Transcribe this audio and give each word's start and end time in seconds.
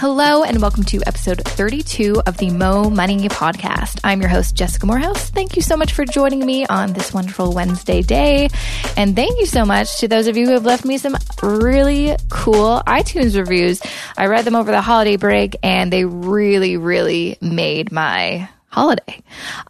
Hello, 0.00 0.44
and 0.44 0.62
welcome 0.62 0.84
to 0.84 1.00
episode 1.08 1.42
32 1.44 2.22
of 2.24 2.36
the 2.36 2.50
Mo 2.50 2.88
Money 2.88 3.28
Podcast. 3.28 3.98
I'm 4.04 4.20
your 4.20 4.30
host, 4.30 4.54
Jessica 4.54 4.86
Moorhouse. 4.86 5.28
Thank 5.30 5.56
you 5.56 5.62
so 5.62 5.76
much 5.76 5.92
for 5.92 6.04
joining 6.04 6.46
me 6.46 6.64
on 6.66 6.92
this 6.92 7.12
wonderful 7.12 7.52
Wednesday 7.52 8.02
day. 8.02 8.48
And 8.96 9.16
thank 9.16 9.40
you 9.40 9.46
so 9.46 9.64
much 9.64 9.98
to 9.98 10.06
those 10.06 10.28
of 10.28 10.36
you 10.36 10.46
who 10.46 10.52
have 10.52 10.64
left 10.64 10.84
me 10.84 10.98
some 10.98 11.16
really 11.42 12.14
cool 12.30 12.80
iTunes 12.86 13.36
reviews. 13.36 13.82
I 14.16 14.26
read 14.26 14.44
them 14.44 14.54
over 14.54 14.70
the 14.70 14.80
holiday 14.80 15.16
break, 15.16 15.56
and 15.64 15.92
they 15.92 16.04
really, 16.04 16.76
really 16.76 17.36
made 17.40 17.90
my 17.90 18.48
holiday. 18.68 19.20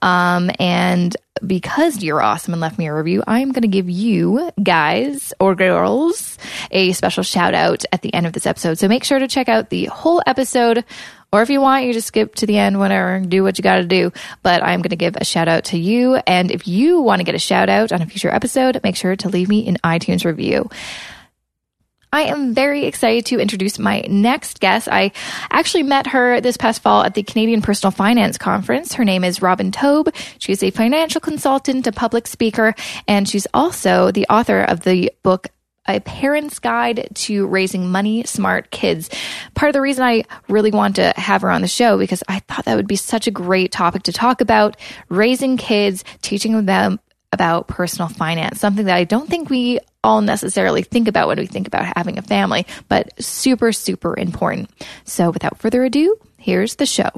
Um, 0.03 0.51
and 0.59 1.17
because 1.47 2.03
you're 2.03 2.23
awesome 2.23 2.55
and 2.55 2.61
left 2.61 2.79
me 2.79 2.87
a 2.87 2.95
review, 2.95 3.23
I'm 3.27 3.53
going 3.53 3.63
to 3.63 3.69
give 3.69 3.89
you 3.89 4.51
guys 4.63 5.33
or 5.41 5.55
girls 5.55 6.39
a 6.71 6.93
special 6.93 7.23
shout 7.23 7.55
out 7.55 7.85
at 7.93 8.03
the 8.03 8.13
end 8.13 8.27
of 8.27 8.33
this 8.33 8.47
episode. 8.47 8.79
So 8.79 8.89
make 8.89 9.05
sure 9.05 9.19
to 9.19 9.29
check 9.29 9.49
out 9.49 9.71
the 9.71 9.87
whole 9.87 10.23
episode. 10.27 10.85
Or 11.31 11.43
if 11.43 11.51
you 11.51 11.61
want, 11.61 11.85
you 11.85 11.93
just 11.93 12.09
skip 12.09 12.35
to 12.37 12.47
the 12.47 12.57
end, 12.57 12.79
whatever, 12.79 13.21
do 13.21 13.43
what 13.43 13.59
you 13.59 13.63
got 13.63 13.77
to 13.77 13.85
do. 13.85 14.13
But 14.43 14.63
I'm 14.63 14.81
going 14.81 14.91
to 14.91 14.97
give 14.97 15.17
a 15.17 15.25
shout 15.25 15.47
out 15.47 15.65
to 15.67 15.79
you. 15.79 16.17
And 16.27 16.51
if 16.51 16.67
you 16.67 17.03
want 17.03 17.21
to 17.21 17.25
get 17.25 17.35
a 17.35 17.39
shout 17.39 17.69
out 17.69 17.93
on 17.93 18.01
a 18.01 18.07
future 18.07 18.31
episode, 18.31 18.81
make 18.83 18.97
sure 18.97 19.15
to 19.17 19.29
leave 19.29 19.49
me 19.49 19.69
an 19.69 19.77
iTunes 19.85 20.25
review. 20.25 20.71
I 22.13 22.23
am 22.23 22.55
very 22.55 22.87
excited 22.87 23.27
to 23.27 23.39
introduce 23.39 23.79
my 23.79 24.01
next 24.09 24.61
guest. 24.61 24.89
I 24.91 25.13
actually 25.51 25.83
met 25.83 26.07
her 26.09 26.41
this 26.41 26.57
past 26.57 26.81
fall 26.81 27.03
at 27.03 27.15
the 27.15 27.23
Canadian 27.23 27.61
Personal 27.61 27.91
Finance 27.91 28.39
Conference. 28.39 28.95
Her 28.95 29.05
name 29.05 29.25
is 29.25 29.43
Robin 29.43 29.71
Taub. 29.71 30.15
She's 30.39 30.63
a 30.63 30.71
financial 30.71 31.21
consultant, 31.21 31.87
a 31.87 31.93
public 31.93 32.27
speaker, 32.27 32.75
and 33.07 33.29
she's 33.29 33.47
also 33.53 34.11
the 34.11 34.27
author 34.29 34.63
of 34.63 34.81
the 34.81 35.13
book 35.23 35.49
a 35.87 36.01
parent's 36.01 36.59
guide 36.59 37.09
to 37.15 37.47
raising 37.47 37.91
money 37.91 38.23
smart 38.25 38.71
kids. 38.71 39.09
Part 39.55 39.71
of 39.71 39.73
the 39.73 39.81
reason 39.81 40.05
I 40.05 40.25
really 40.49 40.71
want 40.71 40.97
to 40.97 41.15
have 41.17 41.41
her 41.43 41.51
on 41.51 41.63
the 41.63 41.69
show 41.69 41.97
because 41.99 42.23
I 42.29 42.41
thought 42.41 42.67
that 42.67 42.77
would 42.77 42.87
be 42.87 42.97
such 42.97 43.27
a 43.27 43.31
great 43.31 43.73
topic 43.73 44.03
to 44.05 44.13
talk 44.13 44.43
about 44.43 44.77
raising 45.09 45.57
kids, 45.57 46.05
teaching 46.21 46.67
them 46.67 47.01
about 47.33 47.69
personal 47.69 48.09
finance, 48.09 48.61
something 48.61 48.87
that 48.87 48.97
I 48.97 49.05
don't 49.05 49.29
think 49.29 49.51
we 49.51 49.81
all 50.03 50.23
necessarily 50.23 50.83
think 50.83 51.09
about 51.09 51.29
when 51.29 51.39
we 51.39 51.47
think 51.47 51.67
about 51.67 51.93
having 51.97 52.19
a 52.19 52.23
family, 52.23 52.67
but 52.89 53.23
super, 53.23 53.73
super 53.73 54.19
important. 54.19 54.71
So 55.05 55.31
without 55.31 55.59
further 55.59 55.85
ado, 55.85 56.17
here's 56.39 56.77
the 56.77 56.87
show. 56.87 57.11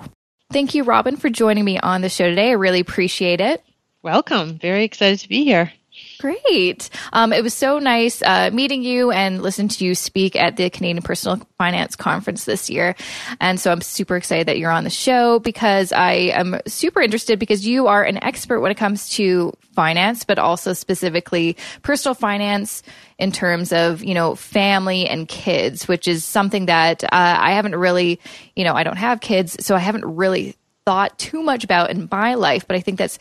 Thank 0.52 0.75
you, 0.75 0.83
Robin, 0.83 1.17
for 1.17 1.30
joining 1.30 1.64
me 1.64 1.78
on 1.78 2.00
the 2.00 2.08
show 2.08 2.28
today. 2.28 2.48
I 2.48 2.52
really 2.52 2.80
appreciate 2.80 3.41
it. 3.41 3.62
Welcome. 4.02 4.58
Very 4.58 4.84
excited 4.84 5.20
to 5.20 5.28
be 5.28 5.44
here. 5.44 5.72
Great. 6.20 6.90
Um, 7.14 7.32
it 7.32 7.42
was 7.42 7.54
so 7.54 7.78
nice 7.78 8.20
uh, 8.20 8.50
meeting 8.52 8.82
you 8.82 9.10
and 9.10 9.40
listening 9.40 9.68
to 9.68 9.86
you 9.86 9.94
speak 9.94 10.36
at 10.36 10.56
the 10.58 10.68
Canadian 10.68 11.02
Personal 11.02 11.40
Finance 11.56 11.96
Conference 11.96 12.44
this 12.44 12.68
year. 12.68 12.94
And 13.40 13.58
so 13.58 13.72
I'm 13.72 13.80
super 13.80 14.16
excited 14.16 14.46
that 14.46 14.58
you're 14.58 14.70
on 14.70 14.84
the 14.84 14.90
show 14.90 15.38
because 15.38 15.92
I 15.92 16.12
am 16.12 16.60
super 16.66 17.00
interested 17.00 17.38
because 17.38 17.66
you 17.66 17.86
are 17.86 18.04
an 18.04 18.22
expert 18.22 18.60
when 18.60 18.70
it 18.70 18.77
comes 18.77 19.08
to 19.10 19.54
finance, 19.72 20.24
but 20.24 20.38
also 20.38 20.74
specifically 20.74 21.56
personal 21.80 22.14
finance 22.14 22.82
in 23.18 23.32
terms 23.32 23.72
of, 23.72 24.05
you 24.05 24.12
know, 24.12 24.34
family 24.34 25.08
and 25.08 25.27
kids, 25.27 25.88
which 25.88 26.06
is 26.06 26.22
something 26.22 26.66
that 26.66 27.02
uh, 27.02 27.08
I 27.12 27.52
haven't 27.52 27.77
really, 27.77 28.20
you 28.55 28.64
know, 28.64 28.74
I 28.74 28.82
don't 28.82 28.98
have 28.98 29.22
kids, 29.22 29.64
so 29.64 29.74
I 29.74 29.78
haven't 29.78 30.05
really 30.05 30.55
thought 30.84 31.18
too 31.18 31.42
much 31.42 31.64
about 31.64 31.90
in 31.90 32.08
my 32.10 32.34
life, 32.34 32.66
but 32.66 32.77
I 32.77 32.80
think 32.80 32.98
that's 32.98 33.18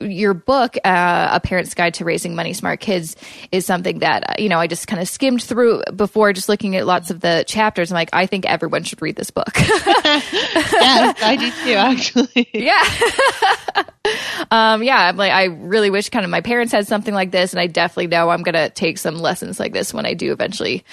your 0.00 0.34
book, 0.34 0.76
uh, 0.84 1.28
A 1.32 1.40
Parent's 1.40 1.74
Guide 1.74 1.94
to 1.94 2.04
Raising 2.04 2.34
Money 2.34 2.52
Smart 2.52 2.80
Kids, 2.80 3.16
is 3.52 3.64
something 3.64 4.00
that, 4.00 4.30
uh, 4.30 4.34
you 4.38 4.48
know, 4.48 4.58
I 4.58 4.66
just 4.66 4.86
kind 4.86 5.00
of 5.00 5.08
skimmed 5.08 5.42
through 5.42 5.82
before 5.94 6.32
just 6.32 6.48
looking 6.48 6.76
at 6.76 6.86
lots 6.86 7.10
of 7.10 7.20
the 7.20 7.44
chapters. 7.46 7.90
I'm 7.90 7.94
like, 7.94 8.10
I 8.12 8.26
think 8.26 8.46
everyone 8.46 8.82
should 8.84 9.00
read 9.00 9.16
this 9.16 9.30
book. 9.30 9.52
yes, 9.56 11.22
I 11.22 11.36
do 11.38 11.50
too, 11.64 11.74
actually. 11.74 12.48
Yeah. 12.52 13.84
um, 14.50 14.82
yeah, 14.82 15.08
I'm 15.08 15.16
like, 15.16 15.32
I 15.32 15.44
really 15.44 15.90
wish 15.90 16.10
kind 16.10 16.24
of 16.24 16.30
my 16.30 16.40
parents 16.40 16.72
had 16.72 16.86
something 16.86 17.14
like 17.14 17.30
this. 17.30 17.52
And 17.52 17.60
I 17.60 17.66
definitely 17.66 18.08
know 18.08 18.30
I'm 18.30 18.42
going 18.42 18.54
to 18.54 18.70
take 18.70 18.98
some 18.98 19.16
lessons 19.16 19.60
like 19.60 19.72
this 19.72 19.94
when 19.94 20.04
I 20.04 20.14
do 20.14 20.32
eventually 20.32 20.84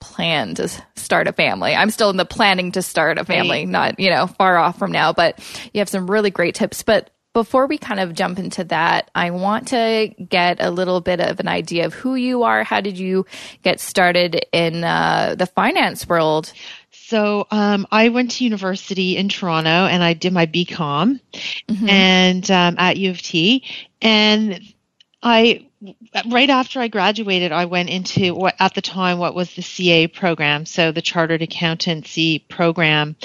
plan 0.00 0.54
to 0.54 0.68
start 0.96 1.28
a 1.28 1.32
family. 1.32 1.74
I'm 1.74 1.90
still 1.90 2.10
in 2.10 2.16
the 2.16 2.24
planning 2.24 2.72
to 2.72 2.82
start 2.82 3.18
a 3.18 3.24
family, 3.24 3.60
right. 3.60 3.68
not, 3.68 4.00
you 4.00 4.10
know, 4.10 4.26
far 4.26 4.56
off 4.56 4.78
from 4.78 4.92
now, 4.92 5.12
but 5.12 5.38
you 5.72 5.80
have 5.80 5.88
some 5.88 6.10
really 6.10 6.30
great 6.30 6.54
tips. 6.54 6.82
But 6.82 7.10
before 7.34 7.66
we 7.66 7.76
kind 7.76 8.00
of 8.00 8.14
jump 8.14 8.38
into 8.38 8.64
that, 8.64 9.10
I 9.14 9.30
want 9.32 9.68
to 9.68 10.14
get 10.28 10.58
a 10.60 10.70
little 10.70 11.00
bit 11.00 11.20
of 11.20 11.40
an 11.40 11.48
idea 11.48 11.84
of 11.84 11.92
who 11.92 12.14
you 12.14 12.44
are. 12.44 12.62
How 12.62 12.80
did 12.80 12.98
you 12.98 13.26
get 13.62 13.80
started 13.80 14.46
in 14.52 14.84
uh, 14.84 15.34
the 15.36 15.46
finance 15.46 16.08
world? 16.08 16.52
So 16.92 17.46
um, 17.50 17.86
I 17.90 18.08
went 18.08 18.30
to 18.32 18.44
university 18.44 19.16
in 19.16 19.28
Toronto 19.28 19.68
and 19.68 20.02
I 20.02 20.14
did 20.14 20.32
my 20.32 20.46
BCom 20.46 21.20
mm-hmm. 21.68 21.88
and 21.88 22.50
um, 22.50 22.76
at 22.78 22.96
U 22.96 23.10
of 23.10 23.20
T, 23.20 23.64
and 24.00 24.60
I 25.22 25.66
right 26.30 26.50
after 26.50 26.80
I 26.80 26.88
graduated, 26.88 27.52
I 27.52 27.64
went 27.66 27.90
into 27.90 28.34
what 28.34 28.54
at 28.58 28.74
the 28.74 28.80
time 28.80 29.18
what 29.18 29.34
was 29.34 29.54
the 29.54 29.62
CA 29.62 30.06
program, 30.06 30.66
so 30.66 30.92
the 30.92 31.02
Chartered 31.02 31.42
Accountancy 31.42 32.38
program, 32.38 33.16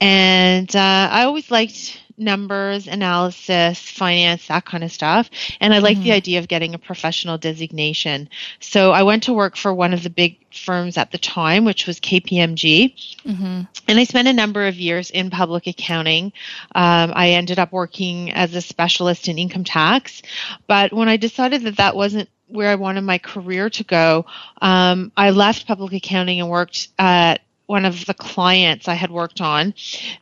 and 0.00 0.74
uh, 0.74 1.08
I 1.10 1.24
always 1.24 1.50
liked 1.50 2.01
numbers, 2.16 2.86
analysis, 2.86 3.78
finance, 3.78 4.48
that 4.48 4.64
kind 4.64 4.84
of 4.84 4.92
stuff. 4.92 5.30
And 5.60 5.74
I 5.74 5.78
like 5.78 5.96
mm-hmm. 5.96 6.04
the 6.04 6.12
idea 6.12 6.38
of 6.38 6.48
getting 6.48 6.74
a 6.74 6.78
professional 6.78 7.38
designation. 7.38 8.28
So 8.60 8.92
I 8.92 9.02
went 9.02 9.24
to 9.24 9.32
work 9.32 9.56
for 9.56 9.72
one 9.72 9.92
of 9.92 10.02
the 10.02 10.10
big 10.10 10.38
firms 10.54 10.96
at 10.96 11.10
the 11.10 11.18
time, 11.18 11.64
which 11.64 11.86
was 11.86 12.00
KPMG. 12.00 12.94
Mm-hmm. 13.24 13.62
And 13.88 13.98
I 13.98 14.04
spent 14.04 14.28
a 14.28 14.32
number 14.32 14.66
of 14.66 14.76
years 14.76 15.10
in 15.10 15.30
public 15.30 15.66
accounting. 15.66 16.32
Um, 16.74 17.12
I 17.14 17.30
ended 17.30 17.58
up 17.58 17.72
working 17.72 18.30
as 18.32 18.54
a 18.54 18.60
specialist 18.60 19.28
in 19.28 19.38
income 19.38 19.64
tax. 19.64 20.22
But 20.66 20.92
when 20.92 21.08
I 21.08 21.16
decided 21.16 21.62
that 21.62 21.76
that 21.76 21.96
wasn't 21.96 22.28
where 22.48 22.68
I 22.68 22.74
wanted 22.74 23.02
my 23.02 23.18
career 23.18 23.70
to 23.70 23.84
go, 23.84 24.26
um, 24.60 25.10
I 25.16 25.30
left 25.30 25.66
public 25.66 25.92
accounting 25.92 26.40
and 26.40 26.50
worked 26.50 26.88
at 26.98 27.40
one 27.66 27.84
of 27.84 28.04
the 28.06 28.14
clients 28.14 28.88
I 28.88 28.94
had 28.94 29.10
worked 29.10 29.40
on 29.40 29.74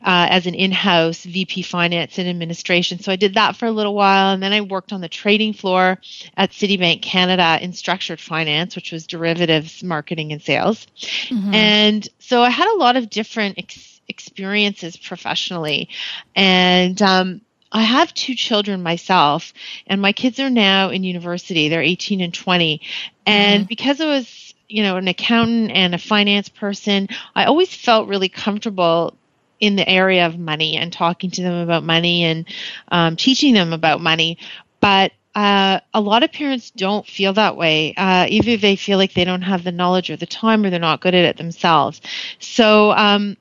uh, 0.05 0.27
as 0.29 0.47
an 0.47 0.55
in 0.55 0.71
house 0.71 1.23
VP 1.23 1.63
finance 1.63 2.17
and 2.17 2.27
administration. 2.27 2.99
So 2.99 3.11
I 3.11 3.15
did 3.15 3.33
that 3.33 3.55
for 3.55 3.65
a 3.65 3.71
little 3.71 3.95
while. 3.95 4.33
And 4.33 4.41
then 4.41 4.53
I 4.53 4.61
worked 4.61 4.93
on 4.93 5.01
the 5.01 5.09
trading 5.09 5.53
floor 5.53 5.99
at 6.37 6.51
Citibank 6.51 7.01
Canada 7.01 7.57
in 7.61 7.73
structured 7.73 8.21
finance, 8.21 8.75
which 8.75 8.91
was 8.91 9.07
derivatives 9.07 9.83
marketing 9.83 10.31
and 10.31 10.41
sales. 10.41 10.87
Mm-hmm. 11.27 11.53
And 11.53 12.07
so 12.19 12.41
I 12.41 12.49
had 12.49 12.67
a 12.67 12.77
lot 12.77 12.95
of 12.95 13.09
different 13.09 13.57
ex- 13.57 14.01
experiences 14.07 14.97
professionally. 14.97 15.89
And, 16.35 17.01
um, 17.01 17.41
I 17.73 17.83
have 17.83 18.13
two 18.13 18.35
children 18.35 18.83
myself, 18.83 19.53
and 19.87 20.01
my 20.01 20.11
kids 20.11 20.41
are 20.41 20.49
now 20.49 20.89
in 20.89 21.05
university. 21.05 21.69
They're 21.69 21.81
18 21.81 22.19
and 22.19 22.33
20. 22.33 22.81
And 23.25 23.61
mm-hmm. 23.61 23.67
because 23.67 24.01
I 24.01 24.07
was 24.07 24.50
you 24.71 24.83
know, 24.83 24.97
an 24.97 25.07
accountant 25.07 25.71
and 25.71 25.93
a 25.93 25.97
finance 25.97 26.49
person, 26.49 27.09
I 27.35 27.45
always 27.45 27.73
felt 27.73 28.07
really 28.07 28.29
comfortable 28.29 29.15
in 29.59 29.75
the 29.75 29.87
area 29.87 30.25
of 30.25 30.39
money 30.39 30.77
and 30.77 30.91
talking 30.91 31.29
to 31.31 31.41
them 31.41 31.55
about 31.55 31.83
money 31.83 32.23
and 32.23 32.45
um, 32.89 33.15
teaching 33.15 33.53
them 33.53 33.73
about 33.73 34.01
money. 34.01 34.37
But 34.79 35.11
uh, 35.35 35.79
a 35.93 36.01
lot 36.01 36.23
of 36.23 36.31
parents 36.31 36.71
don't 36.71 37.05
feel 37.05 37.33
that 37.33 37.55
way. 37.55 37.93
Uh, 37.95 38.25
either 38.27 38.57
they 38.57 38.75
feel 38.75 38.97
like 38.97 39.13
they 39.13 39.23
don't 39.23 39.43
have 39.43 39.63
the 39.63 39.71
knowledge 39.71 40.09
or 40.09 40.17
the 40.17 40.25
time, 40.25 40.65
or 40.65 40.69
they're 40.69 40.79
not 40.79 41.01
good 41.01 41.15
at 41.15 41.25
it 41.25 41.37
themselves. 41.37 42.01
So 42.39 42.91
um, 42.91 43.37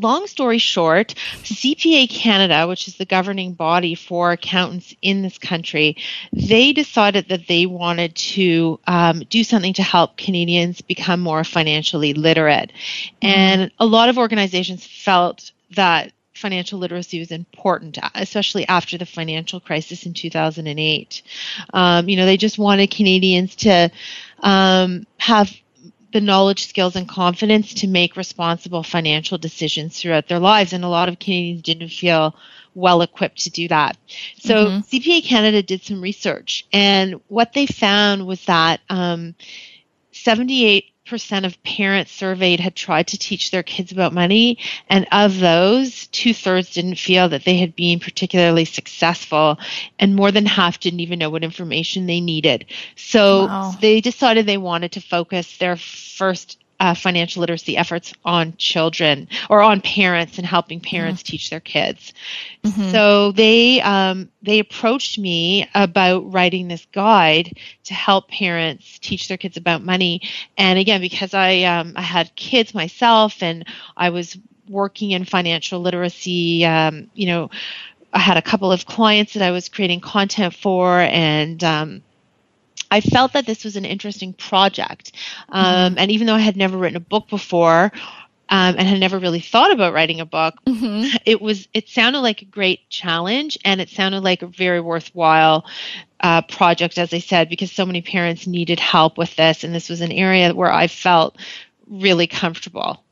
long 0.00 0.26
story 0.26 0.58
short, 0.58 1.14
CPA 1.42 2.08
Canada, 2.08 2.66
which 2.66 2.88
is 2.88 2.96
the 2.96 3.04
governing 3.04 3.52
body 3.52 3.94
for 3.94 4.32
accountants 4.32 4.94
in 5.02 5.22
this 5.22 5.38
country, 5.38 5.96
they 6.32 6.72
decided 6.72 7.28
that 7.28 7.46
they 7.48 7.66
wanted 7.66 8.14
to 8.14 8.80
um, 8.86 9.20
do 9.28 9.44
something 9.44 9.72
to 9.74 9.82
help 9.82 10.16
Canadians 10.16 10.80
become 10.80 11.20
more 11.20 11.44
financially 11.44 12.14
literate. 12.14 12.72
Mm-hmm. 13.22 13.26
And 13.26 13.70
a 13.78 13.86
lot 13.86 14.08
of 14.08 14.18
organizations 14.18 14.86
felt 14.86 15.52
that 15.72 16.12
financial 16.34 16.78
literacy 16.78 17.18
was 17.18 17.30
important, 17.30 17.98
especially 18.14 18.66
after 18.68 18.96
the 18.96 19.06
financial 19.06 19.60
crisis 19.60 20.06
in 20.06 20.14
2008. 20.14 21.22
Um, 21.74 22.08
you 22.08 22.16
know, 22.16 22.26
they 22.26 22.36
just 22.36 22.58
wanted 22.58 22.90
Canadians 22.90 23.56
to 23.56 23.90
um, 24.40 25.06
have 25.18 25.52
the 26.12 26.20
knowledge, 26.20 26.66
skills, 26.66 26.96
and 26.96 27.08
confidence 27.08 27.74
to 27.74 27.86
make 27.86 28.16
responsible 28.16 28.82
financial 28.82 29.38
decisions 29.38 29.98
throughout 29.98 30.28
their 30.28 30.38
lives. 30.38 30.72
And 30.72 30.84
a 30.84 30.88
lot 30.88 31.08
of 31.08 31.18
Canadians 31.18 31.62
didn't 31.62 31.90
feel 31.90 32.34
well 32.74 33.02
equipped 33.02 33.44
to 33.44 33.50
do 33.50 33.68
that. 33.68 33.96
So 34.38 34.54
mm-hmm. 34.54 34.78
CPA 34.80 35.24
Canada 35.24 35.62
did 35.62 35.82
some 35.82 36.00
research, 36.00 36.66
and 36.72 37.20
what 37.28 37.52
they 37.52 37.66
found 37.66 38.26
was 38.26 38.44
that 38.46 38.80
um, 38.88 39.34
78 40.12 40.87
percent 41.08 41.46
of 41.46 41.62
parents 41.62 42.12
surveyed 42.12 42.60
had 42.60 42.74
tried 42.74 43.08
to 43.08 43.18
teach 43.18 43.50
their 43.50 43.62
kids 43.62 43.92
about 43.92 44.12
money, 44.12 44.58
and 44.88 45.06
of 45.10 45.38
those, 45.38 46.06
two 46.08 46.34
thirds 46.34 46.74
didn't 46.74 46.96
feel 46.98 47.28
that 47.28 47.44
they 47.44 47.56
had 47.56 47.74
been 47.74 48.00
particularly 48.00 48.64
successful, 48.64 49.58
and 49.98 50.14
more 50.14 50.30
than 50.30 50.46
half 50.46 50.80
didn't 50.80 51.00
even 51.00 51.18
know 51.18 51.30
what 51.30 51.44
information 51.44 52.06
they 52.06 52.20
needed. 52.20 52.66
So 52.96 53.46
wow. 53.46 53.74
they 53.80 54.00
decided 54.00 54.46
they 54.46 54.58
wanted 54.58 54.92
to 54.92 55.00
focus 55.00 55.56
their 55.56 55.76
first 55.76 56.58
uh, 56.80 56.94
financial 56.94 57.40
literacy 57.40 57.76
efforts 57.76 58.12
on 58.24 58.54
children 58.56 59.28
or 59.50 59.60
on 59.60 59.80
parents 59.80 60.38
and 60.38 60.46
helping 60.46 60.80
parents 60.80 61.22
mm-hmm. 61.22 61.32
teach 61.32 61.50
their 61.50 61.60
kids. 61.60 62.12
Mm-hmm. 62.62 62.90
So 62.90 63.32
they 63.32 63.80
um, 63.80 64.30
they 64.42 64.60
approached 64.60 65.18
me 65.18 65.68
about 65.74 66.32
writing 66.32 66.68
this 66.68 66.86
guide 66.92 67.58
to 67.84 67.94
help 67.94 68.28
parents 68.28 68.98
teach 69.00 69.28
their 69.28 69.36
kids 69.36 69.56
about 69.56 69.82
money. 69.82 70.22
And 70.56 70.78
again, 70.78 71.00
because 71.00 71.34
I 71.34 71.62
um, 71.62 71.94
I 71.96 72.02
had 72.02 72.34
kids 72.36 72.74
myself 72.74 73.42
and 73.42 73.66
I 73.96 74.10
was 74.10 74.38
working 74.68 75.10
in 75.12 75.24
financial 75.24 75.80
literacy, 75.80 76.64
um, 76.64 77.10
you 77.14 77.26
know. 77.26 77.50
I 78.10 78.20
had 78.20 78.38
a 78.38 78.42
couple 78.42 78.72
of 78.72 78.86
clients 78.86 79.34
that 79.34 79.42
I 79.42 79.50
was 79.50 79.68
creating 79.68 80.00
content 80.00 80.54
for, 80.54 80.98
and 80.98 81.62
um, 81.62 82.02
I 82.90 83.00
felt 83.00 83.32
that 83.34 83.46
this 83.46 83.64
was 83.64 83.76
an 83.76 83.84
interesting 83.84 84.32
project. 84.32 85.12
Um, 85.48 85.64
mm-hmm. 85.64 85.98
And 85.98 86.10
even 86.10 86.26
though 86.26 86.34
I 86.34 86.40
had 86.40 86.56
never 86.56 86.76
written 86.76 86.96
a 86.96 87.00
book 87.00 87.28
before, 87.28 87.92
um, 88.50 88.76
and 88.78 88.88
had 88.88 89.00
never 89.00 89.18
really 89.18 89.40
thought 89.40 89.72
about 89.72 89.92
writing 89.92 90.20
a 90.20 90.26
book, 90.26 90.54
mm-hmm. 90.66 91.16
it 91.26 91.40
was 91.40 91.68
it 91.74 91.88
sounded 91.88 92.20
like 92.20 92.42
a 92.42 92.46
great 92.46 92.88
challenge, 92.88 93.58
and 93.64 93.80
it 93.80 93.90
sounded 93.90 94.22
like 94.24 94.42
a 94.42 94.46
very 94.46 94.80
worthwhile 94.80 95.66
uh, 96.20 96.42
project, 96.42 96.98
as 96.98 97.12
I 97.12 97.18
said, 97.18 97.50
because 97.50 97.70
so 97.70 97.84
many 97.84 98.00
parents 98.00 98.46
needed 98.46 98.80
help 98.80 99.18
with 99.18 99.36
this, 99.36 99.64
and 99.64 99.74
this 99.74 99.88
was 99.88 100.00
an 100.00 100.12
area 100.12 100.54
where 100.54 100.72
I 100.72 100.86
felt 100.86 101.36
really 101.86 102.26
comfortable 102.26 103.02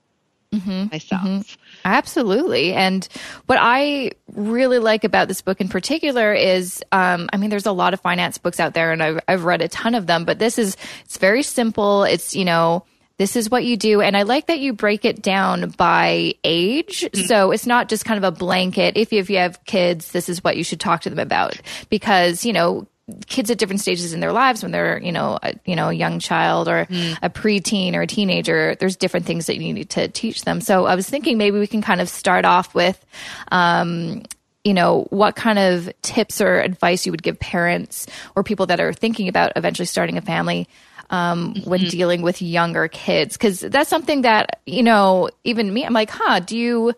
mm-hmm. 0.53 0.87
myself. 0.91 1.23
Mm-hmm. 1.23 1.61
Absolutely. 1.85 2.73
And 2.73 3.07
what 3.47 3.59
I 3.61 4.13
really 4.33 4.79
like 4.79 5.05
about 5.05 5.29
this 5.29 5.43
book 5.43 5.61
in 5.61 5.69
particular 5.69 6.33
is, 6.33 6.83
um, 6.93 7.29
I 7.33 7.37
mean, 7.37 7.51
there's 7.51 7.67
a 7.67 7.73
lot 7.73 7.95
of 7.95 8.01
finance 8.01 8.39
books 8.39 8.61
out 8.61 8.75
there 8.75 8.93
and 8.93 9.03
I've, 9.03 9.21
I've 9.29 9.45
read 9.45 9.63
a 9.63 9.69
ton 9.69 9.95
of 9.95 10.07
them, 10.07 10.25
but 10.25 10.39
this 10.39 10.59
is, 10.59 10.77
it's 11.05 11.19
very 11.19 11.43
simple. 11.43 12.05
It's, 12.05 12.35
you 12.35 12.45
know, 12.45 12.85
this 13.19 13.37
is 13.37 13.51
what 13.51 13.65
you 13.65 13.77
do. 13.77 14.03
And 14.03 14.17
I 14.17 14.23
like 14.23 14.47
that 14.47 14.59
you 14.59 14.73
break 14.73 15.05
it 15.05 15.23
down 15.23 15.71
by 15.71 16.35
age. 16.45 17.01
Mm-hmm. 17.01 17.27
So 17.27 17.51
it's 17.51 17.67
not 17.67 17.89
just 17.89 18.05
kind 18.05 18.23
of 18.23 18.25
a 18.25 18.37
blanket. 18.37 18.97
If 18.97 19.13
you, 19.13 19.21
if 19.21 19.31
you 19.31 19.39
have 19.39 19.65
kids, 19.65 20.13
this 20.13 20.29
is 20.29 20.45
what 20.45 20.57
you 20.57 20.65
should 20.65 20.81
talk 20.81 21.03
to 21.03 21.11
them 21.11 21.19
about 21.19 21.61
because, 21.89 22.45
you 22.45 22.53
know, 22.53 22.87
kids 23.27 23.51
at 23.51 23.59
different 23.59 23.81
stages 23.81 24.13
in 24.13 24.21
their 24.21 24.33
lives 24.33 24.63
when 24.63 24.73
they're 24.73 25.01
you 25.01 25.13
know 25.13 25.39
a, 25.43 25.55
you 25.65 25.77
know 25.77 25.91
a 25.91 25.93
young 25.93 26.19
child 26.19 26.69
or 26.69 26.87
mm. 26.87 27.17
a 27.23 27.31
preteen 27.31 27.95
or 27.95 28.03
a 28.03 28.07
teenager 28.07 28.75
there's 28.81 28.97
different 28.97 29.27
things 29.27 29.47
that 29.47 29.57
you 29.57 29.73
need 29.73 29.89
to 29.89 30.09
teach 30.09 30.43
them 30.43 30.61
so 30.61 30.87
i 30.87 30.95
was 30.95 31.09
thinking 31.09 31.39
maybe 31.39 31.59
we 31.59 31.69
can 31.69 31.83
kind 31.83 32.01
of 32.01 32.09
start 32.09 32.45
off 32.45 32.75
with 32.75 33.05
um, 33.53 34.23
you 34.65 34.75
know 34.75 35.07
what 35.11 35.37
kind 35.37 35.59
of 35.59 35.89
tips 36.03 36.41
or 36.41 36.59
advice 36.59 37.07
you 37.07 37.13
would 37.13 37.23
give 37.23 37.39
parents 37.39 38.09
or 38.35 38.43
people 38.43 38.67
that 38.67 38.81
are 38.81 38.93
thinking 38.93 39.29
about 39.29 39.53
eventually 39.55 39.87
starting 39.87 40.19
a 40.19 40.23
family 40.23 40.69
um, 41.11 41.55
mm-hmm. 41.55 41.71
when 41.71 41.81
dealing 41.85 42.23
with 42.23 42.43
younger 42.43 42.89
kids 42.89 43.37
because 43.37 43.61
that's 43.61 43.89
something 43.89 44.23
that 44.23 44.61
you 44.67 44.83
know 44.83 45.31
even 45.45 45.73
me 45.73 45.85
i'm 45.85 45.93
like 45.93 46.11
huh 46.11 46.41
do 46.41 46.59
you 46.59 46.93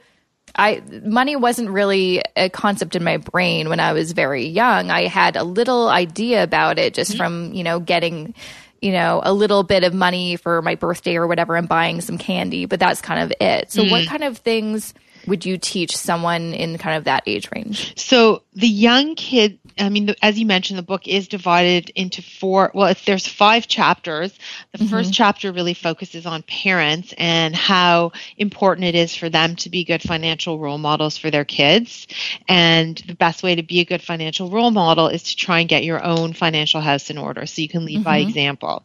I 0.54 0.82
money 1.02 1.36
wasn't 1.36 1.70
really 1.70 2.22
a 2.36 2.48
concept 2.48 2.96
in 2.96 3.04
my 3.04 3.16
brain 3.16 3.68
when 3.68 3.80
I 3.80 3.92
was 3.92 4.12
very 4.12 4.46
young. 4.46 4.90
I 4.90 5.06
had 5.06 5.36
a 5.36 5.44
little 5.44 5.88
idea 5.88 6.42
about 6.42 6.78
it 6.78 6.94
just 6.94 7.12
mm-hmm. 7.12 7.18
from, 7.18 7.52
you 7.54 7.64
know, 7.64 7.80
getting 7.80 8.34
you 8.80 8.92
know, 8.92 9.20
a 9.24 9.32
little 9.32 9.64
bit 9.64 9.82
of 9.82 9.92
money 9.92 10.36
for 10.36 10.62
my 10.62 10.76
birthday 10.76 11.16
or 11.16 11.26
whatever 11.26 11.56
and 11.56 11.68
buying 11.68 12.00
some 12.00 12.16
candy, 12.16 12.64
but 12.66 12.78
that's 12.78 13.00
kind 13.00 13.20
of 13.20 13.32
it. 13.40 13.72
So 13.72 13.82
mm. 13.82 13.90
what 13.90 14.06
kind 14.06 14.22
of 14.22 14.38
things 14.38 14.94
would 15.28 15.46
you 15.46 15.58
teach 15.58 15.96
someone 15.96 16.54
in 16.54 16.78
kind 16.78 16.96
of 16.96 17.04
that 17.04 17.22
age 17.26 17.48
range? 17.54 17.98
So 17.98 18.42
the 18.54 18.68
young 18.68 19.14
kid, 19.14 19.58
I 19.78 19.88
mean, 19.88 20.06
the, 20.06 20.16
as 20.24 20.38
you 20.38 20.46
mentioned, 20.46 20.78
the 20.78 20.82
book 20.82 21.06
is 21.06 21.28
divided 21.28 21.90
into 21.90 22.22
four. 22.22 22.72
Well, 22.74 22.94
there's 23.06 23.26
five 23.28 23.68
chapters. 23.68 24.36
The 24.72 24.78
mm-hmm. 24.78 24.88
first 24.88 25.12
chapter 25.12 25.52
really 25.52 25.74
focuses 25.74 26.26
on 26.26 26.42
parents 26.42 27.14
and 27.16 27.54
how 27.54 28.12
important 28.36 28.86
it 28.86 28.94
is 28.94 29.14
for 29.14 29.28
them 29.28 29.56
to 29.56 29.70
be 29.70 29.84
good 29.84 30.02
financial 30.02 30.58
role 30.58 30.78
models 30.78 31.16
for 31.16 31.30
their 31.30 31.44
kids. 31.44 32.06
And 32.48 32.96
the 33.06 33.14
best 33.14 33.42
way 33.42 33.54
to 33.54 33.62
be 33.62 33.80
a 33.80 33.84
good 33.84 34.02
financial 34.02 34.50
role 34.50 34.70
model 34.70 35.08
is 35.08 35.22
to 35.24 35.36
try 35.36 35.60
and 35.60 35.68
get 35.68 35.84
your 35.84 36.02
own 36.04 36.32
financial 36.32 36.80
house 36.80 37.10
in 37.10 37.18
order 37.18 37.46
so 37.46 37.62
you 37.62 37.68
can 37.68 37.84
lead 37.84 37.96
mm-hmm. 37.96 38.04
by 38.04 38.18
example. 38.18 38.82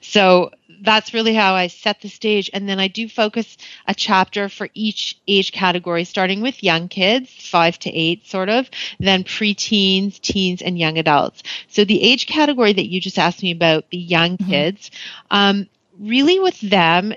So 0.00 0.50
that's 0.82 1.14
really 1.14 1.34
how 1.34 1.54
I 1.54 1.68
set 1.68 2.00
the 2.00 2.08
stage. 2.08 2.50
And 2.52 2.68
then 2.68 2.78
I 2.78 2.88
do 2.88 3.08
focus 3.08 3.56
a 3.86 3.94
chapter 3.94 4.48
for 4.48 4.68
each 4.74 5.18
age 5.26 5.52
category, 5.52 6.04
starting 6.04 6.40
with 6.40 6.62
young 6.62 6.88
kids, 6.88 7.30
five 7.30 7.78
to 7.80 7.90
eight, 7.90 8.26
sort 8.26 8.48
of, 8.48 8.68
then 8.98 9.24
preteens, 9.24 10.20
teens, 10.20 10.62
and 10.62 10.78
young 10.78 10.98
adults. 10.98 11.42
So 11.68 11.84
the 11.84 12.02
age 12.02 12.26
category 12.26 12.72
that 12.72 12.88
you 12.88 13.00
just 13.00 13.18
asked 13.18 13.42
me 13.42 13.50
about, 13.50 13.90
the 13.90 13.98
young 13.98 14.36
mm-hmm. 14.36 14.50
kids, 14.50 14.90
um, 15.30 15.68
really 15.98 16.38
with 16.40 16.60
them, 16.60 17.14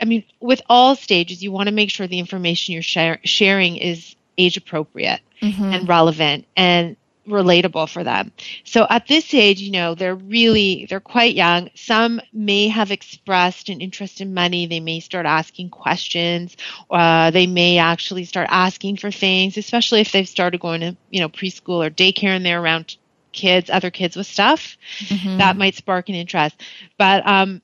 I 0.00 0.04
mean, 0.04 0.24
with 0.40 0.62
all 0.68 0.96
stages, 0.96 1.42
you 1.42 1.52
want 1.52 1.68
to 1.68 1.74
make 1.74 1.90
sure 1.90 2.06
the 2.06 2.18
information 2.18 2.74
you're 2.74 2.82
share- 2.82 3.20
sharing 3.24 3.76
is 3.76 4.16
age 4.36 4.56
appropriate 4.56 5.20
mm-hmm. 5.40 5.62
and 5.62 5.88
relevant. 5.88 6.46
And 6.56 6.96
relatable 7.26 7.88
for 7.88 8.04
them. 8.04 8.32
So 8.64 8.86
at 8.88 9.06
this 9.06 9.32
age, 9.34 9.60
you 9.60 9.72
know, 9.72 9.94
they're 9.94 10.14
really 10.14 10.86
they're 10.88 11.00
quite 11.00 11.34
young. 11.34 11.70
Some 11.74 12.20
may 12.32 12.68
have 12.68 12.90
expressed 12.90 13.68
an 13.68 13.80
interest 13.80 14.20
in 14.20 14.34
money. 14.34 14.66
They 14.66 14.80
may 14.80 15.00
start 15.00 15.26
asking 15.26 15.70
questions. 15.70 16.56
Uh, 16.90 17.30
they 17.30 17.46
may 17.46 17.78
actually 17.78 18.24
start 18.24 18.48
asking 18.50 18.96
for 18.96 19.10
things, 19.10 19.56
especially 19.56 20.00
if 20.00 20.12
they've 20.12 20.28
started 20.28 20.60
going 20.60 20.80
to 20.80 20.96
you 21.10 21.20
know 21.20 21.28
preschool 21.28 21.86
or 21.86 21.90
daycare 21.90 22.36
and 22.36 22.44
they're 22.44 22.62
around 22.62 22.96
kids, 23.32 23.68
other 23.70 23.90
kids 23.90 24.16
with 24.16 24.26
stuff. 24.26 24.76
Mm-hmm. 25.00 25.38
That 25.38 25.56
might 25.56 25.74
spark 25.74 26.08
an 26.08 26.14
interest. 26.14 26.60
But 26.96 27.26
um, 27.26 27.60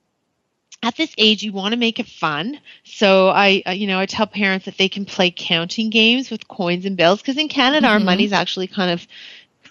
at 0.82 0.96
this 0.96 1.14
age 1.18 1.42
you 1.42 1.52
want 1.52 1.72
to 1.72 1.78
make 1.78 1.98
it 1.98 2.06
fun 2.06 2.58
so 2.84 3.28
i 3.28 3.62
you 3.72 3.86
know 3.86 3.98
i 3.98 4.06
tell 4.06 4.26
parents 4.26 4.64
that 4.64 4.78
they 4.78 4.88
can 4.88 5.04
play 5.04 5.30
counting 5.30 5.90
games 5.90 6.30
with 6.30 6.48
coins 6.48 6.86
and 6.86 6.96
bills 6.96 7.20
because 7.20 7.36
in 7.36 7.48
canada 7.48 7.86
mm-hmm. 7.86 7.94
our 7.94 8.00
money's 8.00 8.32
actually 8.32 8.66
kind 8.66 8.90
of 8.90 9.06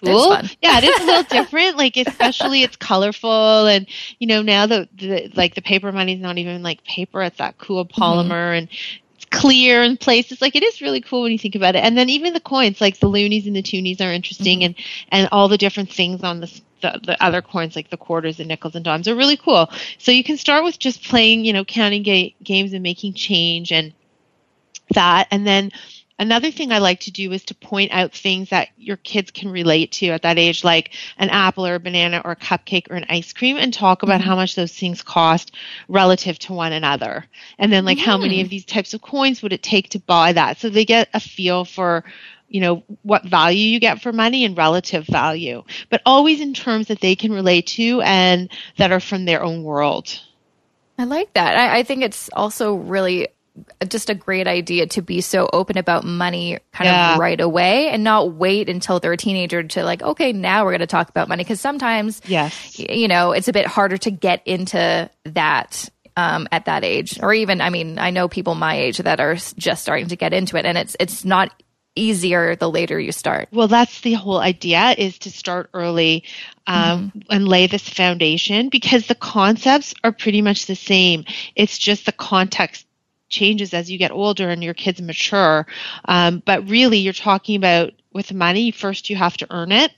cool. 0.04 0.32
Yeah, 0.62 0.78
it 0.78 0.84
is 0.84 1.00
a 1.00 1.06
little 1.06 1.22
different. 1.30 1.76
Like 1.76 1.96
especially 1.96 2.62
it's 2.62 2.76
colorful 2.76 3.66
and 3.66 3.86
you 4.18 4.26
know 4.26 4.42
now 4.42 4.66
the, 4.66 4.88
the 4.94 5.30
like 5.34 5.54
the 5.54 5.62
paper 5.62 5.92
money 5.92 6.14
is 6.14 6.20
not 6.20 6.38
even 6.38 6.62
like 6.62 6.84
paper. 6.84 7.22
It's 7.22 7.38
that 7.38 7.58
cool 7.58 7.86
mm-hmm. 7.86 8.02
polymer 8.02 8.28
mm-hmm. 8.28 8.58
and 8.58 8.68
it's 9.16 9.24
clear 9.26 9.82
in 9.82 9.96
places. 9.96 10.40
Like 10.40 10.56
it 10.56 10.62
is 10.62 10.80
really 10.80 11.00
cool 11.00 11.22
when 11.22 11.32
you 11.32 11.38
think 11.38 11.54
about 11.54 11.76
it. 11.76 11.84
And 11.84 11.96
then 11.96 12.08
even 12.08 12.32
the 12.32 12.40
coins, 12.40 12.80
like 12.80 12.98
the 12.98 13.08
loonies 13.08 13.46
and 13.46 13.56
the 13.56 13.62
toonies, 13.62 14.00
are 14.00 14.12
interesting, 14.12 14.60
mm-hmm. 14.60 14.66
and 14.66 14.74
and 15.10 15.28
all 15.32 15.48
the 15.48 15.58
different 15.58 15.92
things 15.92 16.22
on 16.22 16.40
the, 16.40 16.60
the 16.82 17.00
the 17.04 17.24
other 17.24 17.42
coins, 17.42 17.76
like 17.76 17.90
the 17.90 17.96
quarters 17.96 18.38
and 18.38 18.48
nickels 18.48 18.74
and 18.74 18.84
dimes, 18.84 19.08
are 19.08 19.16
really 19.16 19.36
cool. 19.36 19.70
So 19.98 20.12
you 20.12 20.24
can 20.24 20.36
start 20.36 20.64
with 20.64 20.78
just 20.78 21.04
playing, 21.04 21.44
you 21.44 21.52
know, 21.52 21.64
counting 21.64 22.02
ga- 22.02 22.34
games 22.42 22.72
and 22.72 22.82
making 22.82 23.14
change 23.14 23.72
and 23.72 23.92
that, 24.94 25.28
and 25.30 25.46
then 25.46 25.70
Another 26.20 26.50
thing 26.50 26.70
I 26.70 26.80
like 26.80 27.00
to 27.00 27.10
do 27.10 27.32
is 27.32 27.44
to 27.44 27.54
point 27.54 27.92
out 27.92 28.12
things 28.12 28.50
that 28.50 28.68
your 28.76 28.98
kids 28.98 29.30
can 29.30 29.50
relate 29.50 29.90
to 29.92 30.08
at 30.08 30.20
that 30.20 30.38
age, 30.38 30.62
like 30.62 30.90
an 31.16 31.30
apple 31.30 31.66
or 31.66 31.76
a 31.76 31.80
banana 31.80 32.20
or 32.22 32.32
a 32.32 32.36
cupcake 32.36 32.90
or 32.90 32.96
an 32.96 33.06
ice 33.08 33.32
cream, 33.32 33.56
and 33.56 33.72
talk 33.72 34.02
about 34.02 34.20
mm-hmm. 34.20 34.28
how 34.28 34.36
much 34.36 34.54
those 34.54 34.74
things 34.74 35.00
cost 35.00 35.52
relative 35.88 36.38
to 36.40 36.52
one 36.52 36.74
another. 36.74 37.24
And 37.58 37.72
then, 37.72 37.86
like, 37.86 37.96
how 37.96 38.18
many 38.18 38.42
of 38.42 38.50
these 38.50 38.66
types 38.66 38.92
of 38.92 39.00
coins 39.00 39.42
would 39.42 39.54
it 39.54 39.62
take 39.62 39.88
to 39.90 39.98
buy 39.98 40.34
that? 40.34 40.58
So 40.58 40.68
they 40.68 40.84
get 40.84 41.08
a 41.14 41.20
feel 41.20 41.64
for 41.64 42.04
you 42.48 42.60
know 42.60 42.82
what 43.02 43.24
value 43.24 43.64
you 43.64 43.80
get 43.80 44.02
for 44.02 44.12
money 44.12 44.44
and 44.44 44.58
relative 44.58 45.06
value 45.06 45.62
but 45.88 46.02
always 46.04 46.40
in 46.40 46.52
terms 46.52 46.88
that 46.88 47.00
they 47.00 47.14
can 47.14 47.32
relate 47.32 47.64
to 47.68 48.00
and 48.00 48.50
that 48.76 48.90
are 48.90 48.98
from 48.98 49.24
their 49.24 49.40
own 49.40 49.62
world 49.62 50.20
i 50.98 51.04
like 51.04 51.32
that 51.34 51.56
i, 51.56 51.78
I 51.78 51.82
think 51.84 52.02
it's 52.02 52.28
also 52.32 52.74
really 52.74 53.28
just 53.88 54.10
a 54.10 54.14
great 54.14 54.46
idea 54.46 54.86
to 54.86 55.02
be 55.02 55.20
so 55.20 55.48
open 55.52 55.78
about 55.78 56.04
money 56.04 56.58
kind 56.72 56.86
yeah. 56.86 57.14
of 57.14 57.20
right 57.20 57.40
away 57.40 57.88
and 57.88 58.04
not 58.04 58.32
wait 58.34 58.68
until 58.68 59.00
they're 59.00 59.12
a 59.12 59.16
teenager 59.16 59.62
to 59.62 59.84
like 59.84 60.02
okay 60.02 60.32
now 60.32 60.64
we're 60.64 60.70
going 60.70 60.80
to 60.80 60.86
talk 60.86 61.08
about 61.08 61.28
money 61.28 61.42
because 61.42 61.60
sometimes 61.60 62.20
yes 62.26 62.78
you 62.78 63.08
know 63.08 63.32
it's 63.32 63.48
a 63.48 63.52
bit 63.52 63.66
harder 63.66 63.96
to 63.96 64.10
get 64.10 64.42
into 64.46 65.10
that 65.24 65.88
um, 66.16 66.48
at 66.52 66.66
that 66.66 66.84
age 66.84 67.18
or 67.22 67.32
even 67.32 67.60
i 67.60 67.70
mean 67.70 67.98
i 67.98 68.10
know 68.10 68.28
people 68.28 68.54
my 68.54 68.76
age 68.76 68.98
that 68.98 69.20
are 69.20 69.34
just 69.34 69.82
starting 69.82 70.08
to 70.08 70.16
get 70.16 70.32
into 70.32 70.56
it 70.56 70.66
and 70.66 70.76
it's 70.76 70.96
it's 70.98 71.24
not 71.24 71.52
easier 71.96 72.56
the 72.56 72.70
later 72.70 72.98
you 72.98 73.12
start. 73.12 73.48
Well, 73.52 73.68
that's 73.68 74.00
the 74.00 74.14
whole 74.14 74.38
idea 74.38 74.94
is 74.96 75.18
to 75.20 75.30
start 75.30 75.70
early 75.74 76.24
um, 76.66 77.08
mm-hmm. 77.08 77.18
and 77.30 77.48
lay 77.48 77.66
this 77.66 77.88
foundation 77.88 78.68
because 78.68 79.06
the 79.06 79.14
concepts 79.14 79.94
are 80.04 80.12
pretty 80.12 80.42
much 80.42 80.66
the 80.66 80.76
same. 80.76 81.24
It's 81.56 81.78
just 81.78 82.06
the 82.06 82.12
context 82.12 82.86
changes 83.30 83.72
as 83.72 83.90
you 83.90 83.96
get 83.96 84.10
older 84.10 84.50
and 84.50 84.62
your 84.62 84.74
kids 84.74 85.00
mature. 85.00 85.66
Um, 86.04 86.42
but 86.44 86.68
really, 86.68 86.98
you're 86.98 87.12
talking 87.12 87.56
about 87.56 87.92
with 88.12 88.32
money, 88.34 88.70
first 88.70 89.08
you 89.08 89.16
have 89.16 89.36
to 89.38 89.46
earn 89.50 89.72
it. 89.72 89.92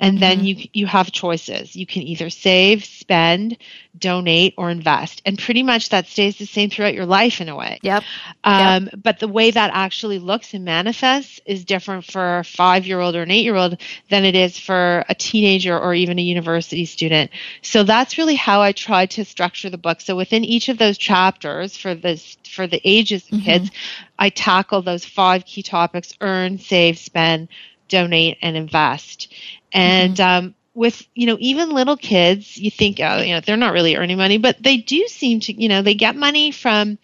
And 0.00 0.18
then 0.18 0.38
mm-hmm. 0.38 0.46
you 0.46 0.68
you 0.72 0.86
have 0.86 1.12
choices. 1.12 1.76
You 1.76 1.86
can 1.86 2.02
either 2.02 2.30
save, 2.30 2.84
spend, 2.84 3.56
donate, 3.96 4.54
or 4.56 4.70
invest, 4.70 5.22
and 5.24 5.38
pretty 5.38 5.62
much 5.62 5.90
that 5.90 6.06
stays 6.06 6.36
the 6.36 6.46
same 6.46 6.70
throughout 6.70 6.94
your 6.94 7.06
life 7.06 7.40
in 7.40 7.48
a 7.48 7.56
way. 7.56 7.78
Yep. 7.82 8.02
Um, 8.42 8.84
yep. 8.84 8.94
But 9.02 9.18
the 9.18 9.28
way 9.28 9.50
that 9.50 9.70
actually 9.72 10.18
looks 10.18 10.54
and 10.54 10.64
manifests 10.64 11.40
is 11.46 11.64
different 11.64 12.04
for 12.04 12.38
a 12.38 12.44
five 12.44 12.86
year 12.86 13.00
old 13.00 13.14
or 13.16 13.22
an 13.22 13.30
eight 13.30 13.44
year 13.44 13.56
old 13.56 13.80
than 14.10 14.24
it 14.24 14.34
is 14.34 14.58
for 14.58 15.04
a 15.08 15.14
teenager 15.14 15.78
or 15.78 15.94
even 15.94 16.18
a 16.18 16.22
university 16.22 16.86
student. 16.86 17.30
So 17.62 17.84
that's 17.84 18.18
really 18.18 18.34
how 18.34 18.60
I 18.60 18.72
tried 18.72 19.10
to 19.12 19.24
structure 19.24 19.70
the 19.70 19.78
book. 19.78 20.00
So 20.00 20.16
within 20.16 20.44
each 20.44 20.68
of 20.68 20.78
those 20.78 20.98
chapters 20.98 21.76
for 21.76 21.94
this 21.94 22.36
for 22.48 22.66
the 22.66 22.80
ages 22.84 23.24
of 23.24 23.38
mm-hmm. 23.38 23.44
kids, 23.44 23.70
I 24.18 24.30
tackle 24.30 24.82
those 24.82 25.04
five 25.04 25.44
key 25.44 25.62
topics: 25.62 26.14
earn, 26.20 26.58
save, 26.58 26.98
spend, 26.98 27.48
donate, 27.88 28.38
and 28.42 28.56
invest. 28.56 29.32
And 29.72 30.16
mm-hmm. 30.16 30.46
um, 30.46 30.54
with 30.74 31.06
you 31.14 31.26
know 31.26 31.36
even 31.40 31.70
little 31.70 31.96
kids, 31.96 32.56
you 32.56 32.70
think 32.70 33.00
oh 33.00 33.18
you 33.18 33.34
know 33.34 33.40
they're 33.40 33.56
not 33.56 33.72
really 33.72 33.96
earning 33.96 34.18
money, 34.18 34.38
but 34.38 34.62
they 34.62 34.76
do 34.76 35.06
seem 35.08 35.40
to 35.40 35.52
you 35.52 35.68
know 35.68 35.82
they 35.82 35.94
get 35.94 36.16
money 36.16 36.50
from 36.50 36.98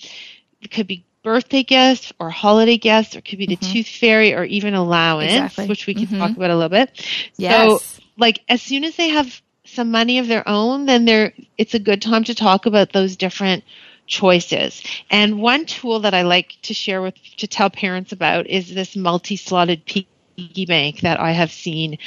it 0.61 0.71
could 0.71 0.87
be 0.87 1.05
birthday 1.23 1.63
gifts 1.63 2.13
or 2.19 2.31
holiday 2.31 2.79
gifts, 2.79 3.15
or 3.15 3.19
it 3.19 3.25
could 3.25 3.39
be 3.39 3.47
the 3.47 3.57
mm-hmm. 3.57 3.73
tooth 3.73 3.89
fairy 3.89 4.35
or 4.35 4.45
even 4.45 4.75
allowance, 4.75 5.33
exactly. 5.33 5.67
which 5.67 5.87
we 5.87 5.95
can 5.95 6.07
mm-hmm. 6.07 6.19
talk 6.19 6.37
about 6.37 6.51
a 6.51 6.55
little 6.55 6.69
bit. 6.69 7.07
Yes. 7.37 7.83
So 7.83 8.03
like 8.17 8.41
as 8.49 8.63
soon 8.63 8.85
as 8.85 8.97
they 8.97 9.09
have 9.09 9.41
some 9.65 9.91
money 9.91 10.19
of 10.19 10.27
their 10.27 10.47
own, 10.49 10.87
then 10.87 11.05
they're 11.05 11.33
it's 11.57 11.75
a 11.75 11.79
good 11.79 12.03
time 12.03 12.25
to 12.25 12.35
talk 12.35 12.67
about 12.67 12.93
those 12.93 13.17
different 13.17 13.65
choices. 14.07 14.83
And 15.09 15.41
one 15.41 15.65
tool 15.67 16.01
that 16.01 16.15
I 16.15 16.23
like 16.23 16.57
to 16.63 16.75
share 16.75 17.01
with 17.01 17.15
to 17.39 17.47
tell 17.47 17.71
parents 17.71 18.13
about 18.13 18.49
is 18.49 18.75
this 18.75 18.97
multi-slotted 18.97 19.87
piggy 20.49 20.67
bank 20.67 21.01
that 21.01 21.21
I 21.21 21.33
have 21.33 21.53
seen. 21.53 21.99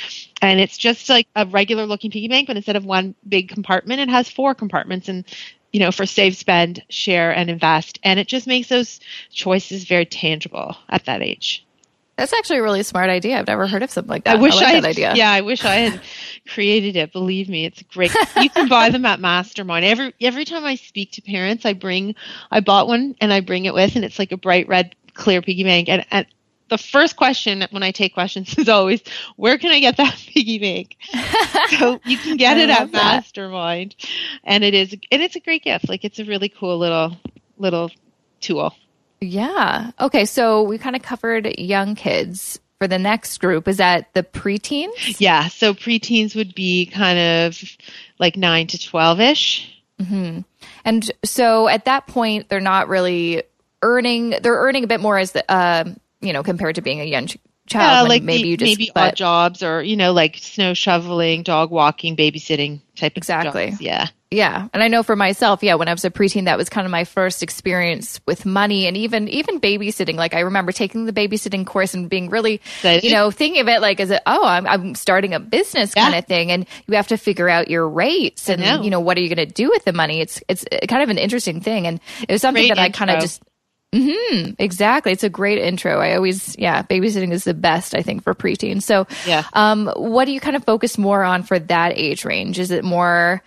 And 0.42 0.60
it's 0.60 0.78
just 0.78 1.10
like 1.10 1.28
a 1.36 1.46
regular 1.46 1.86
looking 1.86 2.12
piggy 2.12 2.28
bank, 2.28 2.48
but 2.48 2.58
instead 2.58 2.76
of 2.76 2.86
one 2.86 3.16
big 3.28 3.50
compartment, 3.50 4.02
it 4.02 4.10
has 4.10 4.30
four 4.30 4.54
compartments 4.54 5.10
and 5.10 5.26
you 5.72 5.80
know, 5.80 5.92
for 5.92 6.06
save, 6.06 6.38
spend, 6.38 6.84
share, 6.90 7.36
and 7.36 7.50
invest. 7.50 8.00
And 8.04 8.20
it 8.20 8.28
just 8.28 8.46
makes 8.46 8.70
those 8.70 9.00
choices 9.32 9.86
very 9.86 10.06
tangible 10.06 10.78
at 10.88 11.06
that 11.06 11.24
age. 11.24 11.66
That's 12.16 12.32
actually 12.32 12.60
a 12.60 12.64
really 12.64 12.84
smart 12.84 13.10
idea. 13.10 13.40
I've 13.40 13.48
never 13.48 13.66
heard 13.66 13.82
of 13.82 13.90
something 13.90 14.10
like 14.10 14.26
that. 14.26 14.38
I 14.38 14.40
wish 14.40 14.54
I, 14.54 14.58
like 14.58 14.68
I 14.68 14.72
had, 14.72 14.86
idea. 14.86 15.14
Yeah, 15.16 15.32
I 15.32 15.42
wish 15.42 15.66
I 15.66 15.76
had 15.78 16.02
created 16.48 16.96
it. 16.96 17.12
Believe 17.12 17.50
me, 17.50 17.66
it's 17.66 17.82
great. 17.82 18.14
You 18.40 18.52
can 18.52 18.68
buy 18.68 18.90
them 18.90 19.04
at 19.06 19.20
Mastermind. 19.20 19.84
Every 19.84 20.14
every 20.22 20.46
time 20.46 20.64
I 20.64 20.76
speak 20.76 21.12
to 21.14 21.24
parents, 21.24 21.66
I 21.66 21.74
bring 21.74 22.14
I 22.52 22.60
bought 22.60 22.88
one 22.88 23.16
and 23.20 23.34
I 23.34 23.40
bring 23.40 23.66
it 23.66 23.74
with, 23.74 23.96
and 23.96 24.06
it's 24.06 24.20
like 24.20 24.32
a 24.32 24.38
bright 24.38 24.68
red 24.68 24.96
clear 25.16 25.42
piggy 25.42 25.64
bank. 25.64 25.90
And, 25.90 26.06
and 26.12 26.28
the 26.74 26.78
first 26.80 27.18
question 27.18 27.64
when 27.70 27.84
I 27.84 27.92
take 27.92 28.16
questions 28.16 28.58
is 28.58 28.68
always, 28.68 29.02
"Where 29.36 29.60
can 29.60 29.72
I 29.72 29.80
get 29.80 29.98
that 29.98 30.16
piggy 30.28 30.58
bank?" 30.58 30.98
so 31.78 32.00
you 32.04 32.18
can 32.18 32.36
get 32.38 32.58
it 32.58 32.70
at 32.70 32.92
that. 32.92 33.16
Mastermind, 33.16 33.96
and 34.44 34.64
it 34.64 34.74
is 34.74 34.94
and 35.12 35.22
it's 35.22 35.36
a 35.36 35.40
great 35.40 35.64
gift. 35.64 35.88
Like 35.88 36.04
it's 36.04 36.18
a 36.18 36.26
really 36.26 36.50
cool 36.50 36.80
little 36.80 37.16
little 37.58 37.92
tool. 38.42 38.74
Yeah. 39.22 39.92
Okay. 40.00 40.26
So 40.26 40.64
we 40.64 40.80
kind 40.80 40.96
of 40.96 41.02
covered 41.02 41.60
young 41.60 41.96
kids. 41.96 42.60
For 42.80 42.88
the 42.88 43.00
next 43.00 43.38
group, 43.38 43.70
is 43.70 43.78
that 43.78 44.14
the 44.14 44.24
preteens? 44.24 45.18
Yeah. 45.18 45.48
So 45.48 45.74
preteens 45.74 46.36
would 46.36 46.54
be 46.54 46.86
kind 46.88 47.18
of 47.18 47.64
like 48.20 48.36
nine 48.36 48.68
to 48.68 48.78
12 48.78 49.22
ish. 49.22 49.84
Mm-hmm. 50.02 50.42
And 50.84 51.12
so 51.24 51.70
at 51.70 51.86
that 51.86 52.08
point, 52.08 52.50
they're 52.50 52.60
not 52.60 52.90
really 52.90 53.44
earning, 53.84 54.32
they're 54.42 54.58
earning 54.58 54.84
a 54.84 54.88
bit 54.88 55.00
more 55.00 55.18
as 55.18 55.32
the, 55.32 55.50
uh, 55.50 55.86
you 56.24 56.34
know, 56.34 56.44
compared 56.44 56.76
to 56.76 56.82
being 56.82 57.02
a 57.02 57.06
young 57.06 57.28
child. 57.68 58.08
Yeah, 58.08 58.10
like 58.10 58.24
maybe 58.24 58.50
you 58.50 58.58
just 58.58 58.70
maybe 58.70 58.92
but, 58.94 59.10
odd 59.12 59.16
jobs 59.16 59.64
or 59.64 59.82
you 59.82 59.96
know, 59.96 60.14
like 60.14 60.38
snow 60.38 60.74
shoveling, 60.74 61.44
dog 61.44 61.72
walking, 61.72 62.16
babysitting 62.16 62.82
type 62.96 63.18
exactly. 63.18 63.72
Jobs. 63.72 63.82
Yeah, 63.82 64.08
yeah, 64.32 64.68
and 64.74 64.84
I 64.84 64.88
know 64.88 65.04
for 65.04 65.16
myself, 65.16 65.64
yeah, 65.64 65.76
when 65.76 65.88
I 65.88 65.94
was 65.94 66.04
a 66.04 66.10
preteen, 66.10 66.46
that 66.46 66.58
was 66.58 66.70
kind 66.70 66.86
of 66.86 66.92
my 66.92 67.04
first 67.04 67.44
experience 67.44 68.20
with 68.26 68.46
money 68.46 68.88
and 68.88 68.98
even 68.98 69.28
even 69.30 69.60
babysitting. 69.60 70.16
Like 70.16 70.34
I 70.34 70.42
remember 70.42 70.72
taking 70.72 71.06
the 71.06 71.14
babysitting 71.14 71.66
course 71.66 71.94
and 71.94 72.10
being 72.10 72.30
really, 72.30 72.62
you 72.84 73.12
know, 73.12 73.32
thinking 73.32 73.62
of 73.62 73.68
it 73.68 73.82
like 73.82 74.00
as 74.00 74.12
a 74.12 74.22
oh, 74.26 74.46
I'm, 74.46 74.68
I'm 74.68 74.96
starting 74.96 75.34
a 75.34 75.40
business 75.40 75.94
yeah. 75.96 76.04
kind 76.04 76.16
of 76.16 76.26
thing, 76.26 76.52
and 76.52 76.66
you 76.88 76.96
have 76.96 77.08
to 77.08 77.18
figure 77.18 77.48
out 77.48 77.70
your 77.70 77.88
rates 77.88 78.50
and 78.50 78.62
know. 78.62 78.82
you 78.82 78.90
know 78.90 79.00
what 79.00 79.18
are 79.18 79.22
you 79.22 79.34
going 79.34 79.48
to 79.48 79.54
do 79.54 79.70
with 79.70 79.86
the 79.86 79.94
money. 79.94 80.20
It's 80.20 80.42
it's 80.50 80.66
kind 80.88 81.04
of 81.04 81.10
an 81.10 81.18
interesting 81.18 81.62
thing, 81.62 81.88
and 81.88 82.00
it 82.28 82.32
was 82.32 82.42
something 82.42 82.68
Great 82.68 82.76
that 82.76 82.86
intro. 82.86 83.04
I 83.04 83.08
kind 83.08 83.12
of 83.12 83.22
just 83.22 83.42
Mm-hmm. 83.94 84.54
Exactly. 84.58 85.12
It's 85.12 85.24
a 85.24 85.30
great 85.30 85.60
intro. 85.60 86.00
I 86.00 86.16
always, 86.16 86.58
yeah, 86.58 86.82
babysitting 86.82 87.32
is 87.32 87.44
the 87.44 87.54
best, 87.54 87.94
I 87.94 88.02
think, 88.02 88.24
for 88.24 88.34
preteens. 88.34 88.84
So, 88.84 89.08
yeah. 89.26 89.44
Um, 89.54 89.88
what 89.96 90.26
do 90.26 90.32
you 90.32 90.40
kind 90.40 90.56
of 90.56 90.66
focus 90.66 90.98
more 90.98 91.24
on 91.24 91.44
for 91.44 91.60
that 91.60 91.94
age 91.96 92.26
range? 92.26 92.60
Is 92.60 92.72
it 92.72 92.84
more 92.84 93.44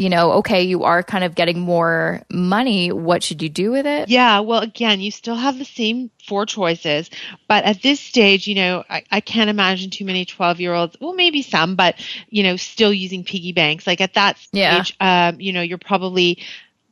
you 0.00 0.08
know, 0.08 0.32
okay, 0.32 0.62
you 0.62 0.84
are 0.84 1.02
kind 1.02 1.24
of 1.24 1.34
getting 1.34 1.60
more 1.60 2.22
money. 2.30 2.90
What 2.90 3.22
should 3.22 3.42
you 3.42 3.50
do 3.50 3.70
with 3.70 3.86
it? 3.86 4.08
Yeah, 4.08 4.40
well, 4.40 4.60
again, 4.60 5.00
you 5.00 5.10
still 5.10 5.34
have 5.34 5.58
the 5.58 5.64
same 5.66 6.10
four 6.26 6.46
choices, 6.46 7.10
but 7.46 7.64
at 7.64 7.82
this 7.82 8.00
stage, 8.00 8.48
you 8.48 8.54
know, 8.54 8.82
I, 8.88 9.04
I 9.10 9.20
can't 9.20 9.50
imagine 9.50 9.90
too 9.90 10.06
many 10.06 10.24
12 10.24 10.58
year 10.58 10.72
olds, 10.72 10.96
well, 11.00 11.12
maybe 11.12 11.42
some, 11.42 11.76
but, 11.76 11.96
you 12.30 12.42
know, 12.42 12.56
still 12.56 12.94
using 12.94 13.24
piggy 13.24 13.52
banks. 13.52 13.86
Like 13.86 14.00
at 14.00 14.14
that 14.14 14.38
stage, 14.38 14.96
yeah. 14.98 15.28
um, 15.28 15.38
you 15.38 15.52
know, 15.52 15.60
you're 15.60 15.76
probably 15.76 16.38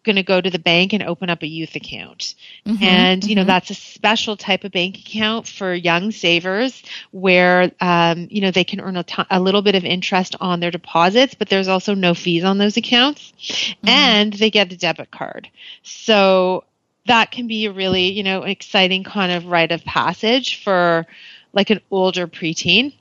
going 0.05 0.17
to 0.17 0.23
go 0.23 0.41
to 0.41 0.51
the 0.51 0.59
bank 0.59 0.93
and 0.93 1.03
open 1.03 1.31
up 1.31 1.43
a 1.43 1.47
youth 1.47 1.75
account. 1.75 2.35
Mm-hmm, 2.67 2.83
and, 2.83 3.25
you 3.25 3.31
mm-hmm. 3.31 3.41
know, 3.41 3.45
that's 3.45 3.71
a 3.71 3.75
special 3.75 4.37
type 4.37 4.65
of 4.65 4.73
bank 4.73 4.99
account 4.99 5.47
for 5.47 5.75
young 5.75 6.13
savers 6.13 6.83
where, 7.11 7.73
um, 7.81 8.29
you 8.31 8.41
know, 8.41 8.51
they 8.51 8.65
can 8.65 8.81
earn 8.81 8.97
a, 8.97 9.03
t- 9.03 9.23
a 9.31 9.41
little 9.41 9.63
bit 9.63 9.75
of 9.75 9.85
interest 9.85 10.37
on 10.41 10.61
their 10.61 10.71
deposits, 10.71 11.35
but 11.35 11.49
there's 11.49 11.69
also 11.69 11.95
no 11.95 12.15
fees 12.15 12.45
on 12.45 12.59
those 12.59 12.77
accounts. 12.77 13.33
Mm-hmm. 13.39 13.89
And 13.89 14.33
they 14.33 14.51
get 14.51 14.73
a 14.73 14.77
debit 14.77 15.11
card. 15.11 15.49
So 15.83 16.65
that 17.07 17.31
can 17.31 17.47
be 17.47 17.67
a 17.67 17.73
really, 17.73 18.13
you 18.13 18.23
know, 18.23 18.43
exciting 18.43 19.05
kind 19.05 19.33
of 19.33 19.47
rite 19.47 19.73
of 19.73 19.85
passage 19.85 20.63
for 20.63 21.07
like 21.53 21.71
an 21.71 21.81
older 21.91 22.27
preteen. 22.27 22.93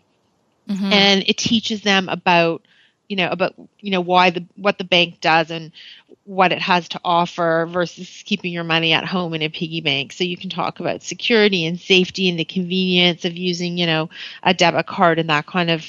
Mm-hmm. 0.67 0.91
And 0.91 1.23
it 1.27 1.37
teaches 1.37 1.81
them 1.81 2.09
about 2.09 2.61
you 3.07 3.15
know 3.15 3.29
about 3.29 3.53
you 3.79 3.91
know 3.91 4.01
why 4.01 4.29
the 4.29 4.45
what 4.55 4.77
the 4.77 4.83
bank 4.83 5.21
does 5.21 5.51
and 5.51 5.71
what 6.25 6.51
it 6.51 6.61
has 6.61 6.89
to 6.89 6.99
offer 7.05 7.67
versus 7.71 8.23
keeping 8.25 8.51
your 8.51 8.63
money 8.63 8.93
at 8.93 9.05
home 9.05 9.33
in 9.33 9.41
a 9.41 9.49
piggy 9.49 9.81
bank. 9.81 10.11
So 10.11 10.23
you 10.25 10.37
can 10.37 10.49
talk 10.49 10.79
about 10.79 11.03
security 11.03 11.65
and 11.65 11.79
safety 11.79 12.29
and 12.29 12.37
the 12.37 12.45
convenience 12.45 13.25
of 13.25 13.37
using 13.37 13.77
you 13.77 13.85
know 13.85 14.09
a 14.43 14.53
debit 14.53 14.87
card 14.87 15.19
and 15.19 15.29
that 15.29 15.45
kind 15.47 15.69
of 15.71 15.85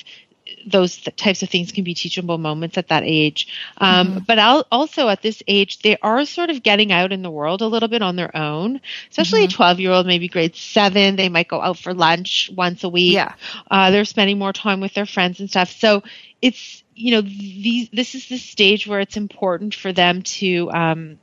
those 0.70 0.98
types 1.16 1.42
of 1.42 1.48
things 1.48 1.72
can 1.72 1.84
be 1.84 1.94
teachable 1.94 2.38
moments 2.38 2.78
at 2.78 2.88
that 2.88 3.02
age. 3.04 3.48
Um, 3.78 4.08
mm-hmm. 4.08 4.18
But 4.26 4.38
I'll, 4.38 4.66
also 4.70 5.08
at 5.08 5.22
this 5.22 5.42
age, 5.46 5.80
they 5.80 5.96
are 6.02 6.24
sort 6.24 6.50
of 6.50 6.62
getting 6.62 6.92
out 6.92 7.12
in 7.12 7.22
the 7.22 7.30
world 7.30 7.62
a 7.62 7.66
little 7.66 7.88
bit 7.88 8.02
on 8.02 8.16
their 8.16 8.34
own, 8.36 8.80
especially 9.10 9.40
mm-hmm. 9.40 9.54
a 9.54 9.56
12 9.56 9.80
year 9.80 9.92
old, 9.92 10.06
maybe 10.06 10.28
grade 10.28 10.56
seven. 10.56 11.16
They 11.16 11.28
might 11.28 11.48
go 11.48 11.60
out 11.60 11.78
for 11.78 11.94
lunch 11.94 12.50
once 12.54 12.84
a 12.84 12.88
week. 12.88 13.14
Yeah. 13.14 13.34
Uh, 13.70 13.90
they're 13.90 14.04
spending 14.04 14.38
more 14.38 14.52
time 14.52 14.80
with 14.80 14.94
their 14.94 15.06
friends 15.06 15.40
and 15.40 15.48
stuff. 15.48 15.70
So 15.70 16.02
it's, 16.42 16.82
you 16.94 17.12
know, 17.12 17.20
these, 17.20 17.88
this 17.90 18.14
is 18.14 18.28
the 18.28 18.38
stage 18.38 18.86
where 18.86 19.00
it's 19.00 19.16
important 19.16 19.74
for 19.74 19.92
them 19.92 20.22
to 20.22 20.70
um, 20.72 21.18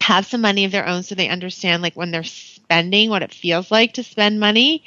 have 0.00 0.26
some 0.26 0.40
money 0.40 0.64
of 0.64 0.72
their 0.72 0.86
own 0.86 1.02
so 1.02 1.14
they 1.14 1.28
understand, 1.28 1.82
like, 1.82 1.96
when 1.96 2.10
they're 2.10 2.24
spending 2.66 3.10
what 3.10 3.22
it 3.22 3.32
feels 3.32 3.70
like 3.70 3.94
to 3.94 4.02
spend 4.02 4.40
money. 4.40 4.82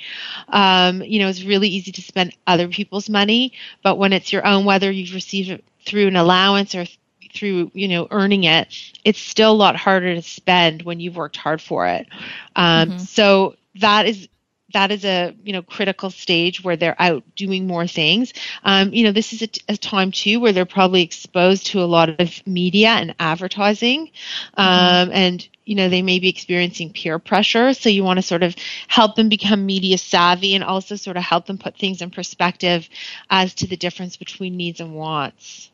Um, 0.49 1.01
you 1.01 1.19
know, 1.19 1.29
it's 1.29 1.43
really 1.43 1.69
easy 1.69 1.93
to 1.93 2.01
spend 2.01 2.35
other 2.45 2.67
people's 2.67 3.09
money, 3.09 3.53
but 3.83 3.97
when 3.97 4.11
it's 4.11 4.33
your 4.33 4.45
own, 4.45 4.65
whether 4.65 4.91
you've 4.91 5.15
received 5.15 5.49
it 5.49 5.63
through 5.85 6.07
an 6.07 6.17
allowance 6.17 6.75
or 6.75 6.85
through 7.33 7.69
you 7.75 7.87
know 7.87 8.07
earning 8.09 8.43
it 8.43 8.75
it's 9.05 9.19
still 9.19 9.51
a 9.51 9.53
lot 9.53 9.75
harder 9.75 10.15
to 10.15 10.21
spend 10.21 10.81
when 10.81 10.99
you've 10.99 11.15
worked 11.15 11.37
hard 11.37 11.61
for 11.61 11.85
it 11.85 12.07
um, 12.55 12.89
mm-hmm. 12.89 12.97
so 12.97 13.55
that 13.75 14.07
is 14.07 14.27
that 14.73 14.91
is 14.91 15.05
a 15.05 15.35
you 15.43 15.53
know 15.53 15.61
critical 15.61 16.09
stage 16.09 16.63
where 16.63 16.75
they're 16.75 16.99
out 16.99 17.23
doing 17.35 17.67
more 17.67 17.87
things. 17.87 18.33
Um, 18.63 18.93
you 18.93 19.03
know, 19.03 19.11
this 19.11 19.33
is 19.33 19.41
a, 19.41 19.47
t- 19.47 19.61
a 19.67 19.77
time 19.77 20.11
too 20.11 20.39
where 20.39 20.51
they're 20.51 20.65
probably 20.65 21.01
exposed 21.01 21.67
to 21.67 21.81
a 21.81 21.85
lot 21.85 22.19
of 22.19 22.47
media 22.47 22.89
and 22.89 23.15
advertising, 23.19 24.11
um, 24.55 24.67
mm-hmm. 24.67 25.11
and 25.13 25.47
you 25.65 25.75
know 25.75 25.89
they 25.89 26.01
may 26.01 26.19
be 26.19 26.29
experiencing 26.29 26.91
peer 26.93 27.19
pressure. 27.19 27.73
So 27.73 27.89
you 27.89 28.03
want 28.03 28.17
to 28.17 28.23
sort 28.23 28.43
of 28.43 28.55
help 28.87 29.15
them 29.15 29.29
become 29.29 29.65
media 29.65 29.97
savvy 29.97 30.55
and 30.55 30.63
also 30.63 30.95
sort 30.95 31.17
of 31.17 31.23
help 31.23 31.45
them 31.45 31.57
put 31.57 31.77
things 31.77 32.01
in 32.01 32.11
perspective 32.11 32.87
as 33.29 33.53
to 33.55 33.67
the 33.67 33.77
difference 33.77 34.17
between 34.17 34.57
needs 34.57 34.79
and 34.79 34.93
wants. 34.95 35.71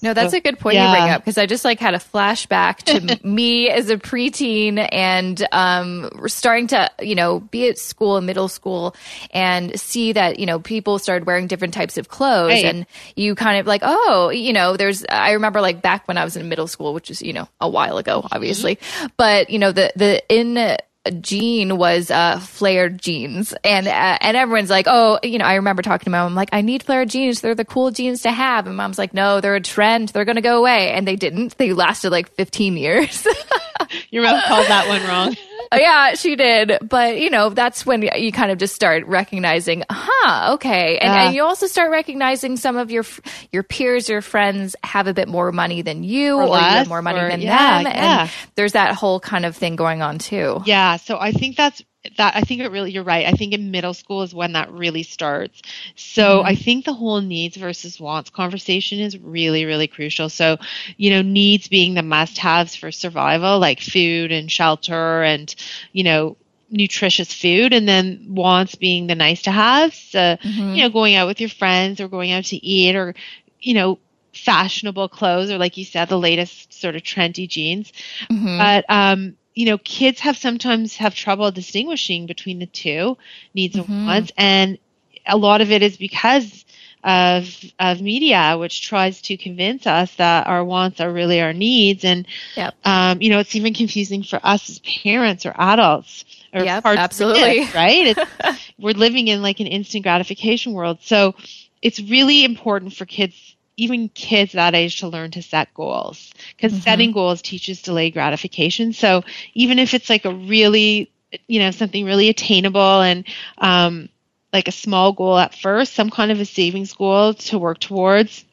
No, 0.00 0.14
that's 0.14 0.32
a 0.32 0.40
good 0.40 0.58
point 0.60 0.76
yeah. 0.76 0.92
you 0.92 0.96
bring 0.96 1.10
up 1.10 1.22
because 1.22 1.38
I 1.38 1.46
just 1.46 1.64
like 1.64 1.80
had 1.80 1.94
a 1.94 1.98
flashback 1.98 2.76
to 2.84 3.26
me 3.26 3.68
as 3.68 3.90
a 3.90 3.96
preteen 3.96 4.86
and 4.92 5.44
um, 5.50 6.10
starting 6.26 6.68
to, 6.68 6.90
you 7.00 7.14
know, 7.14 7.40
be 7.40 7.68
at 7.68 7.78
school 7.78 8.16
and 8.16 8.26
middle 8.26 8.48
school 8.48 8.94
and 9.32 9.78
see 9.78 10.12
that, 10.12 10.38
you 10.38 10.46
know, 10.46 10.60
people 10.60 10.98
started 11.00 11.26
wearing 11.26 11.48
different 11.48 11.74
types 11.74 11.98
of 11.98 12.08
clothes 12.08 12.52
right. 12.52 12.64
and 12.64 12.86
you 13.16 13.34
kind 13.34 13.58
of 13.58 13.66
like, 13.66 13.82
oh, 13.84 14.30
you 14.30 14.52
know, 14.52 14.76
there's, 14.76 15.04
I 15.08 15.32
remember 15.32 15.60
like 15.60 15.82
back 15.82 16.06
when 16.06 16.16
I 16.16 16.24
was 16.24 16.36
in 16.36 16.48
middle 16.48 16.68
school, 16.68 16.94
which 16.94 17.10
is, 17.10 17.20
you 17.20 17.32
know, 17.32 17.48
a 17.60 17.68
while 17.68 17.98
ago, 17.98 18.26
obviously, 18.30 18.76
mm-hmm. 18.76 19.06
but, 19.16 19.50
you 19.50 19.58
know, 19.58 19.72
the, 19.72 19.92
the, 19.96 20.22
in, 20.28 20.78
jean 21.20 21.76
was 21.76 22.10
uh, 22.10 22.38
flared 22.38 23.00
jeans, 23.00 23.54
and 23.64 23.86
uh, 23.86 24.18
and 24.20 24.36
everyone's 24.36 24.70
like, 24.70 24.86
oh, 24.88 25.18
you 25.22 25.38
know, 25.38 25.44
I 25.44 25.54
remember 25.54 25.82
talking 25.82 26.04
to 26.04 26.10
mom. 26.10 26.26
I'm 26.26 26.34
like, 26.34 26.50
I 26.52 26.60
need 26.60 26.82
flared 26.82 27.10
jeans. 27.10 27.40
They're 27.40 27.54
the 27.54 27.64
cool 27.64 27.90
jeans 27.90 28.22
to 28.22 28.30
have. 28.30 28.66
And 28.66 28.76
mom's 28.76 28.98
like, 28.98 29.14
no, 29.14 29.40
they're 29.40 29.54
a 29.54 29.60
trend. 29.60 30.10
They're 30.10 30.24
gonna 30.24 30.40
go 30.42 30.58
away, 30.58 30.92
and 30.92 31.06
they 31.06 31.16
didn't. 31.16 31.56
They 31.58 31.72
lasted 31.72 32.10
like 32.10 32.30
15 32.34 32.76
years. 32.76 33.26
Your 34.10 34.24
mom 34.24 34.40
called 34.46 34.66
that 34.66 34.88
one 34.88 35.02
wrong. 35.06 35.36
Oh, 35.72 35.76
yeah, 35.76 36.14
she 36.14 36.34
did. 36.34 36.78
But, 36.82 37.20
you 37.20 37.28
know, 37.28 37.50
that's 37.50 37.84
when 37.84 38.02
you 38.02 38.32
kind 38.32 38.50
of 38.50 38.56
just 38.58 38.74
start 38.74 39.06
recognizing, 39.06 39.84
huh, 39.90 40.54
okay. 40.54 40.96
And, 40.98 41.12
yeah. 41.12 41.26
and 41.26 41.34
you 41.34 41.44
also 41.44 41.66
start 41.66 41.90
recognizing 41.90 42.56
some 42.56 42.76
of 42.78 42.90
your 42.90 43.04
your 43.52 43.62
peers, 43.62 44.08
your 44.08 44.22
friends 44.22 44.76
have 44.82 45.06
a 45.08 45.14
bit 45.14 45.28
more 45.28 45.52
money 45.52 45.82
than 45.82 46.04
you, 46.04 46.36
or, 46.36 46.44
or 46.44 46.46
you 46.46 46.54
have 46.54 46.88
more 46.88 47.02
money 47.02 47.20
or, 47.20 47.28
than 47.28 47.42
yeah, 47.42 47.82
them. 47.82 47.92
Yeah. 47.92 48.20
And 48.22 48.30
there's 48.54 48.72
that 48.72 48.94
whole 48.94 49.20
kind 49.20 49.44
of 49.44 49.56
thing 49.56 49.76
going 49.76 50.00
on 50.00 50.18
too. 50.18 50.62
Yeah. 50.64 50.96
So 50.96 51.18
I 51.18 51.32
think 51.32 51.56
that's 51.56 51.82
that 52.16 52.36
I 52.36 52.40
think 52.42 52.60
it 52.60 52.70
really 52.70 52.92
you're 52.92 53.04
right. 53.04 53.26
I 53.26 53.32
think 53.32 53.52
in 53.52 53.70
middle 53.70 53.94
school 53.94 54.22
is 54.22 54.34
when 54.34 54.52
that 54.52 54.72
really 54.72 55.02
starts. 55.02 55.62
So 55.96 56.38
mm-hmm. 56.38 56.46
I 56.46 56.54
think 56.54 56.84
the 56.84 56.92
whole 56.92 57.20
needs 57.20 57.56
versus 57.56 58.00
wants 58.00 58.30
conversation 58.30 59.00
is 59.00 59.18
really 59.18 59.64
really 59.64 59.86
crucial. 59.86 60.28
So, 60.28 60.58
you 60.96 61.10
know, 61.10 61.22
needs 61.22 61.68
being 61.68 61.94
the 61.94 62.02
must-haves 62.02 62.74
for 62.76 62.90
survival 62.92 63.58
like 63.58 63.80
food 63.80 64.32
and 64.32 64.50
shelter 64.50 65.22
and, 65.22 65.54
you 65.92 66.04
know, 66.04 66.36
nutritious 66.70 67.32
food 67.32 67.72
and 67.72 67.88
then 67.88 68.26
wants 68.28 68.74
being 68.74 69.06
the 69.06 69.14
nice 69.14 69.42
to 69.42 69.50
haves, 69.50 70.14
uh, 70.14 70.36
mm-hmm. 70.42 70.74
you 70.74 70.82
know, 70.82 70.90
going 70.90 71.14
out 71.14 71.26
with 71.26 71.40
your 71.40 71.48
friends 71.48 72.00
or 72.00 72.08
going 72.08 72.30
out 72.30 72.44
to 72.44 72.56
eat 72.56 72.94
or 72.94 73.14
you 73.60 73.74
know, 73.74 73.98
fashionable 74.34 75.08
clothes 75.08 75.50
or 75.50 75.58
like 75.58 75.76
you 75.76 75.84
said 75.84 76.08
the 76.08 76.18
latest 76.18 76.72
sort 76.72 76.94
of 76.94 77.02
trendy 77.02 77.48
jeans. 77.48 77.92
Mm-hmm. 78.30 78.58
But 78.58 78.84
um 78.88 79.37
you 79.58 79.66
know, 79.66 79.78
kids 79.78 80.20
have 80.20 80.36
sometimes 80.36 80.94
have 80.98 81.16
trouble 81.16 81.50
distinguishing 81.50 82.26
between 82.26 82.60
the 82.60 82.66
two 82.66 83.18
needs 83.54 83.74
mm-hmm. 83.74 83.90
and 83.92 84.06
wants, 84.06 84.32
and 84.36 84.78
a 85.26 85.36
lot 85.36 85.60
of 85.60 85.72
it 85.72 85.82
is 85.82 85.96
because 85.96 86.64
of 87.02 87.52
of 87.80 88.00
media, 88.00 88.56
which 88.56 88.82
tries 88.82 89.20
to 89.22 89.36
convince 89.36 89.84
us 89.84 90.14
that 90.14 90.46
our 90.46 90.64
wants 90.64 91.00
are 91.00 91.12
really 91.12 91.40
our 91.40 91.52
needs, 91.52 92.04
and 92.04 92.28
yep. 92.54 92.76
um, 92.84 93.20
you 93.20 93.30
know, 93.30 93.40
it's 93.40 93.56
even 93.56 93.74
confusing 93.74 94.22
for 94.22 94.38
us 94.44 94.70
as 94.70 94.78
parents 94.78 95.44
or 95.44 95.52
adults. 95.56 96.24
Or 96.54 96.62
yep, 96.62 96.86
absolutely. 96.86 97.64
right? 97.74 98.16
we're 98.78 98.94
living 98.94 99.26
in 99.26 99.42
like 99.42 99.58
an 99.58 99.66
instant 99.66 100.04
gratification 100.04 100.72
world, 100.72 100.98
so 101.02 101.34
it's 101.82 101.98
really 101.98 102.44
important 102.44 102.92
for 102.92 103.06
kids 103.06 103.56
even 103.78 104.08
kids 104.10 104.52
that 104.52 104.74
age 104.74 105.00
to 105.00 105.08
learn 105.08 105.30
to 105.30 105.40
set 105.40 105.72
goals 105.72 106.34
because 106.56 106.72
mm-hmm. 106.72 106.82
setting 106.82 107.12
goals 107.12 107.40
teaches 107.40 107.80
delayed 107.80 108.12
gratification. 108.12 108.92
So 108.92 109.22
even 109.54 109.78
if 109.78 109.94
it's 109.94 110.10
like 110.10 110.24
a 110.24 110.34
really, 110.34 111.10
you 111.46 111.60
know, 111.60 111.70
something 111.70 112.04
really 112.04 112.28
attainable 112.28 113.00
and, 113.00 113.24
um, 113.56 114.08
like 114.52 114.66
a 114.66 114.72
small 114.72 115.12
goal 115.12 115.38
at 115.38 115.54
first, 115.54 115.94
some 115.94 116.10
kind 116.10 116.32
of 116.32 116.40
a 116.40 116.44
savings 116.44 116.92
goal 116.92 117.34
to 117.34 117.58
work 117.58 117.78
towards, 117.78 118.44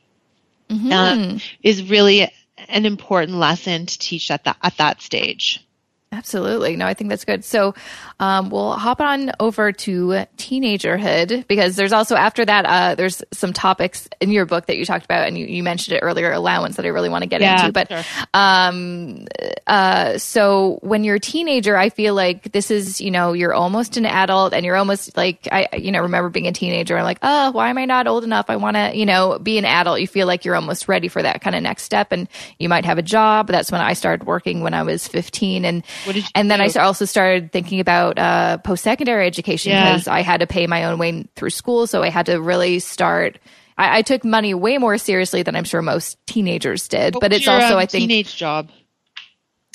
mm-hmm. 0.70 0.91
uh, 0.91 1.39
is 1.63 1.89
really 1.89 2.32
an 2.70 2.86
important 2.86 3.38
lesson 3.38 3.86
to 3.86 3.98
teach 3.98 4.29
at 4.29 4.44
that 4.44 4.58
at 4.62 4.77
that 4.77 5.01
stage. 5.01 5.64
Absolutely. 6.15 6.77
No, 6.77 6.88
I 6.88 6.93
think 6.93 7.10
that's 7.10 7.25
good. 7.25 7.43
So 7.43 7.75
um, 8.19 8.50
we'll 8.50 8.74
hop 8.74 9.01
on 9.01 9.31
over 9.41 9.74
to 9.74 10.25
teenagerhood 10.38 11.45
because 11.48 11.75
there's 11.75 11.91
also 11.91 12.15
after 12.15 12.45
that, 12.45 12.65
uh, 12.65 12.95
there's 12.95 13.22
some 13.34 13.51
topics 13.51 14.07
in 14.22 14.31
your 14.31 14.45
book 14.45 14.67
that 14.67 14.77
you 14.77 14.86
talked 14.86 15.03
about 15.03 15.27
and 15.27 15.38
you, 15.38 15.45
you 15.45 15.62
mentioned 15.62 15.98
it 15.98 16.00
earlier, 16.00 16.31
allowance 16.31 16.77
that 16.77 16.86
I 16.86 16.89
really 16.89 17.10
want 17.10 17.24
to 17.24 17.29
get 17.29 17.41
yeah, 17.41 17.60
into. 17.60 17.74
But 17.74 17.89
sure. 17.89 18.03
um, 18.34 19.27
uh, 19.67 20.17
so 20.17 20.79
when 20.81 21.03
you're 21.03 21.15
a 21.15 21.19
teenager, 21.19 21.75
I 21.75 21.89
feel 21.89 22.13
like 22.13 22.53
this 22.53 22.72
is, 22.72 23.01
you 23.01 23.12
know, 23.12 23.34
you're 23.34 23.53
almost 23.53 23.98
an 23.98 24.05
adult 24.05 24.53
and 24.53 24.65
you're 24.65 24.77
almost 24.77 25.17
like, 25.17 25.50
I, 25.51 25.67
you 25.77 25.91
know, 25.91 26.01
remember 26.03 26.29
being 26.29 26.48
a 26.48 26.53
teenager 26.53 26.95
and 26.95 27.03
like, 27.03 27.19
oh, 27.24 27.51
why 27.51 27.69
am 27.69 27.77
I 27.77 27.84
not 27.84 28.07
old 28.07 28.24
enough? 28.24 28.45
I 28.48 28.55
want 28.55 28.77
to, 28.77 28.95
you 28.95 29.05
know, 29.05 29.38
be 29.38 29.57
an 29.57 29.65
adult. 29.65 30.00
You 30.00 30.07
feel 30.07 30.27
like 30.27 30.45
you're 30.45 30.55
almost 30.55 30.88
ready 30.88 31.10
for 31.10 31.22
that 31.22 31.41
kind 31.41 31.57
of 31.57 31.63
next 31.63 31.84
step 31.84 32.13
and 32.13 32.29
you 32.57 32.69
might 32.69 32.86
have 32.86 32.98
a 32.98 33.03
job. 33.03 33.48
That's 33.48 33.69
when 33.69 33.81
I 33.81 33.93
started 33.93 34.25
working 34.25 34.62
when 34.62 34.74
I 34.74 34.84
was 34.84 35.07
15 35.10 35.65
and 35.65 35.84
and 36.34 36.50
then 36.50 36.60
do? 36.60 36.80
I 36.80 36.84
also 36.84 37.06
started 37.06 37.52
thinking 37.52 37.80
about 37.80 38.18
uh, 38.18 38.58
post 38.60 38.84
secondary 38.84 39.28
education 39.28 39.72
because 39.72 40.08
yeah. 40.08 40.14
I 40.14 40.22
had 40.22 40.40
to 40.40 40.48
pay 40.48 40.68
my 40.68 40.86
own 40.86 40.98
way 40.98 41.28
through 41.36 41.52
school. 41.52 41.88
So 41.88 42.04
I 42.04 42.10
had 42.10 42.26
to 42.28 42.42
really 42.42 42.80
start. 42.80 43.40
I, 43.78 44.00
I 44.00 44.02
took 44.02 44.24
money 44.24 44.54
way 44.54 44.78
more 44.78 44.98
seriously 44.98 45.44
than 45.44 45.56
I'm 45.56 45.64
sure 45.64 45.82
most 45.82 46.18
teenagers 46.26 46.88
did. 46.88 47.16
What 47.16 47.22
but 47.22 47.34
it's 47.34 47.46
your, 47.46 47.56
also, 47.56 47.74
um, 47.74 47.80
I 47.80 47.86
think, 47.86 48.04
teenage 48.10 48.36
job. 48.36 48.70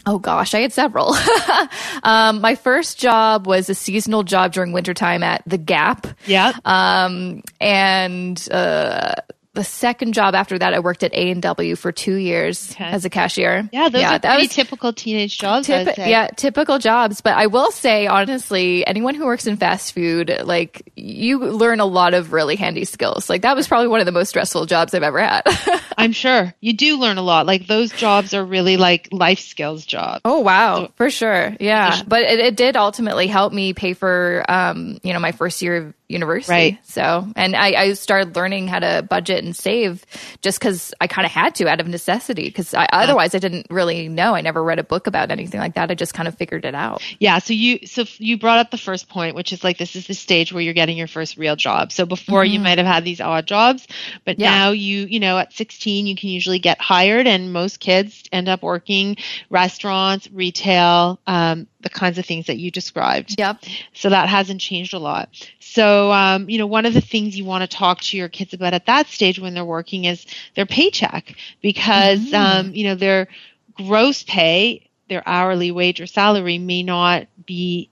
Oh 0.07 0.19
gosh, 0.19 0.55
I 0.55 0.61
had 0.61 0.73
several. 0.73 1.15
um, 2.03 2.41
my 2.41 2.55
first 2.55 2.99
job 2.99 3.47
was 3.47 3.69
a 3.69 3.75
seasonal 3.75 4.23
job 4.23 4.53
during 4.53 4.73
wintertime 4.73 5.23
at 5.23 5.43
the 5.47 5.59
Gap. 5.59 6.07
Yeah. 6.27 6.53
Um, 6.64 7.43
and 7.61 8.49
uh, 8.51 9.16
the 9.55 9.65
second 9.65 10.15
job 10.15 10.35
after 10.35 10.59
that, 10.59 10.75
I 10.75 10.79
worked 10.79 11.03
at 11.03 11.13
A 11.13 11.31
and 11.31 11.43
W 11.43 11.75
for 11.75 11.91
two 11.91 12.15
years 12.15 12.71
okay. 12.73 12.85
as 12.85 13.05
a 13.05 13.11
cashier. 13.11 13.69
Yeah, 13.73 13.89
those 13.89 14.03
yeah, 14.03 14.17
are 14.17 14.21
pretty 14.21 14.47
typical 14.47 14.93
teenage 14.93 15.39
jobs. 15.39 15.69
Yeah, 15.69 16.29
typical 16.37 16.79
jobs. 16.79 17.21
But 17.21 17.35
I 17.37 17.49
will 17.49 17.73
say, 17.73 18.07
honestly, 18.07 18.87
anyone 18.87 19.17
who 19.17 19.27
works 19.27 19.49
in 19.49 19.57
fast 19.57 19.93
food, 19.93 20.43
like 20.45 20.93
you 20.95 21.41
learn 21.41 21.81
a 21.81 21.85
lot 21.85 22.15
of 22.15 22.33
really 22.33 22.55
handy 22.55 22.85
skills. 22.85 23.29
Like 23.29 23.43
that 23.43 23.57
was 23.57 23.67
probably 23.67 23.89
one 23.89 23.99
of 23.99 24.07
the 24.07 24.13
most 24.13 24.29
stressful 24.29 24.67
jobs 24.67 24.95
I've 24.95 25.03
ever 25.03 25.21
had. 25.21 25.43
I'm 25.99 26.13
sure 26.13 26.55
you 26.61 26.73
do 26.73 26.99
learn 26.99 27.19
a 27.19 27.23
lot. 27.23 27.47
Like 27.47 27.67
those 27.67 27.91
jobs 27.91 28.35
are 28.35 28.45
really 28.45 28.77
like 28.77 29.09
life 29.11 29.41
skills 29.41 29.85
jobs. 29.85 30.21
Oh 30.25 30.41
wow, 30.41 30.87
so, 30.87 30.93
for 30.95 31.11
sure. 31.11 31.57
Yeah, 31.59 32.03
but 32.07 32.23
it, 32.23 32.39
it, 32.39 32.57
did 32.57 32.77
ultimately 32.77 33.27
help 33.27 33.53
me 33.53 33.73
pay 33.73 33.95
for, 33.95 34.45
um, 34.49 34.99
you 35.03 35.13
know, 35.13 35.19
my 35.19 35.33
first 35.33 35.61
year 35.63 35.77
of 35.77 35.95
university. 36.11 36.53
Right. 36.53 36.79
So, 36.85 37.27
and 37.37 37.55
I, 37.55 37.73
I 37.73 37.92
started 37.94 38.37
learning 38.37 38.68
how 38.68 38.81
to 38.81 39.07
budget 39.09 39.44
and 39.44 39.55
save 39.55 40.05
just 40.42 40.59
because 40.59 40.92
I 41.01 41.07
kind 41.07 41.27
of 41.27 41.33
had 41.33 41.55
to 41.57 41.68
out 41.68 41.81
of 41.81 41.88
necessity. 41.88 42.44
Because 42.44 42.73
yeah. 42.73 42.87
otherwise, 42.92 43.35
I 43.35 43.38
didn't 43.38 43.66
really 43.70 44.09
know. 44.09 44.35
I 44.35 44.40
never 44.40 44.62
read 44.62 44.79
a 44.79 44.85
book 44.85 45.07
about 45.07 45.31
anything 45.31 45.61
like 45.61 45.75
that. 45.75 45.90
I 45.90 45.94
just 45.94 46.14
kind 46.14 46.29
of 46.29 46.37
figured 46.37 46.64
it 46.64 46.75
out. 46.75 47.03
Yeah. 47.18 47.38
So 47.38 47.53
you 47.53 47.87
so 47.87 48.05
you 48.18 48.38
brought 48.38 48.59
up 48.59 48.70
the 48.70 48.79
first 48.79 49.09
point, 49.09 49.35
which 49.35 49.53
is 49.53 49.62
like 49.64 49.79
this 49.79 49.96
is 49.96 50.07
the 50.07 50.14
stage 50.14 50.53
where 50.53 50.62
you're 50.62 50.75
getting 50.75 50.96
your 50.96 51.07
first 51.07 51.37
real 51.37 51.57
job. 51.57 51.92
So 51.92 52.07
before 52.07 52.44
mm-hmm. 52.44 52.55
you 52.55 52.61
might 52.61 52.79
have 52.79 52.87
had 52.87 53.05
these 53.05 53.20
odd 53.20 53.46
jobs, 53.46 53.87
but 54.25 54.38
yeah. 54.38 54.51
now 54.51 54.70
you 54.70 55.07
you 55.07 55.20
know 55.20 55.38
at 55.38 55.53
16 55.53 56.07
you 56.07 56.16
can 56.16 56.31
usually 56.31 56.59
get 56.59 56.81
hired, 56.81 57.27
and 57.27 57.53
most 57.53 57.81
kids 57.81 58.25
end 58.33 58.49
up 58.49 58.62
working 58.62 59.16
restaurants, 59.49 60.29
retail, 60.33 61.20
um, 61.27 61.66
the 61.83 61.88
kinds 61.88 62.19
of 62.19 62.27
things 62.27 62.47
that 62.47 62.59
you 62.59 62.71
described. 62.71 63.37
Yep. 63.38 63.64
So 63.95 64.11
that 64.11 64.29
hasn't 64.29 64.61
changed 64.61 64.95
a 64.95 64.99
lot. 64.99 65.29
So, 65.61 66.12
um, 66.12 66.49
you 66.51 66.59
know, 66.59 66.66
one 66.66 66.87
of 66.87 66.95
the 66.95 67.01
things 67.01 67.37
you 67.37 67.45
want 67.45 67.69
to 67.69 67.77
talk 67.77 68.01
to 68.03 68.16
your 68.16 68.29
kids 68.29 68.53
about 68.53 68.75
at 68.75 68.87
that 68.87 69.07
stage 69.07 69.38
when 69.38 69.55
they're 69.55 69.64
working 69.64 70.05
is 70.05 70.27
their 70.57 70.66
paycheck 70.66 71.35
because, 71.62 72.21
mm-hmm. 72.21 72.35
um, 72.35 72.75
you 72.75 72.85
know, 72.85 72.95
their 72.95 73.29
gross 73.75 74.23
pay, 74.23 74.88
their 75.09 75.23
hourly 75.27 75.71
wage 75.71 76.01
or 76.01 76.07
salary 76.07 76.59
may 76.59 76.83
not 76.83 77.27
be 77.47 77.90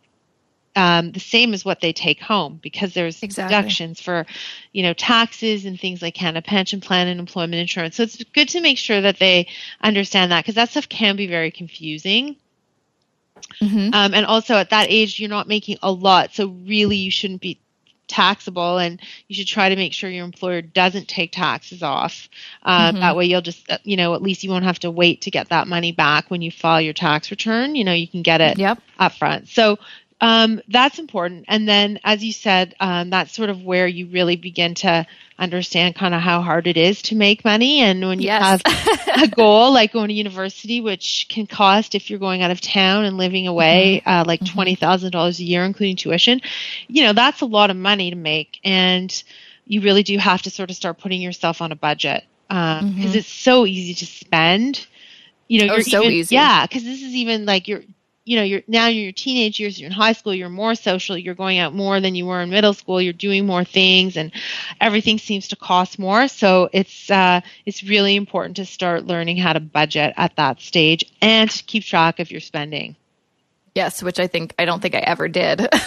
um, 0.77 1.11
the 1.11 1.21
same 1.21 1.55
as 1.55 1.65
what 1.65 1.81
they 1.81 1.93
take 1.93 2.21
home 2.21 2.61
because 2.63 2.95
there's 2.95 3.21
exactly. 3.23 3.57
deductions 3.57 4.01
for, 4.01 4.27
you 4.73 4.85
know, 4.85 4.93
taxes 4.93 5.65
and 5.65 5.79
things 5.79 6.01
like 6.01 6.15
Canada 6.15 6.47
Pension 6.47 6.81
Plan 6.81 7.09
and 7.09 7.19
employment 7.19 7.57
insurance. 7.57 7.97
So 7.97 8.05
it's 8.05 8.23
good 8.23 8.49
to 8.51 8.61
make 8.61 8.79
sure 8.79 9.01
that 9.01 9.19
they 9.19 9.49
understand 9.83 10.31
that 10.31 10.45
because 10.45 10.55
that 10.55 10.69
stuff 10.69 10.89
can 10.89 11.17
be 11.17 11.27
very 11.27 11.51
confusing. 11.51 12.37
Mm-hmm. 13.63 13.91
Um, 13.93 14.15
and 14.15 14.27
also 14.27 14.55
at 14.55 14.71
that 14.71 14.87
age, 14.91 15.19
you're 15.19 15.29
not 15.29 15.49
making 15.49 15.79
a 15.83 15.91
lot, 15.91 16.35
so 16.35 16.49
really 16.49 16.97
you 16.97 17.11
shouldn't 17.11 17.41
be 17.41 17.61
taxable 18.09 18.79
and 18.79 19.01
you 19.29 19.37
should 19.37 19.47
try 19.47 19.69
to 19.69 19.77
make 19.77 19.93
sure 19.93 20.11
your 20.11 20.25
employer 20.25 20.63
doesn't 20.63 21.09
take 21.09 21.31
taxes 21.31 21.83
off 21.83 22.29
uh, 22.63 22.91
mm-hmm. 22.91 23.01
that 23.01 23.15
way 23.15 23.27
you'll 23.27 23.43
just 23.43 23.71
uh, 23.71 23.77
you 23.85 23.97
know 23.97 24.15
at 24.15 24.23
least 24.23 24.43
you 24.43 24.51
won't 24.51 24.65
have 24.65 24.79
to 24.79 24.91
wait 24.91 25.21
to 25.21 25.31
get 25.31 25.51
that 25.51 25.69
money 25.69 25.93
back 25.93 26.31
when 26.31 26.41
you 26.41 26.51
file 26.51 26.81
your 26.81 26.95
tax 26.95 27.31
return 27.31 27.77
you 27.77 27.85
know 27.85 27.93
you 27.93 28.09
can 28.09 28.23
get 28.23 28.41
it 28.41 28.59
yep. 28.59 28.81
up 28.99 29.13
front 29.13 29.47
so 29.47 29.79
um, 30.21 30.61
that's 30.69 30.99
important 30.99 31.45
and 31.49 31.69
then 31.69 31.99
as 32.05 32.25
you 32.25 32.33
said 32.33 32.75
um, 32.81 33.11
that's 33.11 33.33
sort 33.33 33.51
of 33.51 33.63
where 33.63 33.87
you 33.87 34.07
really 34.07 34.37
begin 34.37 34.75
to 34.75 35.07
understand 35.39 35.95
kind 35.95 36.15
of 36.15 36.21
how 36.21 36.43
hard 36.43 36.67
it 36.67 36.77
is 36.77 37.01
to 37.03 37.15
make 37.15 37.45
money. 37.45 37.81
And 37.81 38.01
when 38.07 38.19
you 38.19 38.27
yes. 38.27 38.63
have 38.65 39.23
a 39.23 39.29
goal 39.37 39.73
like 39.73 39.93
going 39.93 40.09
to 40.09 40.15
university, 40.15 40.81
which 40.81 41.27
can 41.29 41.47
cost 41.47 41.95
if 41.95 42.11
you're 42.11 42.19
going 42.19 42.43
out 42.43 42.51
of 42.51 42.61
town 42.61 43.05
and 43.05 43.17
living 43.17 43.47
away, 43.47 44.03
mm-hmm. 44.05 44.09
uh, 44.09 44.25
like 44.27 44.41
mm-hmm. 44.41 44.55
twenty 44.55 44.75
thousand 44.75 45.13
dollars 45.13 45.39
a 45.39 45.45
year, 45.45 45.65
including 45.65 45.97
tuition, 45.97 46.41
you 46.89 47.05
know 47.05 47.13
that's 47.13 47.41
a 47.41 47.47
lot 47.47 47.71
of 47.71 47.77
money 47.77 48.11
to 48.11 48.17
make, 48.17 48.59
and 48.65 49.23
you 49.65 49.81
really 49.81 50.03
do 50.03 50.19
have 50.19 50.43
to 50.43 50.51
sort 50.51 50.71
of 50.71 50.77
start 50.77 50.99
putting 50.99 51.23
yourself 51.23 51.63
on 51.63 51.73
a 51.73 51.77
budget 51.77 52.25
because 52.49 52.83
um, 52.83 52.95
mm-hmm. 52.95 53.17
it's 53.17 53.29
so 53.29 53.67
easy 53.67 53.95
to 53.95 54.07
spend. 54.07 54.87
You 55.47 55.61
know, 55.67 55.73
oh, 55.73 55.77
you're 55.77 55.85
so 55.85 56.03
even, 56.03 56.13
easy. 56.13 56.35
Yeah, 56.35 56.67
because 56.67 56.85
this 56.85 57.03
is 57.03 57.15
even 57.15 57.47
like 57.47 57.69
you're 57.69 57.83
you 58.29 58.37
know 58.37 58.43
you're 58.43 58.63
now 58.69 58.87
you're 58.87 59.05
your 59.05 59.13
teenage 59.13 59.59
years 59.59 59.81
you're 59.81 59.87
in 59.87 59.93
high 59.93 60.13
school 60.13 60.35
you're 60.35 60.49
more 60.51 60.75
social 60.75 61.17
you're 61.17 61.35
going 61.35 61.59
out 61.59 61.75
more 61.75 61.99
than 62.01 62.15
you 62.15 62.27
were 62.27 62.43
in 62.43 62.51
middle 62.51 62.75
school 62.75 63.01
you're 63.01 63.13
doing 63.13 63.47
more 63.47 63.65
things 63.65 64.17
and 64.17 64.31
everything 64.81 65.19
seems 65.19 65.49
to 65.49 65.57
cost 65.57 65.99
more 65.99 66.29
so 66.29 66.69
it's 66.73 67.11
uh, 67.11 67.41
it's 67.65 67.83
really 67.83 68.17
important 68.17 68.57
to 68.57 68.67
start 68.67 69.07
learning 69.07 69.39
how 69.39 69.53
to 69.53 69.61
budget 69.61 70.13
at 70.17 70.37
that 70.37 70.61
stage 70.61 71.05
and 71.23 71.51
to 71.51 71.65
keep 71.65 71.83
track 71.83 72.21
of 72.21 72.31
your 72.31 72.41
spending 72.41 72.95
Yes, 73.75 74.03
which 74.03 74.19
I 74.19 74.27
think 74.27 74.55
I 74.59 74.65
don't 74.65 74.83
think 74.83 74.97
I 74.97 74.99
ever 74.99 75.29
did. 75.29 75.69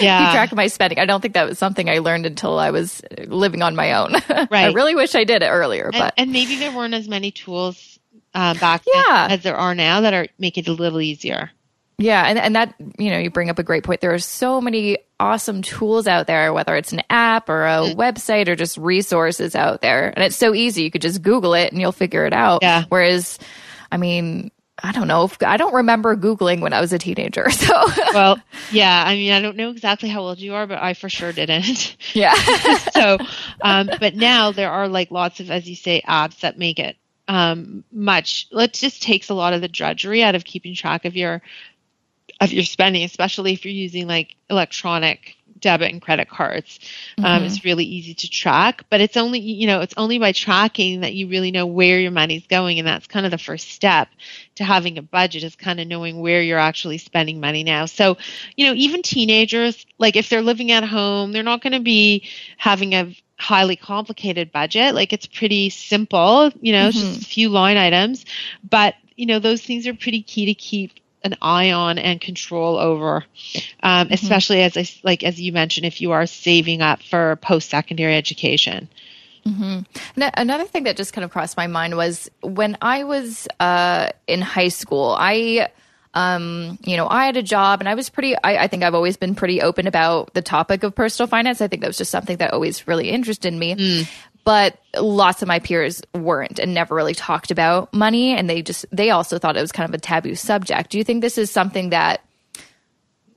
Yeah. 0.00 0.26
Keep 0.26 0.32
track 0.32 0.52
of 0.52 0.56
my 0.56 0.66
spending. 0.66 0.98
I 0.98 1.06
don't 1.06 1.20
think 1.20 1.34
that 1.34 1.48
was 1.48 1.58
something 1.58 1.88
I 1.88 1.98
learned 1.98 2.26
until 2.26 2.58
I 2.58 2.70
was 2.70 3.02
living 3.26 3.62
on 3.62 3.76
my 3.76 3.92
own. 3.92 4.12
right. 4.28 4.50
I 4.52 4.72
really 4.72 4.94
wish 4.94 5.14
I 5.14 5.24
did 5.24 5.42
it 5.42 5.46
earlier, 5.48 5.84
and, 5.84 5.92
but 5.92 6.14
and 6.16 6.32
maybe 6.32 6.56
there 6.56 6.72
weren't 6.72 6.94
as 6.94 7.08
many 7.08 7.30
tools 7.30 7.98
uh, 8.34 8.54
back 8.54 8.82
Yeah. 8.86 9.28
then 9.28 9.38
as 9.38 9.42
there 9.44 9.56
are 9.56 9.74
now 9.74 10.00
that 10.00 10.14
are 10.14 10.26
make 10.38 10.58
it 10.58 10.66
a 10.68 10.72
little 10.72 11.00
easier. 11.00 11.50
Yeah, 11.98 12.24
and 12.26 12.38
and 12.38 12.56
that 12.56 12.74
you 12.98 13.10
know 13.10 13.18
you 13.18 13.30
bring 13.30 13.50
up 13.50 13.58
a 13.58 13.62
great 13.62 13.84
point. 13.84 14.00
There 14.00 14.12
are 14.14 14.18
so 14.18 14.60
many 14.60 14.98
awesome 15.20 15.62
tools 15.62 16.06
out 16.08 16.26
there, 16.26 16.52
whether 16.52 16.74
it's 16.74 16.92
an 16.92 17.02
app 17.10 17.48
or 17.48 17.64
a 17.66 17.70
Mm. 17.82 17.94
website 17.96 18.48
or 18.48 18.56
just 18.56 18.76
resources 18.76 19.54
out 19.54 19.82
there, 19.82 20.08
and 20.14 20.24
it's 20.24 20.36
so 20.36 20.54
easy. 20.54 20.82
You 20.82 20.90
could 20.90 21.02
just 21.02 21.22
Google 21.22 21.54
it 21.54 21.70
and 21.72 21.80
you'll 21.80 21.92
figure 21.92 22.26
it 22.26 22.32
out. 22.32 22.62
Yeah. 22.62 22.84
Whereas, 22.88 23.38
I 23.92 23.98
mean, 23.98 24.50
I 24.82 24.90
don't 24.90 25.06
know. 25.06 25.24
If, 25.24 25.40
I 25.42 25.58
don't 25.58 25.74
remember 25.74 26.16
Googling 26.16 26.60
when 26.60 26.72
I 26.72 26.80
was 26.80 26.92
a 26.92 26.98
teenager. 26.98 27.48
So 27.50 27.84
Well, 28.14 28.40
yeah, 28.72 29.04
I 29.06 29.14
mean, 29.14 29.32
I 29.32 29.40
don't 29.40 29.56
know 29.56 29.70
exactly 29.70 30.08
how 30.08 30.22
old 30.22 30.40
you 30.40 30.54
are, 30.54 30.66
but 30.66 30.82
I 30.82 30.94
for 30.94 31.08
sure 31.08 31.32
didn't. 31.32 31.96
yeah, 32.14 32.34
so, 32.94 33.18
um, 33.60 33.90
but 34.00 34.16
now 34.16 34.50
there 34.50 34.70
are 34.72 34.88
like 34.88 35.10
lots 35.12 35.38
of, 35.40 35.50
as 35.52 35.68
you 35.68 35.76
say, 35.76 36.02
apps 36.08 36.40
that 36.40 36.58
make 36.58 36.80
it 36.80 36.96
um, 37.28 37.84
much. 37.92 38.48
It 38.50 38.72
just 38.72 39.02
takes 39.02 39.28
a 39.28 39.34
lot 39.34 39.52
of 39.52 39.60
the 39.60 39.68
drudgery 39.68 40.22
out 40.24 40.34
of 40.34 40.44
keeping 40.44 40.74
track 40.74 41.04
of 41.04 41.14
your 41.16 41.42
of 42.40 42.52
your 42.52 42.64
spending, 42.64 43.02
especially 43.04 43.52
if 43.52 43.64
you're 43.64 43.74
using 43.74 44.06
like 44.06 44.36
electronic 44.50 45.36
debit 45.62 45.92
and 45.92 46.02
credit 46.02 46.28
cards. 46.28 46.80
Um, 47.22 47.44
it's 47.44 47.64
really 47.64 47.84
easy 47.84 48.14
to 48.14 48.28
track, 48.28 48.84
but 48.90 49.00
it's 49.00 49.16
only 49.16 49.38
you 49.40 49.66
know 49.66 49.80
it's 49.80 49.94
only 49.96 50.18
by 50.18 50.32
tracking 50.32 51.00
that 51.00 51.14
you 51.14 51.28
really 51.28 51.50
know 51.50 51.64
where 51.64 51.98
your 51.98 52.10
money's 52.10 52.46
going, 52.46 52.78
and 52.78 52.86
that's 52.86 53.06
kind 53.06 53.24
of 53.24 53.30
the 53.30 53.38
first 53.38 53.70
step 53.70 54.08
to 54.56 54.64
having 54.64 54.98
a 54.98 55.02
budget 55.02 55.44
is 55.44 55.56
kind 55.56 55.80
of 55.80 55.86
knowing 55.86 56.20
where 56.20 56.42
you're 56.42 56.58
actually 56.58 56.98
spending 56.98 57.40
money 57.40 57.64
now. 57.64 57.86
So, 57.86 58.18
you 58.56 58.66
know, 58.66 58.74
even 58.74 59.02
teenagers, 59.02 59.86
like 59.98 60.16
if 60.16 60.28
they're 60.28 60.42
living 60.42 60.72
at 60.72 60.84
home, 60.84 61.32
they're 61.32 61.42
not 61.42 61.62
going 61.62 61.72
to 61.72 61.80
be 61.80 62.28
having 62.58 62.94
a 62.94 63.16
highly 63.38 63.76
complicated 63.76 64.52
budget. 64.52 64.94
Like 64.94 65.12
it's 65.12 65.26
pretty 65.26 65.70
simple, 65.70 66.50
you 66.60 66.72
know, 66.72 66.88
it's 66.88 67.00
just 67.00 67.22
a 67.22 67.24
few 67.24 67.48
line 67.48 67.76
items, 67.76 68.24
but 68.68 68.94
you 69.16 69.26
know, 69.26 69.38
those 69.38 69.62
things 69.62 69.86
are 69.86 69.94
pretty 69.94 70.22
key 70.22 70.46
to 70.46 70.54
keep 70.54 70.92
an 71.24 71.36
eye 71.42 71.72
on 71.72 71.98
and 71.98 72.20
control 72.20 72.76
over, 72.78 73.24
um, 73.82 74.08
especially 74.10 74.62
as 74.62 74.76
I, 74.76 74.86
like 75.02 75.22
as 75.22 75.40
you 75.40 75.52
mentioned, 75.52 75.86
if 75.86 76.00
you 76.00 76.12
are 76.12 76.26
saving 76.26 76.82
up 76.82 77.02
for 77.02 77.36
post 77.36 77.70
secondary 77.70 78.16
education. 78.16 78.88
N- 80.16 80.30
Another 80.34 80.64
thing 80.64 80.84
that 80.84 80.96
just 80.96 81.12
kind 81.12 81.24
of 81.24 81.30
crossed 81.32 81.56
my 81.56 81.66
mind 81.66 81.96
was 81.96 82.30
when 82.42 82.76
I 82.80 83.04
was 83.04 83.48
uh, 83.58 84.10
in 84.28 84.40
high 84.40 84.68
school, 84.68 85.16
I, 85.18 85.68
um, 86.14 86.78
you 86.84 86.96
know, 86.96 87.08
I 87.08 87.26
had 87.26 87.36
a 87.36 87.42
job 87.42 87.80
and 87.80 87.88
I 87.88 87.94
was 87.94 88.08
pretty, 88.08 88.36
I, 88.36 88.64
I 88.64 88.66
think 88.68 88.84
I've 88.84 88.94
always 88.94 89.16
been 89.16 89.34
pretty 89.34 89.60
open 89.60 89.86
about 89.88 90.34
the 90.34 90.42
topic 90.42 90.84
of 90.84 90.94
personal 90.94 91.26
finance. 91.26 91.60
I 91.60 91.66
think 91.68 91.82
that 91.82 91.88
was 91.88 91.98
just 91.98 92.10
something 92.12 92.36
that 92.36 92.52
always 92.52 92.86
really 92.86 93.08
interested 93.10 93.52
me. 93.52 94.06
But 94.44 94.78
lots 94.96 95.40
of 95.42 95.48
my 95.48 95.60
peers 95.60 96.02
weren't 96.14 96.58
and 96.58 96.74
never 96.74 96.94
really 96.94 97.14
talked 97.14 97.50
about 97.50 97.94
money. 97.94 98.36
And 98.36 98.50
they 98.50 98.62
just, 98.62 98.84
they 98.90 99.10
also 99.10 99.38
thought 99.38 99.56
it 99.56 99.60
was 99.60 99.72
kind 99.72 99.88
of 99.88 99.94
a 99.94 99.98
taboo 99.98 100.34
subject. 100.34 100.90
Do 100.90 100.98
you 100.98 101.04
think 101.04 101.22
this 101.22 101.38
is 101.38 101.50
something 101.50 101.90
that, 101.90 102.22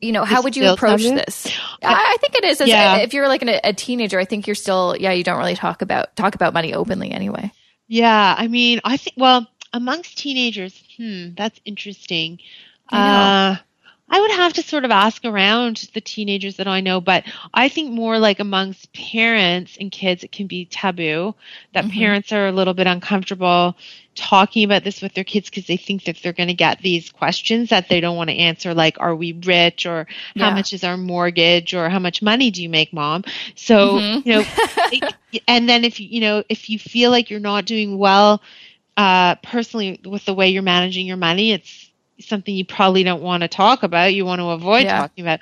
you 0.01 0.11
know, 0.11 0.23
how 0.23 0.37
It's 0.37 0.43
would 0.45 0.57
you 0.57 0.67
approach 0.69 1.03
taboo? 1.03 1.15
this? 1.15 1.47
I, 1.83 1.93
I 1.93 2.17
think 2.21 2.35
it 2.35 2.43
is. 2.43 2.61
As 2.61 2.67
Yeah. 2.67 2.97
If 2.97 3.13
you're 3.13 3.27
like 3.27 3.43
an, 3.43 3.59
a 3.63 3.73
teenager, 3.73 4.19
I 4.19 4.25
think 4.25 4.47
you're 4.47 4.55
still, 4.55 4.95
yeah, 4.99 5.11
you 5.11 5.23
don't 5.23 5.37
really 5.37 5.55
talk 5.55 5.81
about 5.81 6.15
talk 6.15 6.35
about 6.35 6.53
money 6.53 6.73
openly 6.73 7.11
anyway. 7.11 7.51
Yeah, 7.87 8.35
I 8.37 8.47
mean, 8.47 8.81
I 8.83 8.97
think 8.97 9.15
well, 9.17 9.47
amongst 9.71 10.17
teenagers, 10.17 10.83
hmm, 10.97 11.35
that's 11.37 11.59
interesting. 11.65 12.39
I 12.89 12.97
know. 12.97 13.13
Uh, 13.19 13.57
I 14.09 14.19
would 14.21 14.31
have 14.31 14.53
to 14.53 14.61
sort 14.63 14.85
of 14.85 14.91
ask 14.91 15.25
around 15.25 15.89
the 15.93 16.01
teenagers 16.01 16.57
that 16.57 16.67
I 16.67 16.81
know, 16.81 16.99
but 17.01 17.23
I 17.53 17.67
think 17.69 17.91
more 17.91 18.19
like 18.19 18.39
amongst 18.39 18.93
parents 18.93 19.77
and 19.79 19.91
kids, 19.91 20.23
it 20.23 20.31
can 20.31 20.47
be 20.47 20.65
taboo 20.65 21.33
that 21.73 21.89
Mm-hmm. 21.89 21.89
parents 21.89 22.31
are 22.31 22.47
a 22.47 22.51
little 22.51 22.73
bit 22.73 22.87
uncomfortable 22.87 23.75
talking 24.15 24.63
about 24.63 24.83
this 24.83 25.01
with 25.01 25.13
their 25.13 25.23
kids 25.23 25.49
because 25.49 25.65
they 25.67 25.77
think 25.77 26.03
that 26.05 26.17
they're 26.21 26.33
going 26.33 26.47
to 26.49 26.53
get 26.53 26.81
these 26.81 27.09
questions 27.09 27.69
that 27.69 27.87
they 27.89 27.99
don't 27.99 28.15
want 28.17 28.29
to 28.29 28.35
answer, 28.37 28.73
like, 28.73 28.97
are 28.99 29.15
we 29.15 29.33
rich 29.33 29.85
or 29.85 30.07
how 30.35 30.49
Yeah. 30.49 30.51
much 30.51 30.73
is 30.73 30.83
our 30.83 30.97
mortgage 30.97 31.73
or 31.73 31.89
how 31.89 31.99
much 31.99 32.21
money 32.21 32.51
do 32.51 32.61
you 32.61 32.69
make, 32.69 32.93
mom? 32.93 33.23
So, 33.55 34.03
Mm-hmm. 34.03 34.19
you 34.23 34.33
know, 34.33 34.45
and 35.47 35.67
then 35.67 35.83
if 35.83 35.99
you, 35.99 36.07
you 36.09 36.21
know, 36.21 36.43
if 36.49 36.69
you 36.69 36.79
feel 36.79 37.11
like 37.11 37.29
you're 37.29 37.39
not 37.39 37.65
doing 37.65 37.97
well, 37.97 38.41
uh, 38.97 39.35
personally 39.35 39.99
with 40.05 40.25
the 40.25 40.33
way 40.33 40.49
you're 40.49 40.61
managing 40.63 41.05
your 41.07 41.17
money, 41.17 41.51
it's 41.51 41.84
something 42.19 42.55
you 42.55 42.65
probably 42.65 43.03
don't 43.03 43.21
want 43.21 43.41
to 43.41 43.47
talk 43.47 43.83
about. 43.83 44.13
You 44.13 44.25
want 44.25 44.39
to 44.39 44.49
avoid 44.49 44.83
Yeah. 44.83 44.99
talking 44.99 45.23
about. 45.23 45.41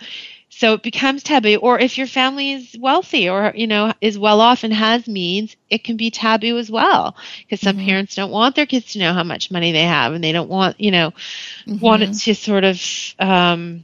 So 0.49 0.73
it 0.73 0.83
becomes 0.83 1.23
taboo. 1.23 1.55
Or 1.55 1.79
if 1.79 1.97
your 1.97 2.07
family 2.07 2.51
is 2.51 2.75
wealthy 2.79 3.27
or, 3.29 3.51
you 3.55 3.65
know, 3.67 3.93
is 4.01 4.19
well 4.19 4.39
off 4.39 4.63
and 4.63 4.73
has 4.73 5.07
means, 5.07 5.55
it 5.69 5.83
can 5.83 5.97
be 5.97 6.11
taboo 6.11 6.57
as 6.57 6.69
well. 6.69 7.15
Because 7.39 7.61
some 7.61 7.77
parents 7.77 8.15
don't 8.15 8.31
want 8.31 8.55
their 8.55 8.67
kids 8.67 8.93
to 8.93 8.99
know 8.99 9.13
how 9.13 9.23
much 9.23 9.51
money 9.51 9.71
they 9.71 9.83
have 9.83 10.13
and 10.13 10.23
they 10.23 10.31
don't 10.31 10.49
want, 10.49 10.79
you 10.79 10.91
know, 10.91 11.13
want 11.67 12.03
it 12.03 12.13
to 12.13 12.35
sort 12.35 12.63
of, 12.63 12.79
um, 13.19 13.83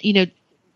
you 0.00 0.12
know, 0.12 0.26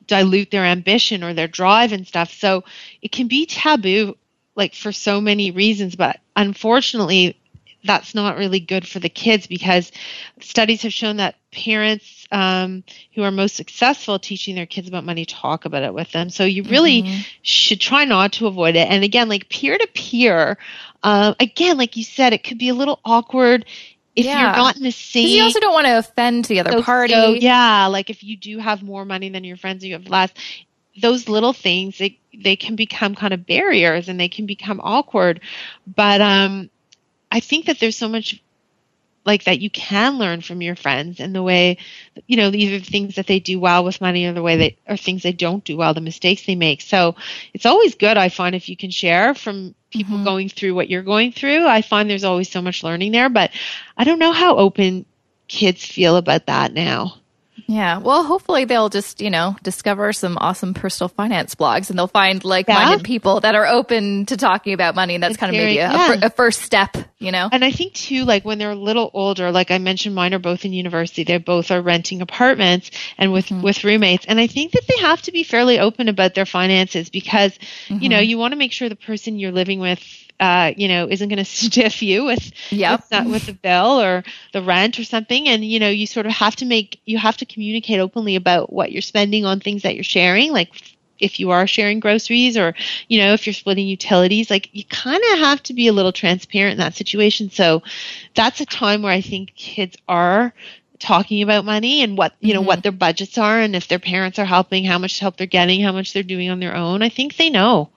dilute 0.07 0.50
their 0.50 0.64
ambition 0.64 1.24
or 1.24 1.35
their 1.35 1.48
drive 1.48 1.92
and 1.92 2.07
stuff. 2.07 2.33
So 2.33 2.64
it 3.03 3.11
can 3.11 3.27
be 3.27 3.46
taboo, 3.46 4.16
like 4.55 4.74
for 4.74 4.92
so 4.92 5.20
many 5.20 5.50
reasons. 5.50 5.96
But 5.96 6.20
unfortunately, 6.37 7.37
that's 7.85 8.14
not 8.14 8.37
really 8.37 8.61
good 8.61 8.88
for 8.88 8.99
the 8.99 9.09
kids 9.09 9.47
because 9.47 9.92
studies 10.40 10.83
have 10.83 10.92
shown 10.92 11.18
that 11.18 11.37
parents 11.53 12.27
um, 12.33 12.83
who 13.14 13.23
are 13.23 13.31
most 13.31 13.55
successful 13.57 14.18
teaching 14.18 14.55
their 14.57 14.66
kids 14.66 14.88
about 14.88 15.05
money 15.05 15.25
talk 15.25 15.64
about 15.66 15.83
it 15.83 15.94
with 15.94 16.11
them. 16.12 16.31
So 16.31 16.44
you 16.44 16.62
really 16.64 17.25
should 17.42 17.81
try 17.81 18.05
not 18.05 18.33
to 18.35 18.47
avoid 18.47 18.75
it. 18.77 18.88
And 18.90 19.05
again, 19.05 19.29
like 19.29 19.49
peer 19.51 19.77
to 19.79 19.87
peer, 19.94 20.57
again, 21.03 21.77
like 21.77 21.97
you 21.97 22.05
said, 22.05 22.33
it 22.33 22.42
could 22.42 22.59
be 22.59 22.70
a 22.70 22.75
little 22.75 23.01
awkward 23.05 23.66
if 24.16 24.25
Yeah. 24.27 24.40
you're 24.40 24.57
not 24.57 24.77
in 24.77 24.83
the 24.83 24.90
same. 24.92 25.27
you 25.29 25.42
also 25.42 25.61
don't 25.61 25.73
want 25.75 25.87
to 25.87 25.99
offend 25.99 26.47
the 26.47 26.61
other 26.61 26.73
So- 26.73 26.83
party. 26.83 27.12
so, 27.12 27.35
yeah, 27.35 27.87
like 27.87 28.11
if 28.11 28.23
you 28.25 28.37
do 28.37 28.59
have 28.59 28.83
more 28.83 29.05
money 29.05 29.29
than 29.29 29.44
your 29.44 29.57
friends, 29.57 29.85
you 29.85 29.92
have 29.92 30.09
less. 30.09 30.31
Those 31.01 31.29
little 31.29 31.53
things 31.53 31.99
they 31.99 32.18
they 32.33 32.55
can 32.57 32.77
become 32.77 33.14
kind 33.16 33.35
of 33.35 33.47
barriers 33.47 34.09
and 34.09 34.18
they 34.18 34.29
can 34.29 34.47
become 34.47 34.81
awkward. 34.83 35.40
But 35.87 36.20
um, 36.20 36.70
I 37.35 37.40
think 37.40 37.66
that 37.66 37.81
there's 37.81 37.97
so 37.97 38.09
much 38.09 38.40
like 39.27 39.44
that 39.44 39.59
you 39.59 39.68
can 39.68 40.18
learn 40.18 40.40
from 40.40 40.62
your 40.62 40.77
friends 40.77 41.18
and 41.18 41.35
the 41.35 41.42
way 41.42 41.79
you 42.29 42.37
know 42.37 42.51
either 42.53 42.79
things 42.79 43.16
that 43.16 43.27
they 43.27 43.40
do 43.40 43.59
well 43.59 43.83
with 43.83 44.01
money 44.01 44.27
or 44.27 44.33
the 44.33 44.42
way 44.42 44.57
they 44.57 44.79
or 44.87 44.97
things 44.97 45.25
they 45.25 45.33
don't 45.33 45.64
do 45.64 45.77
well 45.77 45.94
the 45.94 46.01
mistakes 46.01 46.47
they 46.47 46.55
make. 46.55 46.81
So 46.81 47.16
it's 47.53 47.66
always 47.66 47.97
good 47.97 48.16
i 48.16 48.29
find 48.29 48.55
if 48.55 48.68
you 48.68 48.77
can 48.77 48.90
share 48.90 49.35
from 49.35 49.75
people 49.90 50.14
mm-hmm. 50.14 50.25
going 50.25 50.49
through 50.49 50.75
what 50.75 50.88
you're 50.88 51.03
going 51.03 51.33
through. 51.33 51.66
I 51.66 51.83
find 51.83 52.09
there's 52.09 52.23
always 52.23 52.51
so 52.51 52.62
much 52.62 52.85
learning 52.85 53.11
there 53.11 53.29
but 53.29 53.51
i 53.97 54.05
don't 54.05 54.20
know 54.20 54.33
how 54.33 54.57
open 54.57 55.05
kids 55.49 55.85
feel 55.85 56.16
about 56.16 56.47
that 56.47 56.73
now 56.73 57.16
Yeah. 57.66 57.98
Well, 57.98 58.24
hopefully 58.24 58.64
they'll 58.64 58.88
just, 58.88 59.20
you 59.20 59.31
know, 59.31 59.57
discover 59.62 60.12
some 60.12 60.37
awesome 60.40 60.74
personal 60.74 61.09
finance 61.09 61.55
blogs 61.55 61.90
and 61.90 61.98
they'll 61.98 62.07
find 62.07 62.44
like 62.44 62.68
minded 62.68 63.00
Yeah. 63.00 63.07
people 63.07 63.40
that 63.40 63.55
are 63.55 63.66
open 63.66 64.27
to 64.27 64.37
talking 64.37 64.72
about 64.74 64.94
money. 64.94 65.14
And 65.14 65.22
that's 65.22 65.33
And 65.33 65.38
kind 65.38 65.55
of 65.55 65.61
maybe 65.61 65.79
a, 65.79 65.90
sharing- 65.90 66.22
a 66.22 66.27
a 66.27 66.31
first 66.31 66.62
step, 66.62 66.96
you 67.18 67.33
know? 67.33 67.48
And 67.50 67.64
I 67.64 67.70
think 67.70 67.94
too, 67.94 68.24
like 68.24 68.44
when 68.44 68.59
they're 68.59 68.70
a 68.70 68.74
little 68.77 69.11
older, 69.14 69.50
like 69.50 69.70
I 69.70 69.79
mentioned, 69.79 70.14
mine 70.14 70.35
are 70.35 70.38
both 70.38 70.64
in 70.64 70.72
university. 70.72 71.24
They 71.24 71.38
both 71.38 71.70
are 71.70 71.81
renting 71.81 72.20
apartments 72.20 72.90
and 73.18 73.33
with 73.33 73.46
mm-hmm. 73.46 73.62
with 73.62 73.85
roommates. 73.85 74.27
And 74.27 74.38
I 74.38 74.46
think 74.46 74.72
that 74.72 74.83
they 74.87 74.98
have 74.98 75.22
to 75.22 75.33
be 75.33 75.42
fairly 75.42 75.79
open 75.79 76.09
about 76.09 76.35
their 76.35 76.46
finances 76.46 77.09
because, 77.11 77.59
you 77.88 78.09
know, 78.09 78.16
mm-hmm. 78.16 78.29
you 78.29 78.38
want 78.38 78.53
to 78.53 78.57
make 78.57 78.72
sure 78.72 78.88
the 78.88 78.96
person 78.96 79.38
you're 79.38 79.53
living 79.53 79.81
with, 79.81 80.00
uh, 80.40 80.73
you 80.77 80.88
know, 80.88 81.09
isn't 81.09 81.29
going 81.29 81.38
to 81.44 81.44
stiff 81.44 82.03
you 82.03 82.25
with 82.25 82.53
Yep. 82.70 83.01
with, 83.01 83.09
that, 83.11 83.27
with 83.27 83.47
the 83.47 83.53
bill 83.53 84.01
or 84.01 84.25
the 84.53 84.62
rent 84.62 84.99
or 84.99 85.05
something. 85.05 85.49
And 85.49 85.64
you 85.64 85.79
know, 85.79 85.88
you 85.88 86.07
sort 86.07 86.27
of 86.27 86.33
have 86.33 86.57
to 86.57 86.64
make 86.64 87.01
you 87.05 87.18
have 87.18 87.37
to 87.38 87.47
communicate 87.47 88.01
openly 88.01 88.37
about 88.37 88.73
what 88.73 88.92
you're 88.92 89.03
spending 89.03 89.44
on 89.44 89.61
things 89.61 89.83
that 89.83 89.94
you're 89.94 90.05
sharing, 90.05 90.53
like 90.53 90.70
if 91.20 91.38
you 91.38 91.53
are 91.53 91.66
sharing 91.66 92.01
groceries 92.01 92.57
or 92.57 92.75
you 93.09 93.20
know 93.20 93.33
if 93.33 93.47
you're 93.47 93.55
splitting 93.55 93.87
utilities. 93.87 94.51
Like 94.51 94.68
you 94.73 94.85
kind 94.85 95.23
of 95.33 95.38
have 95.38 95.62
to 95.64 95.75
be 95.75 95.87
a 95.88 95.92
little 95.92 96.12
transparent 96.12 96.73
in 96.73 96.79
that 96.79 96.94
situation. 96.94 97.51
So 97.51 97.83
that's 98.35 98.61
a 98.61 98.66
time 98.66 99.03
where 99.03 99.12
i 99.12 99.20
think 99.20 99.55
kids 99.55 99.97
are 100.09 100.53
talking 100.99 101.42
about 101.42 101.64
money 101.64 102.03
and 102.03 102.16
what 102.16 102.35
you 102.40 102.55
know 102.55 102.61
what 102.62 102.83
their 102.83 102.92
budgets 102.92 103.37
are 103.37 103.61
and 103.61 103.77
if 103.77 103.88
their 103.88 103.99
parents 103.99 104.38
are 104.38 104.44
helping 104.44 104.85
how 104.85 104.99
much 104.99 105.18
help 105.18 105.37
they're 105.37 105.47
getting 105.47 105.81
how 105.81 105.92
much 105.92 106.12
they're 106.12 106.23
doing 106.23 106.51
on 106.51 106.61
their 106.61 106.75
own. 106.75 107.03
I 107.03 107.09
think 107.09 107.37
they 107.37 107.51
know 107.51 107.90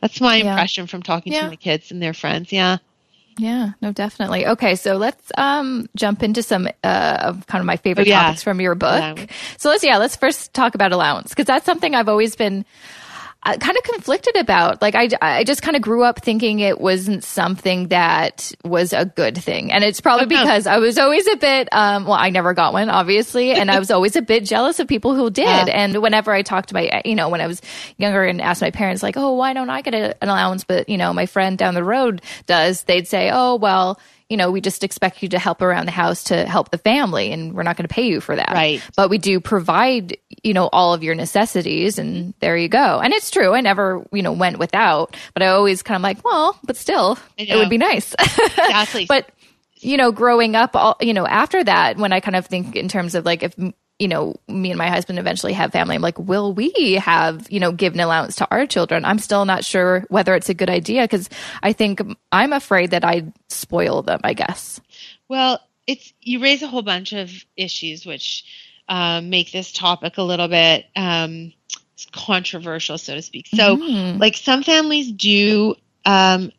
that's 0.00 0.20
my 0.20 0.36
Yeah. 0.36 0.50
impression 0.50 0.86
from 0.86 1.02
talking 1.02 1.32
Yeah. 1.32 1.44
to 1.44 1.50
the 1.50 1.56
kids 1.56 1.90
and 1.90 2.02
their 2.02 2.14
friends 2.14 2.52
yeah 2.52 2.78
Yeah, 3.38 3.70
no, 3.80 3.90
definitely. 3.92 4.46
Okay, 4.46 4.74
so 4.74 4.96
let's 4.96 5.32
um, 5.38 5.86
jump 5.96 6.22
into 6.22 6.42
some 6.42 6.68
uh, 6.84 7.16
of 7.22 7.46
kind 7.46 7.62
of 7.62 7.66
my 7.66 7.76
favorite 7.76 8.06
Oh, 8.06 8.10
yeah. 8.10 8.22
topics 8.24 8.42
from 8.42 8.60
your 8.60 8.74
book. 8.74 8.98
Allowance. 9.00 9.32
So 9.56 9.70
let's 9.70 9.82
yeah, 9.84 9.96
let's 9.96 10.16
first 10.16 10.52
talk 10.52 10.74
about 10.74 10.92
allowance 10.92 11.30
because 11.30 11.46
that's 11.46 11.64
something 11.64 11.94
I've 11.94 12.08
always 12.08 12.36
been. 12.36 12.66
Uh, 13.42 13.56
kind 13.56 13.76
of 13.76 13.82
conflicted 13.84 14.36
about. 14.36 14.82
Like 14.82 14.94
I, 14.94 15.08
I 15.22 15.44
just 15.44 15.62
kind 15.62 15.76
of 15.76 15.82
grew 15.82 16.02
up 16.02 16.22
thinking 16.22 16.60
it 16.60 16.80
wasn't 16.80 17.24
something 17.24 17.88
that 17.88 18.52
was 18.64 18.92
a 18.92 19.06
good 19.06 19.36
thing, 19.38 19.72
and 19.72 19.82
it's 19.82 20.00
probably 20.00 20.26
because 20.26 20.66
I 20.66 20.78
was 20.78 20.98
always 20.98 21.26
a 21.26 21.36
bit. 21.36 21.68
Um, 21.72 22.04
well, 22.04 22.14
I 22.14 22.30
never 22.30 22.52
got 22.52 22.72
one, 22.72 22.90
obviously, 22.90 23.52
and 23.52 23.70
I 23.70 23.78
was 23.78 23.90
always 23.90 24.16
a 24.16 24.22
bit 24.22 24.44
jealous 24.44 24.78
of 24.78 24.88
people 24.88 25.14
who 25.14 25.30
did. 25.30 25.44
Yeah. 25.44 25.64
And 25.66 26.02
whenever 26.02 26.32
I 26.32 26.42
talked 26.42 26.68
to 26.70 26.74
my, 26.74 27.02
you 27.04 27.14
know, 27.14 27.28
when 27.28 27.40
I 27.40 27.46
was 27.46 27.62
younger 27.96 28.24
and 28.24 28.40
asked 28.40 28.60
my 28.60 28.70
parents, 28.70 29.02
like, 29.02 29.16
"Oh, 29.16 29.34
why 29.34 29.54
don't 29.54 29.70
I 29.70 29.80
get 29.82 29.94
a, 29.94 30.22
an 30.22 30.28
allowance?" 30.28 30.64
But 30.64 30.88
you 30.88 30.98
know, 30.98 31.12
my 31.12 31.26
friend 31.26 31.56
down 31.56 31.74
the 31.74 31.84
road 31.84 32.22
does. 32.46 32.84
They'd 32.84 33.08
say, 33.08 33.30
"Oh, 33.32 33.56
well." 33.56 33.98
you 34.30 34.36
know, 34.36 34.52
we 34.52 34.60
just 34.60 34.84
expect 34.84 35.22
you 35.24 35.28
to 35.28 35.38
help 35.40 35.60
around 35.60 35.86
the 35.86 35.92
house 35.92 36.24
to 36.24 36.46
help 36.46 36.70
the 36.70 36.78
family 36.78 37.32
and 37.32 37.52
we're 37.52 37.64
not 37.64 37.76
going 37.76 37.86
to 37.86 37.92
pay 37.92 38.06
you 38.06 38.20
for 38.20 38.36
that. 38.36 38.50
Right. 38.50 38.80
But 38.94 39.10
we 39.10 39.18
do 39.18 39.40
provide, 39.40 40.16
you 40.42 40.54
know, 40.54 40.68
all 40.72 40.94
of 40.94 41.02
your 41.02 41.14
necessities 41.14 41.98
and 41.98 42.34
there 42.40 42.56
you 42.56 42.68
go. 42.68 43.00
And 43.00 43.12
it's 43.12 43.30
true. 43.30 43.54
I 43.54 43.60
never, 43.60 44.06
you 44.12 44.22
know, 44.22 44.32
went 44.32 44.58
without, 44.58 45.16
but 45.34 45.42
I 45.42 45.48
always 45.48 45.82
kind 45.82 45.96
of 45.96 46.02
like, 46.02 46.24
well, 46.24 46.58
but 46.64 46.76
still, 46.76 47.18
it 47.36 47.54
would 47.54 47.70
be 47.70 47.78
nice. 47.78 48.14
Exactly. 48.70 49.06
but, 49.06 49.30
you 49.76 49.96
know, 49.96 50.12
growing 50.12 50.56
up, 50.56 50.76
all, 50.76 50.96
you 51.00 51.14
know, 51.14 51.26
after 51.26 51.62
that, 51.64 51.96
when 51.96 52.12
I 52.12 52.20
kind 52.20 52.36
of 52.36 52.46
think 52.46 52.76
in 52.76 52.88
terms 52.88 53.14
of 53.14 53.24
like, 53.24 53.42
if 53.42 53.54
you 54.00 54.08
know, 54.08 54.34
me 54.48 54.70
and 54.70 54.78
my 54.78 54.88
husband 54.88 55.18
eventually 55.18 55.52
have 55.52 55.72
family, 55.72 55.94
I'm 55.94 56.00
like, 56.00 56.18
will 56.18 56.54
we 56.54 56.94
have, 56.94 57.46
you 57.50 57.60
know, 57.60 57.70
give 57.70 57.92
an 57.92 58.00
allowance 58.00 58.36
to 58.36 58.48
our 58.50 58.66
children? 58.66 59.04
I'm 59.04 59.18
still 59.18 59.44
not 59.44 59.62
sure 59.62 60.06
whether 60.08 60.34
it's 60.34 60.48
a 60.48 60.54
good 60.54 60.70
idea 60.70 61.02
because 61.02 61.28
I 61.62 61.74
think 61.74 62.00
I'm 62.32 62.54
afraid 62.54 62.92
that 62.92 63.04
I'd 63.04 63.30
spoil 63.50 64.00
them, 64.00 64.20
I 64.24 64.32
guess. 64.32 64.80
Well, 65.28 65.60
it's, 65.86 66.14
you 66.22 66.40
raise 66.40 66.62
a 66.62 66.66
whole 66.66 66.82
bunch 66.82 67.12
of 67.12 67.30
issues 67.58 68.06
which 68.06 68.44
um, 68.90 69.30
make 69.30 69.50
this 69.52 69.72
topic 69.72 70.18
a 70.18 70.22
little 70.22 70.48
bit 70.48 70.84
um, 70.94 71.54
controversial, 72.12 72.98
so 72.98 73.14
to 73.14 73.22
speak. 73.22 73.46
So, 73.54 73.76
mm. 73.76 74.20
like, 74.20 74.36
some 74.36 74.62
families 74.62 75.10
do 75.10 75.76
um, 76.04 76.52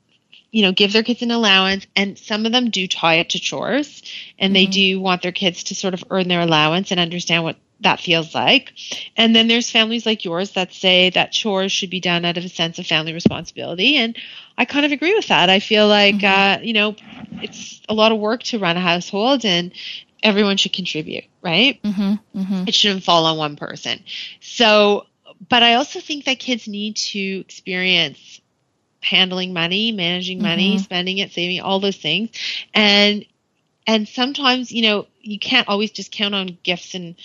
you 0.51 0.63
know, 0.63 0.71
give 0.71 0.91
their 0.93 1.03
kids 1.03 1.21
an 1.21 1.31
allowance, 1.31 1.87
and 1.95 2.17
some 2.17 2.45
of 2.45 2.51
them 2.51 2.69
do 2.69 2.87
tie 2.87 3.15
it 3.15 3.29
to 3.29 3.39
chores, 3.39 4.03
and 4.37 4.53
mm-hmm. 4.53 4.53
they 4.53 4.65
do 4.65 4.99
want 4.99 5.21
their 5.21 5.31
kids 5.31 5.63
to 5.63 5.75
sort 5.75 5.93
of 5.93 6.03
earn 6.09 6.27
their 6.27 6.41
allowance 6.41 6.91
and 6.91 6.99
understand 6.99 7.43
what 7.43 7.55
that 7.79 7.99
feels 7.99 8.35
like. 8.35 8.73
And 9.17 9.35
then 9.35 9.47
there's 9.47 9.71
families 9.71 10.05
like 10.05 10.23
yours 10.23 10.51
that 10.51 10.73
say 10.73 11.09
that 11.11 11.31
chores 11.31 11.71
should 11.71 11.89
be 11.89 11.99
done 11.99 12.25
out 12.25 12.37
of 12.37 12.45
a 12.45 12.49
sense 12.49 12.77
of 12.77 12.85
family 12.85 13.13
responsibility, 13.13 13.95
and 13.95 14.17
I 14.57 14.65
kind 14.65 14.85
of 14.85 14.91
agree 14.91 15.15
with 15.15 15.29
that. 15.29 15.49
I 15.49 15.59
feel 15.59 15.87
like 15.87 16.15
mm-hmm. 16.15 16.61
uh, 16.61 16.63
you 16.63 16.73
know, 16.73 16.95
it's 17.41 17.81
a 17.87 17.93
lot 17.93 18.11
of 18.11 18.19
work 18.19 18.43
to 18.43 18.59
run 18.59 18.75
a 18.75 18.81
household, 18.81 19.45
and 19.45 19.71
everyone 20.23 20.57
should 20.57 20.73
contribute, 20.73 21.25
right? 21.41 21.81
Mm-hmm. 21.83 22.39
mm-hmm. 22.39 22.63
It 22.67 22.73
shouldn't 22.73 23.03
fall 23.03 23.25
on 23.25 23.37
one 23.37 23.55
person. 23.55 24.03
So, 24.39 25.05
but 25.49 25.63
I 25.63 25.75
also 25.75 25.99
think 25.99 26.25
that 26.25 26.39
kids 26.39 26.67
need 26.67 26.95
to 26.97 27.19
experience 27.19 28.41
handling 29.01 29.53
money, 29.53 29.91
managing 29.91 30.41
money, 30.41 30.75
mm-hmm. 30.75 30.83
spending 30.83 31.17
it, 31.17 31.31
saving, 31.31 31.61
all 31.61 31.79
those 31.79 31.97
things. 31.97 32.29
And 32.73 33.25
and 33.87 34.07
sometimes, 34.07 34.71
you 34.71 34.83
know, 34.83 35.07
you 35.21 35.39
can't 35.39 35.67
always 35.67 35.91
just 35.91 36.11
count 36.11 36.35
on 36.35 36.57
gifts 36.63 36.93
and, 36.93 37.15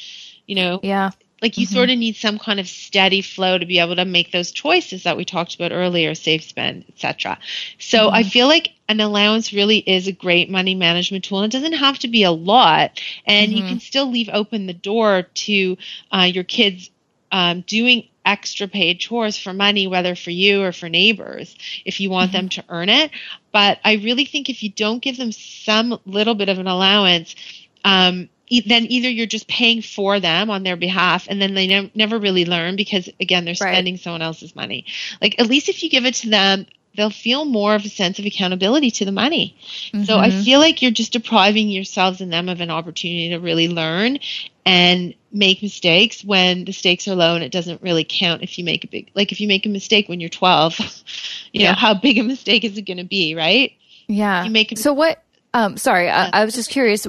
you 0.47 0.57
know, 0.57 0.81
yeah. 0.83 1.11
Like 1.43 1.59
you 1.59 1.67
mm-hmm. 1.67 1.75
sort 1.75 1.91
of 1.91 1.99
need 1.99 2.17
some 2.17 2.39
kind 2.39 2.59
of 2.59 2.67
steady 2.67 3.21
flow 3.21 3.59
to 3.59 3.67
be 3.67 3.79
able 3.79 3.97
to 3.97 4.05
make 4.05 4.33
those 4.33 4.53
choices 4.53 5.03
that 5.03 5.17
we 5.17 5.25
talked 5.25 5.55
about 5.55 5.71
earlier, 5.71 6.15
save, 6.15 6.43
spend, 6.43 6.87
etc. 6.89 7.39
So 7.79 8.07
mm-hmm. 8.07 8.15
I 8.15 8.23
feel 8.23 8.47
like 8.47 8.73
an 8.89 9.01
allowance 9.01 9.53
really 9.53 9.79
is 9.79 10.07
a 10.07 10.13
great 10.13 10.51
money 10.51 10.75
management 10.75 11.25
tool. 11.25 11.43
It 11.43 11.51
doesn't 11.51 11.75
have 11.75 11.99
to 12.01 12.09
be 12.09 12.23
a 12.23 12.31
lot, 12.31 13.01
and 13.27 13.53
you 13.53 13.59
mm-hmm. 13.59 13.69
can 13.69 13.81
still 13.81 14.11
leave 14.11 14.31
open 14.33 14.67
the 14.67 14.73
door 14.73 15.23
to 15.23 15.77
uh, 16.11 16.29
your 16.33 16.45
kids 16.45 16.91
um, 17.31 17.63
doing 17.63 18.09
extra 18.25 18.67
paid 18.67 18.99
chores 18.99 19.39
for 19.39 19.53
money, 19.53 19.87
whether 19.87 20.15
for 20.15 20.31
you 20.31 20.63
or 20.63 20.73
for 20.73 20.89
neighbors, 20.89 21.55
if 21.85 22.01
you 22.01 22.11
want 22.11 22.33
mm-hmm. 22.33 22.39
them 22.39 22.49
to 22.49 22.65
earn 22.69 22.89
it. 22.89 23.11
But 23.53 23.79
I 23.85 23.95
really 23.95 24.25
think 24.25 24.49
if 24.49 24.63
you 24.63 24.71
don't 24.71 25.03
give 25.03 25.17
them 25.17 25.33
some 25.33 25.99
little 26.05 26.35
bit 26.35 26.49
of 26.49 26.59
an 26.59 26.67
allowance, 26.67 27.37
um, 27.85 28.29
then 28.67 28.87
either 28.91 29.11
you're 29.11 29.27
just 29.27 29.49
paying 29.49 29.83
for 29.83 30.21
them 30.21 30.51
on 30.51 30.63
their 30.63 30.77
behalf 30.77 31.27
and 31.29 31.41
then 31.41 31.55
they 31.55 31.67
ne- 31.67 31.91
never 31.95 32.19
really 32.19 32.45
learn 32.45 32.77
because 32.77 33.09
again 33.21 33.45
they're 33.45 33.55
spending 33.55 33.95
right. 33.95 34.01
someone 34.01 34.23
else's 34.23 34.55
money 34.55 34.87
like 35.21 35.39
at 35.39 35.47
least 35.47 35.69
if 35.69 35.83
you 35.83 35.91
give 35.91 36.07
it 36.07 36.15
to 36.15 36.31
them 36.31 36.67
they'll 36.97 37.11
feel 37.11 37.45
more 37.45 37.75
of 37.75 37.85
a 37.85 37.89
sense 37.89 38.19
of 38.19 38.25
accountability 38.25 38.91
to 38.91 39.05
the 39.05 39.13
money. 39.13 39.57
Mm-hmm. 39.93 40.05
So 40.05 40.19
I 40.19 40.31
mm-hmm. 40.31 40.43
feel 40.43 40.59
like 40.61 40.83
you're 40.83 40.91
just 40.91 41.13
depriving 41.13 41.69
yourselves 41.69 42.21
and 42.21 42.33
them 42.33 42.49
of 42.49 42.61
an 42.61 42.71
opportunity 42.71 43.29
to 43.31 43.39
really 43.39 43.69
learn 43.69 44.19
and 44.65 45.15
make 45.31 45.63
mistakes 45.63 46.25
when 46.25 46.65
the 46.65 46.73
stakes 46.73 47.07
are 47.07 47.15
low 47.15 47.35
and 47.35 47.45
it 47.45 47.53
doesn't 47.53 47.83
really 47.83 48.07
count 48.09 48.43
if 48.43 48.59
you 48.59 48.65
make 48.65 48.85
a 48.85 48.89
big 48.89 49.11
like 49.15 49.31
if 49.31 49.41
you 49.41 49.47
make 49.47 49.67
a 49.67 49.69
mistake 49.69 50.09
when 50.09 50.19
you're 50.19 50.31
12 50.31 50.79
you 51.53 51.63
yeah. 51.63 51.71
know 51.71 51.77
how 51.77 51.95
big 51.95 52.19
a 52.19 52.23
mistake 52.23 52.65
is 52.65 52.77
it 52.79 52.83
going 52.83 52.97
to 52.97 53.05
be 53.05 53.35
right 53.35 53.73
yeah 54.09 54.45
you 54.45 54.51
make 54.51 54.73
a, 54.73 54.77
so 54.77 54.93
what 54.93 55.23
um, 55.57 55.79
sorry. 55.79 56.11
I, 56.11 56.29
I, 56.35 56.45
was 56.45 56.55
just 56.55 56.69
curious. 56.69 57.07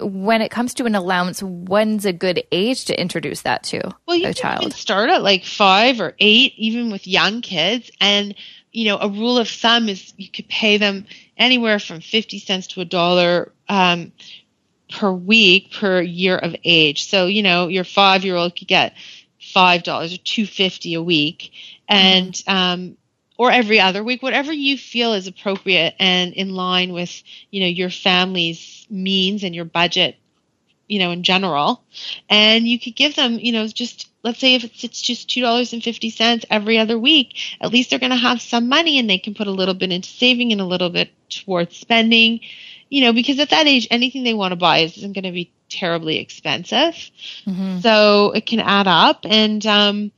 when 0.00 0.40
it 0.40 0.52
comes 0.52 0.74
to 0.74 0.84
an 0.84 0.94
allowance, 0.94 1.42
when's 1.42 2.04
a 2.04 2.12
good 2.12 2.44
age 2.52 2.84
to 2.84 3.00
introduce 3.00 3.42
that 3.42 3.64
to 3.64 3.80
well, 4.06 4.16
you 4.16 4.28
a 4.28 4.32
child? 4.34 4.72
start 4.72 5.10
at 5.10 5.20
like 5.22 5.44
five 5.44 6.00
or 6.00 6.14
eight, 6.20 6.54
even 6.56 6.92
with 6.92 7.08
young 7.08 7.40
kids. 7.40 7.90
And 8.00 8.36
you 8.70 8.84
know, 8.84 8.98
a 8.98 9.08
rule 9.08 9.36
of 9.36 9.48
thumb 9.48 9.88
is 9.88 10.14
you 10.16 10.28
could 10.28 10.48
pay 10.48 10.76
them 10.78 11.06
anywhere 11.36 11.80
from 11.80 12.00
50 12.00 12.38
cents 12.38 12.68
to 12.68 12.82
a 12.82 12.84
dollar 12.84 13.50
um, 13.68 14.12
per 14.88 15.10
week 15.10 15.72
per 15.72 16.00
year 16.00 16.36
of 16.36 16.54
age. 16.62 17.06
So, 17.08 17.26
you 17.26 17.42
know, 17.42 17.66
your 17.66 17.84
five 17.84 18.24
year 18.24 18.36
old 18.36 18.54
could 18.54 18.68
get 18.68 18.94
$5 19.40 19.78
or 19.80 20.16
250 20.18 20.94
a 20.94 21.02
week. 21.02 21.50
And, 21.88 22.40
um, 22.46 22.96
or 23.42 23.50
every 23.50 23.80
other 23.80 24.04
week, 24.04 24.22
whatever 24.22 24.52
you 24.52 24.78
feel 24.78 25.14
is 25.14 25.26
appropriate 25.26 25.96
and 25.98 26.32
in 26.32 26.54
line 26.54 26.92
with, 26.92 27.24
you 27.50 27.60
know, 27.60 27.66
your 27.66 27.90
family's 27.90 28.86
means 28.88 29.42
and 29.42 29.52
your 29.52 29.64
budget, 29.64 30.14
you 30.86 31.00
know, 31.00 31.10
in 31.10 31.24
general. 31.24 31.82
And 32.28 32.68
you 32.68 32.78
could 32.78 32.94
give 32.94 33.16
them, 33.16 33.40
you 33.40 33.50
know, 33.50 33.66
just 33.66 34.08
let's 34.22 34.38
say 34.38 34.54
if 34.54 34.62
it's, 34.62 34.84
it's 34.84 35.02
just 35.02 35.28
$2.50 35.28 36.44
every 36.50 36.78
other 36.78 36.96
week, 36.96 37.34
at 37.60 37.72
least 37.72 37.90
they're 37.90 37.98
going 37.98 38.10
to 38.10 38.16
have 38.16 38.40
some 38.40 38.68
money 38.68 39.00
and 39.00 39.10
they 39.10 39.18
can 39.18 39.34
put 39.34 39.48
a 39.48 39.50
little 39.50 39.74
bit 39.74 39.90
into 39.90 40.08
saving 40.08 40.52
and 40.52 40.60
a 40.60 40.64
little 40.64 40.90
bit 40.90 41.10
towards 41.28 41.76
spending, 41.76 42.38
you 42.90 43.00
know, 43.00 43.12
because 43.12 43.40
at 43.40 43.50
that 43.50 43.66
age, 43.66 43.88
anything 43.90 44.22
they 44.22 44.34
want 44.34 44.52
to 44.52 44.56
buy 44.56 44.78
isn't 44.78 45.14
going 45.14 45.24
to 45.24 45.32
be 45.32 45.50
terribly 45.68 46.18
expensive. 46.18 47.10
Mm-hmm. 47.44 47.80
So 47.80 48.30
it 48.36 48.46
can 48.46 48.60
add 48.60 48.86
up. 48.86 49.26
And, 49.28 49.66
um, 49.66 50.12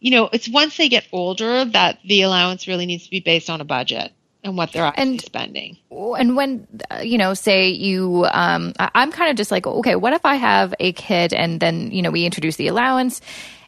you 0.00 0.10
know, 0.10 0.28
it's 0.32 0.48
once 0.48 0.76
they 0.76 0.88
get 0.88 1.06
older 1.12 1.64
that 1.64 1.98
the 2.04 2.22
allowance 2.22 2.66
really 2.66 2.86
needs 2.86 3.04
to 3.04 3.10
be 3.10 3.20
based 3.20 3.48
on 3.50 3.60
a 3.60 3.64
budget 3.64 4.12
and 4.42 4.56
what 4.56 4.72
they're 4.72 4.84
actually 4.84 5.02
and, 5.02 5.20
spending. 5.20 5.76
And 5.90 6.34
when, 6.34 6.66
you 7.02 7.18
know, 7.18 7.34
say 7.34 7.68
you, 7.68 8.26
um, 8.32 8.72
I'm 8.78 9.12
kind 9.12 9.30
of 9.30 9.36
just 9.36 9.50
like, 9.50 9.66
okay, 9.66 9.96
what 9.96 10.14
if 10.14 10.24
I 10.24 10.36
have 10.36 10.74
a 10.80 10.92
kid 10.92 11.34
and 11.34 11.60
then, 11.60 11.90
you 11.90 12.00
know, 12.00 12.10
we 12.10 12.24
introduce 12.24 12.56
the 12.56 12.68
allowance 12.68 13.20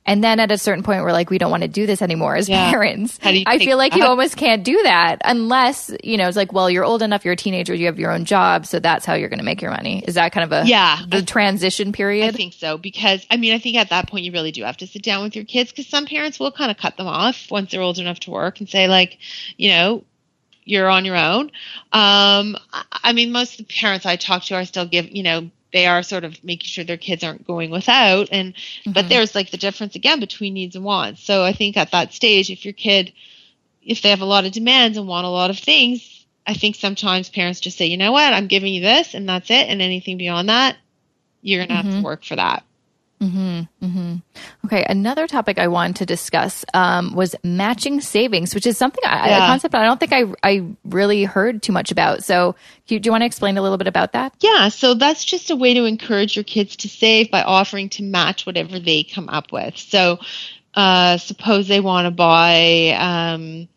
and 0.05 0.23
then 0.23 0.41
at 0.41 0.51
a 0.51 0.59
certain 0.59 0.83
point, 0.83 1.03
we're 1.03 1.13
like, 1.13 1.31
we 1.31 1.39
don't 1.39 1.51
want 1.51 1.63
to 1.63 1.69
do 1.69 1.87
this 1.87 2.03
anymore 2.03 2.35
as 2.35 2.49
yeah. 2.49 2.71
parents. 2.71 3.19
I 3.23 3.59
feel 3.59 3.77
like 3.77 3.95
you 3.95 4.05
almost 4.05 4.37
can't 4.37 4.65
do 4.65 4.83
that 4.83 5.19
unless, 5.25 5.93
you 6.03 6.17
know, 6.17 6.27
it's 6.27 6.37
like, 6.37 6.53
well, 6.53 6.69
you're 6.69 6.85
old 6.85 7.03
enough, 7.03 7.25
you're 7.25 7.35
a 7.35 7.37
teenager, 7.37 7.73
you 7.73 7.87
have 7.87 8.01
your 8.01 8.11
own 8.11 8.25
job. 8.25 8.67
So 8.67 8.81
that's 8.81 9.07
how 9.07 9.15
you're 9.15 9.29
going 9.29 9.39
to 9.39 9.45
make 9.45 9.63
your 9.63 9.71
money. 9.71 10.03
Is 10.07 10.15
that 10.17 10.33
kind 10.33 10.45
of 10.45 10.65
a, 10.65 10.69
yeah, 10.69 10.99
the 11.07 11.23
transition 11.23 11.93
period? 11.93 12.35
I 12.35 12.37
think 12.37 12.55
so. 12.55 12.79
Because, 12.79 13.25
I 13.31 13.37
mean, 13.37 13.55
I 13.55 13.59
think 13.59 13.77
at 13.77 13.91
that 13.91 14.09
point, 14.09 14.25
you 14.25 14.33
really 14.33 14.51
do 14.51 14.65
have 14.65 14.77
to 14.79 14.87
sit 14.89 15.03
down 15.03 15.23
with 15.23 15.37
your 15.37 15.45
kids 15.45 15.71
because 15.71 15.87
some 15.87 16.07
parents 16.07 16.41
will 16.41 16.51
kind 16.51 16.71
of 16.71 16.79
cut 16.79 16.97
them 16.97 17.07
off 17.07 17.51
once 17.51 17.71
they're 17.71 17.81
old 17.81 17.99
enough 17.99 18.19
to 18.21 18.31
work 18.31 18.59
and 18.59 18.69
say, 18.69 18.89
like, 18.89 19.19
you 19.57 19.71
know, 19.71 20.05
you're 20.65 20.89
on 20.89 21.05
your 21.05 21.17
own. 21.17 21.51
Um, 21.93 22.57
I 22.73 23.13
mean, 23.13 23.33
most 23.33 23.61
of 23.61 23.67
the 23.67 23.75
parents 23.75 24.07
I 24.07 24.17
talk 24.17 24.43
to 24.45 24.55
are 24.55 24.65
still 24.65 24.87
give, 24.87 25.11
you 25.11 25.23
know, 25.23 25.51
they 25.73 25.87
are 25.87 26.03
sort 26.03 26.25
of 26.25 26.43
making 26.45 26.67
sure 26.67 26.85
their 26.85 26.97
kids 26.97 27.25
aren't 27.25 27.47
going 27.47 27.71
without 27.71 28.29
and 28.31 28.55
mm-hmm. 28.55 28.93
but 28.93 29.09
there's 29.09 29.35
like 29.35 29.51
the 29.51 29.57
difference 29.57 29.95
again 29.95 30.21
between 30.21 30.55
needs 30.55 30.77
and 30.77 30.85
wants 30.85 31.23
so 31.23 31.43
i 31.43 31.53
think 31.53 31.77
at 31.77 31.91
that 31.91 32.13
stage 32.13 32.51
if 32.51 32.65
your 32.65 32.75
kid 32.75 33.13
if 33.83 34.03
they 34.03 34.11
have 34.11 34.21
a 34.21 34.27
lot 34.27 34.45
of 34.45 34.53
demands 34.53 34.97
and 34.97 35.09
want 35.09 35.27
a 35.27 35.31
lot 35.31 35.51
of 35.51 35.59
things 35.59 36.27
i 36.47 36.55
think 36.55 36.77
sometimes 36.77 37.29
parents 37.29 37.61
just 37.61 37.79
say 37.79 37.87
you 37.87 37.97
know 37.97 38.13
what 38.13 38.33
i'm 38.33 38.47
giving 38.47 38.73
you 38.73 38.81
this 38.81 39.15
and 39.15 39.29
that's 39.29 39.51
it 39.51 39.69
and 39.69 39.83
anything 39.83 40.19
beyond 40.19 40.49
that 40.49 40.77
you're 41.41 41.59
going 41.59 41.69
to 41.69 41.75
mm-hmm. 41.75 41.91
have 41.91 42.01
to 42.01 42.05
work 42.05 42.25
for 42.25 42.37
that 42.37 42.65
Mm-hmm, 43.23 43.87
mm-hmm. 43.87 44.17
Okay, 44.67 44.85
another 44.89 45.29
topic 45.29 45.61
I 45.61 45.69
wanted 45.69 45.97
to 45.97 46.07
discuss 46.07 46.65
um, 46.75 47.15
was 47.15 47.37
matching 47.45 48.01
savings, 48.01 48.53
which 48.53 48.67
is 48.67 48.77
something 48.77 49.03
I, 49.07 49.29
yeah. 49.29 49.45
a 49.45 49.47
concept 49.47 49.77
I 49.77 49.85
don't 49.85 50.01
think 50.01 50.13
I 50.13 50.25
I 50.43 50.67
really 50.85 51.23
heard 51.23 51.63
too 51.63 51.73
much 51.73 51.93
about. 51.93 52.25
So, 52.25 52.57
do 52.89 52.95
you, 52.95 53.01
do 53.01 53.07
you 53.07 53.13
want 53.13 53.23
to 53.23 53.27
explain 53.27 53.59
a 53.59 53.63
little 53.63 53.79
bit 53.79 53.87
about 53.87 54.13
that? 54.13 54.35
Yeah, 54.41 54.69
so 54.71 54.95
that's 54.95 55.25
just 55.25 55.51
a 55.51 55.57
way 55.57 55.73
to 55.75 55.85
encourage 55.85 56.35
your 56.37 56.43
kids 56.43 56.75
to 56.77 56.89
save 56.89 57.31
by 57.31 57.43
offering 57.43 57.89
to 57.91 58.03
match 58.03 58.45
whatever 58.45 58.81
they 58.81 59.05
come 59.05 59.29
up 59.29 59.53
with. 59.53 59.79
So, 59.79 60.19
uh, 60.75 61.19
suppose 61.19 61.69
they 61.69 61.81
want 61.81 62.07
to 62.07 62.11
buy, 62.11 62.97
um, 62.99 63.69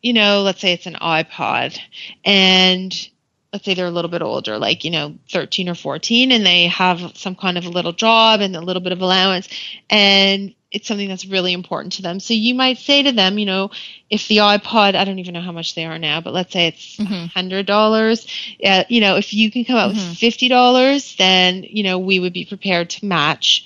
you 0.00 0.14
know, 0.14 0.40
let's 0.40 0.62
say 0.62 0.72
it's 0.72 0.86
an 0.86 0.94
iPod, 0.94 1.78
and 2.24 3.08
let's 3.56 3.64
say 3.64 3.72
they're 3.72 3.86
a 3.86 3.90
little 3.90 4.10
bit 4.10 4.20
older, 4.20 4.58
like, 4.58 4.84
you 4.84 4.90
know, 4.90 5.14
13 5.30 5.70
or 5.70 5.74
14, 5.74 6.30
and 6.30 6.44
they 6.44 6.66
have 6.66 7.16
some 7.16 7.34
kind 7.34 7.56
of 7.56 7.64
a 7.64 7.70
little 7.70 7.94
job 7.94 8.42
and 8.42 8.54
a 8.54 8.60
little 8.60 8.82
bit 8.82 8.92
of 8.92 9.00
allowance, 9.00 9.48
and 9.88 10.54
it's 10.70 10.86
something 10.86 11.08
that's 11.08 11.24
really 11.24 11.54
important 11.54 11.94
to 11.94 12.02
them. 12.02 12.20
So 12.20 12.34
you 12.34 12.54
might 12.54 12.76
say 12.76 13.02
to 13.04 13.12
them, 13.12 13.38
you 13.38 13.46
know, 13.46 13.70
if 14.10 14.28
the 14.28 14.38
iPod, 14.38 14.94
I 14.94 15.04
don't 15.06 15.18
even 15.20 15.32
know 15.32 15.40
how 15.40 15.52
much 15.52 15.74
they 15.74 15.86
are 15.86 15.98
now, 15.98 16.20
but 16.20 16.34
let's 16.34 16.52
say 16.52 16.66
it's 16.66 16.98
Mhm. 16.98 17.30
hundred 17.32 17.64
dollars. 17.64 18.26
Uh, 18.62 18.84
you 18.90 19.00
know, 19.00 19.16
if 19.16 19.32
you 19.32 19.50
can 19.50 19.64
come 19.64 19.76
out 19.78 19.90
Mhm. 19.90 19.94
with 20.10 20.18
fifty 20.18 20.48
dollars, 20.48 21.14
then 21.16 21.64
you 21.66 21.82
know 21.82 21.98
we 21.98 22.20
would 22.20 22.34
be 22.34 22.44
prepared 22.44 22.90
to 22.90 23.06
match 23.06 23.64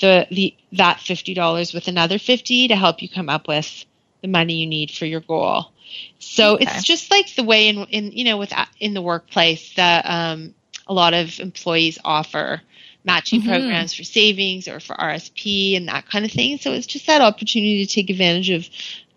the 0.00 0.28
the 0.30 0.54
that 0.72 1.00
fifty 1.00 1.34
dollars 1.34 1.72
with 1.72 1.88
another 1.88 2.18
fifty 2.20 2.68
to 2.68 2.76
help 2.76 3.02
you 3.02 3.08
come 3.08 3.28
up 3.28 3.48
with 3.48 3.84
the 4.20 4.28
money 4.28 4.54
you 4.54 4.68
need 4.68 4.92
for 4.92 5.04
your 5.04 5.20
goal. 5.20 5.71
So 6.18 6.54
Okay. 6.54 6.64
it's 6.64 6.82
just 6.84 7.10
like 7.10 7.34
the 7.34 7.42
way 7.44 7.68
in 7.68 7.84
in 7.86 8.12
you 8.12 8.24
know 8.24 8.38
with 8.38 8.52
in 8.80 8.94
the 8.94 9.02
workplace 9.02 9.74
that 9.74 10.04
um, 10.08 10.54
a 10.86 10.94
lot 10.94 11.14
of 11.14 11.38
employees 11.40 11.98
offer 12.04 12.62
matching 13.04 13.40
Mhm. 13.42 13.46
programs 13.48 13.94
for 13.94 14.04
savings 14.04 14.68
or 14.68 14.78
for 14.80 14.94
RSP 15.00 15.76
and 15.76 15.88
that 15.88 16.06
kind 16.08 16.24
of 16.24 16.30
thing. 16.30 16.58
So 16.58 16.72
it's 16.72 16.86
just 16.86 17.06
that 17.06 17.20
opportunity 17.20 17.84
to 17.84 17.92
take 17.92 18.10
advantage 18.10 18.50
of 18.50 18.68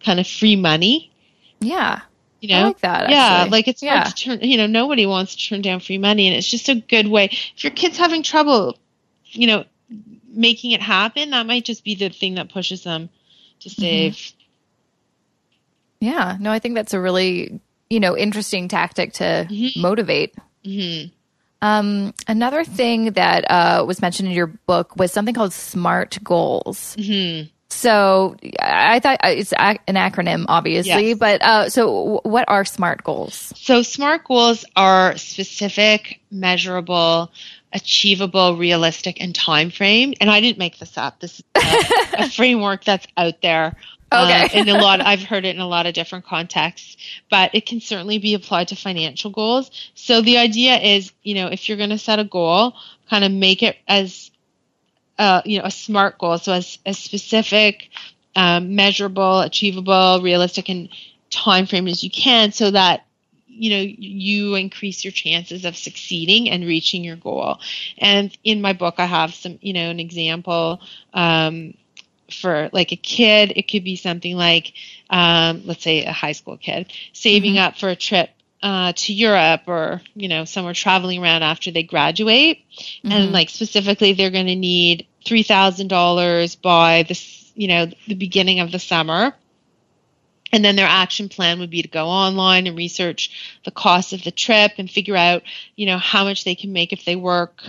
kind 0.04 0.20
of 0.20 0.28
free 0.28 0.56
money. 0.56 1.12
Yeah. 1.60 2.02
You 2.42 2.50
know, 2.50 2.60
I 2.60 2.64
like 2.64 2.80
that. 2.82 3.10
yeah, 3.10 3.28
actually. 3.40 3.50
like 3.52 3.68
it's 3.68 3.82
yeah. 3.82 4.04
hard 4.04 4.16
to 4.16 4.24
turn. 4.24 4.40
You 4.42 4.58
know, 4.58 4.68
nobody 4.68 5.06
wants 5.06 5.36
to 5.36 5.48
turn 5.50 5.62
down 5.62 5.80
free 5.80 5.98
money, 5.98 6.28
and 6.28 6.36
it's 6.36 6.50
just 6.50 6.70
a 6.70 6.76
good 6.76 7.08
way. 7.08 7.30
If 7.56 7.64
your 7.64 7.72
kid's 7.72 7.98
having 7.98 8.22
trouble, 8.24 8.78
you 9.32 9.48
know, 9.48 9.66
making 10.30 10.72
it 10.72 10.82
happen, 10.82 11.32
that 11.32 11.46
might 11.48 11.66
just 11.66 11.84
be 11.84 11.96
the 11.96 12.10
thing 12.10 12.36
that 12.36 12.50
pushes 12.50 12.84
them 12.84 13.10
to 13.62 13.70
Mm-hmm. 13.70 14.35
Yeah. 16.02 16.38
No, 16.40 16.52
I 16.52 16.60
think 16.60 16.76
that's 16.76 16.94
a 16.94 17.00
really, 17.02 17.60
you 17.90 18.00
know, 18.00 18.16
interesting 18.18 18.68
tactic 18.68 19.14
to 19.14 19.48
Mhm. 19.50 19.78
motivate. 19.78 20.36
hmm 20.64 21.04
Um, 21.62 22.14
another 22.28 22.64
thing 22.64 23.12
that 23.14 23.50
uh, 23.50 23.84
was 23.88 24.02
mentioned 24.02 24.30
in 24.30 24.36
your 24.36 24.48
book 24.48 24.96
was 24.98 25.12
something 25.12 25.34
called 25.34 25.54
SMART 25.54 26.20
goals. 26.24 26.96
hmm 27.00 27.42
So 27.70 28.36
I 28.62 28.96
I 28.96 29.00
thought 29.00 29.20
uh, 29.24 29.30
it's 29.30 29.54
an 29.54 29.96
acronym, 29.96 30.46
obviously, 30.48 31.10
Yes. 31.10 31.18
but 31.18 31.42
uh, 31.42 31.70
so 31.70 32.20
what 32.24 32.46
are 32.48 32.64
SMART 32.66 33.04
goals? 33.04 33.52
So 33.56 33.82
SMART 33.82 34.24
goals 34.26 34.64
are 34.76 35.18
specific, 35.18 36.20
measurable, 36.32 37.32
achievable, 37.74 38.56
realistic, 38.58 39.22
and 39.22 39.34
time 39.36 39.70
framed. 39.70 40.16
And 40.22 40.30
I 40.30 40.40
didn't 40.42 40.58
make 40.60 40.78
this 40.80 40.98
up. 40.98 41.20
This 41.20 41.40
is 41.40 41.44
a, 41.56 42.24
a 42.24 42.30
framework 42.38 42.84
that's 42.86 43.08
out 43.18 43.42
there. 43.42 43.76
Okay. 44.12 44.44
Uh, 44.44 44.62
in 44.62 44.70
a 44.70 44.80
lot, 44.80 45.02
I've 45.06 45.24
heard 45.24 45.46
it 45.46 45.56
in 45.56 45.62
a 45.62 45.68
lot 45.68 45.86
of 45.86 45.94
different 45.94 46.26
contexts, 46.26 46.98
but 47.30 47.54
it 47.54 47.66
can 47.66 47.82
certainly 47.82 48.18
be 48.18 48.34
applied 48.34 48.70
to 48.70 48.76
financial 48.76 49.32
goals. 49.32 49.72
So 49.96 50.22
the 50.22 50.38
idea 50.38 50.78
is, 50.78 51.12
you 51.24 51.36
know, 51.36 51.48
if 51.48 51.68
you're 51.68 51.78
going 51.78 51.90
to 51.90 51.98
set 51.98 52.20
a 52.20 52.24
goal, 52.24 52.76
kind 53.10 53.24
of 53.24 53.32
make 53.32 53.64
it 53.64 53.78
as, 53.88 54.32
uh, 55.18 55.42
you 55.46 55.60
know, 55.60 55.66
a 55.66 55.72
SMART 55.72 56.18
goal. 56.18 56.38
So 56.38 56.54
as, 56.54 56.78
as 56.86 56.98
specific, 56.98 57.90
um, 58.36 58.76
measurable, 58.76 59.40
achievable, 59.42 60.22
realistic, 60.22 60.70
and 60.70 60.90
time 61.30 61.66
frame 61.66 61.88
as 61.88 62.04
you 62.04 62.10
can, 62.10 62.52
so 62.52 62.72
that 62.72 63.06
you 63.48 63.70
know 63.70 63.94
you 63.98 64.56
increase 64.56 65.04
your 65.06 65.12
chances 65.12 65.64
of 65.66 65.78
succeeding 65.78 66.50
and 66.50 66.66
reaching 66.66 67.04
your 67.04 67.16
goal. 67.16 67.60
And 67.98 68.36
in 68.44 68.62
my 68.62 68.74
book, 68.74 68.96
I 68.98 69.06
have 69.06 69.34
some, 69.34 69.58
you 69.62 69.74
know, 69.74 69.90
an 69.90 70.00
example. 70.00 70.82
Um, 71.14 71.76
for 72.32 72.70
like 72.74 72.92
a 72.92 72.96
kid, 72.98 73.54
it 73.56 73.68
could 73.70 73.84
be 73.84 73.96
something 73.96 74.36
like, 74.36 74.74
um, 75.10 75.62
let's 75.66 75.84
say 75.84 76.06
a 76.06 76.12
high 76.12 76.32
school 76.34 76.58
kid 76.58 76.92
saving 77.14 77.56
Mhm. 77.56 77.60
up 77.60 77.78
for 77.78 77.90
a 77.90 77.96
trip 77.96 78.30
uh, 78.64 78.94
to 78.96 79.14
Europe 79.14 79.62
or 79.68 80.02
you 80.16 80.28
know 80.28 80.46
somewhere 80.46 80.74
traveling 80.74 81.22
around 81.22 81.44
after 81.44 81.72
they 81.72 81.84
graduate, 81.84 82.64
Mhm. 83.04 83.12
and 83.12 83.32
like 83.32 83.50
specifically 83.50 84.14
they're 84.14 84.32
going 84.32 84.48
to 84.48 84.56
need 84.56 85.06
three 85.26 85.44
thousand 85.44 85.88
dollars 85.88 86.56
by 86.56 87.04
this 87.08 87.52
you 87.56 87.68
know 87.68 87.88
the 88.08 88.16
beginning 88.16 88.60
of 88.60 88.72
the 88.72 88.80
summer. 88.80 89.34
And 90.52 90.64
then 90.64 90.76
their 90.76 90.88
action 90.88 91.28
plan 91.28 91.60
would 91.60 91.70
be 91.70 91.82
to 91.82 91.88
go 91.88 92.08
online 92.08 92.68
and 92.68 92.78
research 92.78 93.58
the 93.66 93.72
cost 93.72 94.14
of 94.14 94.24
the 94.24 94.32
trip 94.32 94.74
and 94.78 94.90
figure 94.90 95.16
out, 95.16 95.44
you 95.76 95.86
know, 95.86 95.98
how 95.98 96.24
much 96.24 96.46
they 96.46 96.56
can 96.56 96.72
make 96.72 96.94
if 96.94 97.04
they 97.04 97.16
work 97.16 97.62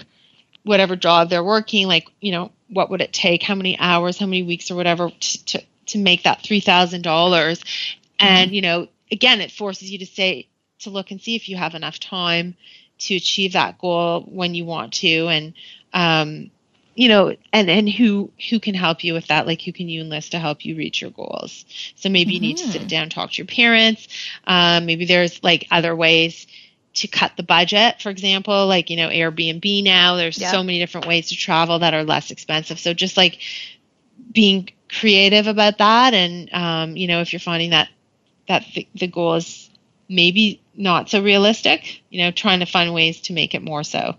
whatever 0.63 0.95
job 0.95 1.29
they're 1.29 1.43
working, 1.43 1.89
like, 1.89 2.07
you 2.21 2.31
know, 2.33 2.53
what 2.69 2.91
would 2.91 3.01
it 3.01 3.13
take, 3.13 3.43
how 3.43 3.55
many 3.55 3.79
hours, 3.79 4.19
how 4.19 4.27
many 4.27 4.43
weeks 4.43 4.71
or 4.71 4.77
whatever 4.77 5.11
to, 5.11 5.45
to, 5.45 5.63
to 5.87 5.99
make 5.99 6.25
that 6.25 6.43
$3,000. 6.43 7.65
And, 8.19 8.53
you 8.53 8.63
know, 8.63 8.89
again, 9.11 9.41
it 9.41 9.53
forces 9.53 9.91
you 9.91 9.99
to 9.99 10.07
say, 10.07 10.49
to 10.81 10.91
look 10.91 11.11
and 11.11 11.21
see 11.21 11.37
if 11.37 11.49
you 11.49 11.57
have 11.57 11.75
enough 11.75 11.99
time 11.99 12.55
to 12.99 13.17
achieve 13.17 13.53
that 13.53 13.79
goal 13.79 14.23
when 14.23 14.55
you 14.55 14.65
want 14.65 14.95
to. 14.95 15.29
And, 15.29 15.55
um, 15.93 16.51
you 16.95 17.09
know, 17.09 17.37
and, 17.53 17.71
and 17.71 17.89
who, 17.89 18.31
who 18.51 18.59
can 18.59 18.75
help 18.75 19.05
you 19.05 19.13
with 19.13 19.27
that? 19.29 19.47
Like 19.47 19.63
who 19.63 19.73
can 19.73 19.89
you 19.89 20.01
enlist 20.01 20.33
to 20.33 20.39
help 20.39 20.65
you 20.65 20.77
reach 20.77 21.03
your 21.03 21.11
goals? 21.11 21.65
So 21.97 22.09
maybe 22.09 22.33
you 22.33 22.41
need 22.41 22.57
to 22.59 22.69
sit 22.69 22.89
down, 22.89 23.11
talk 23.11 23.33
to 23.33 23.37
your 23.37 23.47
parents. 23.47 24.09
Um, 24.47 24.87
maybe 24.87 25.05
there's 25.05 25.43
like 25.45 25.67
other 25.71 25.95
ways 25.95 26.47
to 26.97 27.09
cut 27.09 27.33
the 27.37 27.43
budget, 27.43 28.01
for 28.01 28.11
example, 28.11 28.67
like, 28.67 28.91
you 28.91 28.97
know, 28.97 29.09
Airbnb 29.09 29.85
now, 29.85 30.17
there's 30.17 30.39
Yep. 30.39 30.51
so 30.51 30.63
many 30.63 30.79
different 30.79 31.07
ways 31.07 31.29
to 31.29 31.37
travel 31.37 31.79
that 31.81 31.95
are 31.95 32.05
less 32.05 32.31
expensive. 32.31 32.79
So 32.79 32.95
just 32.95 33.17
like 33.17 33.39
being 34.33 34.71
creative 34.89 35.47
about 35.47 35.79
that. 35.79 36.15
And, 36.15 36.53
um, 36.53 36.97
you 36.97 37.07
know, 37.07 37.21
if 37.21 37.33
you're 37.33 37.41
finding 37.41 37.71
that, 37.71 37.89
that 38.49 38.65
the, 38.75 38.87
the 38.95 39.07
goal 39.07 39.35
is 39.35 39.71
maybe 40.09 40.63
not 40.75 41.11
so 41.11 41.23
realistic, 41.23 42.03
you 42.11 42.23
know, 42.23 42.31
trying 42.31 42.61
to 42.61 42.67
find 42.67 42.93
ways 42.95 43.21
to 43.23 43.33
make 43.33 43.55
it 43.55 43.63
more 43.63 43.83
so. 43.83 44.17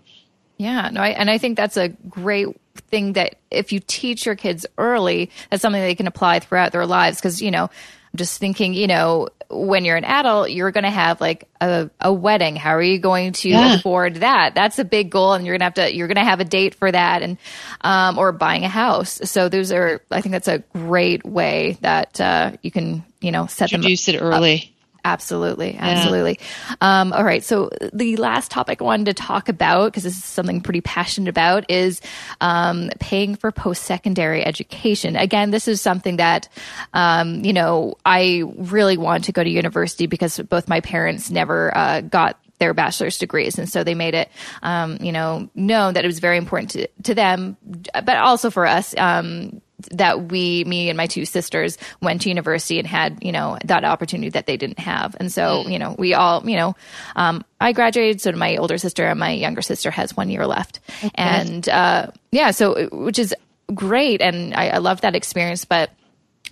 Yeah, 0.58 0.90
no, 0.92 1.00
I, 1.00 1.10
and 1.10 1.30
I 1.30 1.38
think 1.38 1.56
that's 1.56 1.76
a 1.76 1.88
great 1.88 2.48
thing 2.88 3.12
that 3.14 3.36
if 3.50 3.72
you 3.72 3.80
teach 3.80 4.26
your 4.26 4.34
kids 4.34 4.66
early, 4.76 5.30
that's 5.50 5.62
something 5.62 5.80
they 5.80 5.94
can 5.94 6.08
apply 6.08 6.40
throughout 6.40 6.72
their 6.72 6.84
lives. 6.86 7.18
Because 7.18 7.40
you 7.40 7.50
know, 7.50 7.70
I'm 8.12 8.16
just 8.16 8.38
thinking, 8.38 8.74
you 8.74 8.86
know, 8.86 9.28
when 9.50 9.84
you're 9.84 9.96
an 9.96 10.04
adult, 10.04 10.50
you're 10.50 10.70
going 10.70 10.84
to 10.84 10.90
have 10.90 11.20
like 11.20 11.48
a, 11.60 11.90
a 12.00 12.12
wedding. 12.12 12.56
How 12.56 12.70
are 12.70 12.82
you 12.82 12.98
going 12.98 13.32
to 13.32 13.48
Yeah. 13.48 13.76
afford 13.76 14.16
that? 14.16 14.54
That's 14.54 14.78
a 14.78 14.84
big 14.84 15.10
goal, 15.10 15.34
and 15.34 15.46
you're 15.46 15.56
gonna 15.56 15.64
have 15.64 15.74
to 15.74 15.94
you're 15.94 16.08
gonna 16.08 16.24
have 16.24 16.40
a 16.40 16.44
date 16.44 16.74
for 16.74 16.90
that, 16.90 17.22
and 17.22 17.38
um, 17.80 18.18
or 18.18 18.32
buying 18.32 18.64
a 18.64 18.68
house. 18.68 19.20
So 19.24 19.48
those 19.48 19.72
are, 19.72 20.02
I 20.10 20.20
think 20.20 20.32
that's 20.32 20.48
a 20.48 20.58
great 20.74 21.24
way 21.24 21.78
that 21.80 22.20
uh, 22.20 22.52
you 22.62 22.70
can 22.70 23.04
you 23.20 23.30
know 23.32 23.46
set 23.46 23.70
them 23.70 23.78
Introduce 23.80 24.08
it 24.08 24.20
early. 24.20 24.74
Absolutely, 25.08 25.76
absolutely. 25.78 26.38
Um, 26.82 27.12
all 27.14 27.24
right. 27.24 27.42
So 27.42 27.70
the 27.94 28.16
last 28.16 28.50
topic 28.50 28.82
I 28.82 28.84
wanted 28.84 29.06
to 29.06 29.14
talk 29.14 29.48
about, 29.48 29.86
because 29.86 30.02
this 30.02 30.16
is 30.16 30.24
something 30.24 30.60
pretty 30.60 30.82
passionate 30.82 31.30
about, 31.30 31.70
is 31.70 32.02
um, 32.42 32.90
paying 33.00 33.34
for 33.34 33.50
post-secondary 33.50 34.44
education. 34.44 35.16
Again, 35.16 35.50
this 35.50 35.66
is 35.66 35.80
something 35.80 36.18
that 36.18 36.48
um, 36.92 37.42
you 37.42 37.54
know 37.54 37.96
I 38.04 38.42
really 38.56 38.98
want 38.98 39.24
to 39.24 39.32
go 39.32 39.42
to 39.42 39.48
university 39.48 40.06
because 40.06 40.38
both 40.38 40.68
my 40.68 40.80
parents 40.80 41.30
never 41.30 41.74
uh, 41.76 42.02
got 42.02 42.38
their 42.58 42.74
bachelor's 42.74 43.18
degrees, 43.18 43.58
and 43.58 43.68
so 43.68 43.84
they 43.84 43.94
made 43.94 44.14
it, 44.14 44.28
um, 44.62 44.98
you 45.00 45.12
know, 45.12 45.48
known 45.54 45.94
that 45.94 46.04
it 46.04 46.08
was 46.08 46.18
very 46.18 46.36
important 46.36 46.72
to, 46.72 46.86
to 47.04 47.14
them, 47.14 47.56
but 47.92 48.16
also 48.16 48.50
for 48.50 48.66
us. 48.66 48.94
Um, 48.98 49.62
that 49.92 50.30
we, 50.30 50.64
me 50.64 50.88
and 50.88 50.96
my 50.96 51.06
two 51.06 51.24
sisters 51.24 51.78
went 52.00 52.22
to 52.22 52.28
university 52.28 52.78
and 52.78 52.88
had, 52.88 53.22
you 53.22 53.32
know, 53.32 53.58
that 53.64 53.84
opportunity 53.84 54.30
that 54.30 54.46
they 54.46 54.56
didn't 54.56 54.80
have. 54.80 55.16
And 55.20 55.32
so, 55.32 55.66
you 55.68 55.78
know, 55.78 55.94
we 55.98 56.14
all, 56.14 56.48
you 56.48 56.56
know, 56.56 56.74
um, 57.14 57.44
I 57.60 57.72
graduated, 57.72 58.20
so 58.20 58.32
my 58.32 58.56
older 58.56 58.78
sister 58.78 59.06
and 59.06 59.20
my 59.20 59.30
younger 59.30 59.62
sister 59.62 59.90
has 59.90 60.16
one 60.16 60.30
year 60.30 60.46
left. 60.46 60.80
And, 61.14 61.68
uh, 61.68 62.08
yeah, 62.32 62.50
so, 62.50 62.88
which 62.90 63.18
is 63.18 63.34
great. 63.72 64.20
And 64.20 64.54
I, 64.54 64.68
I 64.68 64.78
love 64.78 65.02
that 65.02 65.14
experience, 65.14 65.64
but 65.64 65.90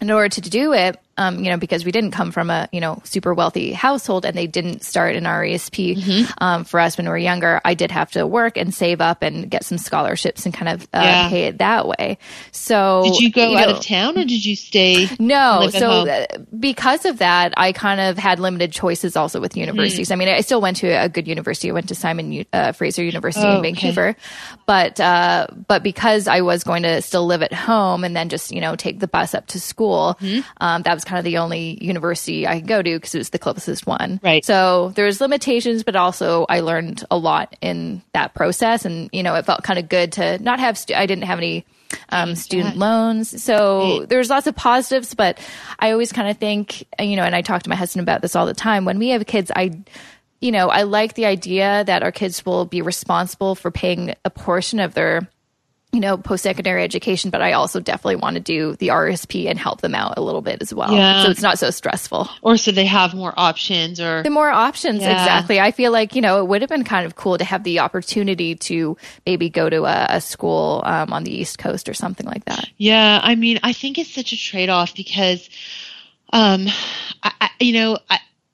in 0.01 0.11
order 0.11 0.29
to 0.29 0.41
do 0.41 0.73
it, 0.73 1.01
um, 1.19 1.43
you 1.43 1.51
know, 1.51 1.57
because 1.57 1.85
we 1.85 1.93
didn't 1.93 2.11
come 2.13 2.31
from 2.33 2.51
a 2.51 2.69
you 2.73 2.81
know 2.81 3.01
super 3.05 3.33
wealthy 3.35 3.73
household, 3.73 4.25
and 4.25 4.37
they 4.37 4.47
didn't 4.47 4.83
start 4.83 5.17
an 5.17 5.25
RESP 5.25 5.97
Mm-hmm. 5.97 6.33
um, 6.39 6.65
for 6.65 6.81
us 6.81 6.97
when 6.97 7.07
we 7.07 7.11
were 7.11 7.19
younger. 7.19 7.61
I 7.65 7.75
did 7.75 7.91
have 7.91 8.11
to 8.13 8.27
work 8.27 8.57
and 8.57 8.73
save 8.75 9.01
up 9.01 9.23
and 9.23 9.51
get 9.51 9.65
some 9.65 9.79
scholarships 9.79 10.45
and 10.45 10.55
kind 10.55 10.69
of 10.69 10.83
uh, 10.95 11.01
Yeah. 11.03 11.29
pay 11.29 11.45
it 11.45 11.59
that 11.59 11.87
way. 11.87 12.19
So 12.53 13.03
Did 13.05 13.21
you 13.21 13.31
go 13.31 13.57
out 13.57 13.69
know, 13.69 13.77
of 13.77 13.85
town 13.85 14.19
or 14.19 14.25
did 14.25 14.45
you 14.45 14.57
stay? 14.57 15.09
no, 15.19 15.69
so 15.71 15.91
uh, 16.09 16.27
because 16.59 17.05
of 17.05 17.19
that, 17.19 17.55
I 17.57 17.73
kind 17.73 18.01
of 18.01 18.19
had 18.19 18.39
limited 18.41 18.73
choices 18.73 19.17
also 19.17 19.41
with 19.41 19.57
universities. 19.57 20.11
I 20.11 20.17
mean, 20.17 20.29
I 20.29 20.41
still 20.41 20.61
went 20.61 20.79
to 20.79 20.89
a 20.89 21.09
good 21.09 21.29
university. 21.29 21.71
I 21.71 21.75
went 21.75 21.89
to 21.89 21.95
Simon 21.95 22.45
uh, 22.53 22.73
Fraser 22.73 23.05
University 23.05 23.47
Oh, 23.47 23.51
in 23.53 23.57
okay. 23.59 23.73
Vancouver, 23.73 24.17
but 24.67 24.99
uh, 25.01 25.47
but 25.69 25.83
because 25.83 26.29
I 26.29 26.41
was 26.41 26.65
going 26.65 26.83
to 26.83 27.03
still 27.03 27.27
live 27.27 27.43
at 27.43 27.53
home 27.53 28.05
and 28.05 28.17
then 28.17 28.29
just 28.29 28.51
you 28.51 28.61
know 28.61 28.77
take 28.77 28.99
the 29.01 29.09
bus 29.09 29.35
up 29.35 29.47
to 29.49 29.61
school, 29.61 30.17
Mm-hmm. 30.21 30.41
um, 30.61 30.83
that 30.83 30.95
was 30.95 31.05
kind 31.07 31.19
of 31.19 31.25
the 31.25 31.39
only 31.39 31.83
university 31.83 32.47
I 32.47 32.59
could 32.61 32.69
go 32.69 32.83
to 32.83 32.97
because 32.97 33.15
it 33.15 33.19
was 33.19 33.31
the 33.31 33.39
closest 33.39 33.87
one. 33.87 34.21
Right. 34.23 34.45
So 34.45 34.93
there's 34.95 35.21
limitations, 35.21 35.83
but 35.85 35.97
also 35.97 36.45
I 36.49 36.61
learned 36.61 37.05
a 37.11 37.17
lot 37.17 37.57
in 37.63 38.03
that 38.13 38.35
process, 38.35 38.85
and 38.85 39.09
you 39.13 39.23
know 39.23 39.35
it 39.37 39.47
felt 39.47 39.63
kind 39.63 39.79
of 39.79 39.89
good 39.89 40.13
to 40.13 40.39
not 40.43 40.61
have. 40.61 40.77
Stu- 40.77 40.95
I 40.95 41.07
didn't 41.07 41.25
have 41.25 41.39
any 41.39 41.65
um, 42.11 42.35
student 42.35 42.77
loans, 42.77 43.43
so 43.43 44.01
Right. 44.01 44.09
there's 44.09 44.29
lots 44.29 44.47
of 44.47 44.55
positives. 44.57 45.15
But 45.15 45.39
I 45.79 45.93
always 45.93 46.13
kind 46.13 46.29
of 46.29 46.37
think, 46.37 46.85
you 47.01 47.17
know, 47.17 47.23
and 47.23 47.35
I 47.35 47.41
talk 47.43 47.63
to 47.63 47.71
my 47.71 47.77
husband 47.77 48.03
about 48.03 48.21
this 48.21 48.37
all 48.37 48.45
the 48.47 48.55
time. 48.55 48.85
When 48.85 48.99
we 48.99 49.11
have 49.11 49.25
kids, 49.27 49.51
I 49.55 49.71
you 50.41 50.53
know, 50.53 50.69
I 50.69 50.83
like 50.83 51.15
the 51.15 51.25
idea 51.25 51.83
that 51.87 52.03
our 52.03 52.13
kids 52.13 52.45
will 52.45 52.67
be 52.67 52.83
responsible 52.83 53.55
for 53.55 53.71
paying 53.71 54.15
a 54.25 54.29
portion 54.31 54.81
of 54.81 54.93
their 54.93 55.29
you 55.97 56.01
know, 56.01 56.19
post 56.19 56.43
secondary 56.43 56.85
education, 56.85 57.31
but 57.31 57.41
I 57.41 57.53
also 57.53 57.81
definitely 57.81 58.17
want 58.17 58.35
to 58.35 58.41
do 58.41 58.77
the 58.77 58.89
RESP 58.89 59.49
and 59.49 59.59
help 59.59 59.81
them 59.81 59.95
out 59.95 60.19
a 60.19 60.21
little 60.21 60.43
bit 60.43 60.61
as 60.61 60.75
well. 60.75 60.93
Yeah. 60.93 61.25
So 61.25 61.31
it's 61.31 61.41
not 61.41 61.59
so 61.59 61.71
stressful. 61.71 62.29
Or 62.43 62.59
so 62.59 62.71
they 62.71 62.85
have 62.85 63.15
more 63.15 63.33
options 63.35 63.99
or 63.99 64.23
the 64.23 64.29
more 64.29 64.51
options. 64.51 65.01
Yeah. 65.01 65.13
Exactly. 65.13 65.59
I 65.59 65.71
feel 65.71 65.93
like, 65.93 66.15
you 66.15 66.21
know, 66.21 66.41
it 66.41 66.49
would 66.49 66.61
have 66.61 66.69
been 66.69 66.85
kind 66.85 67.07
of 67.07 67.17
cool 67.17 67.39
to 67.39 67.45
have 67.45 67.65
the 67.65 67.79
opportunity 67.79 68.57
to 68.57 68.99
maybe 69.25 69.49
go 69.49 69.71
to 69.71 69.87
a, 69.87 70.07
a 70.11 70.21
school 70.21 70.83
um, 70.85 71.15
on 71.15 71.25
the 71.25 71.35
East 71.35 71.59
Coast 71.59 71.89
or 71.89 71.95
something 71.95 72.27
like 72.27 72.45
that. 72.45 72.69
Yeah. 72.77 73.19
I 73.23 73.35
mean, 73.35 73.59
I 73.63 73.73
think 73.73 73.97
it's 73.97 74.15
such 74.15 74.35
a 74.35 74.37
trade 74.37 74.69
off 74.69 74.95
because, 74.95 75.49
um, 76.31 76.67
I, 77.23 77.33
I, 77.41 77.51
you 77.59 77.73
know, 77.73 77.99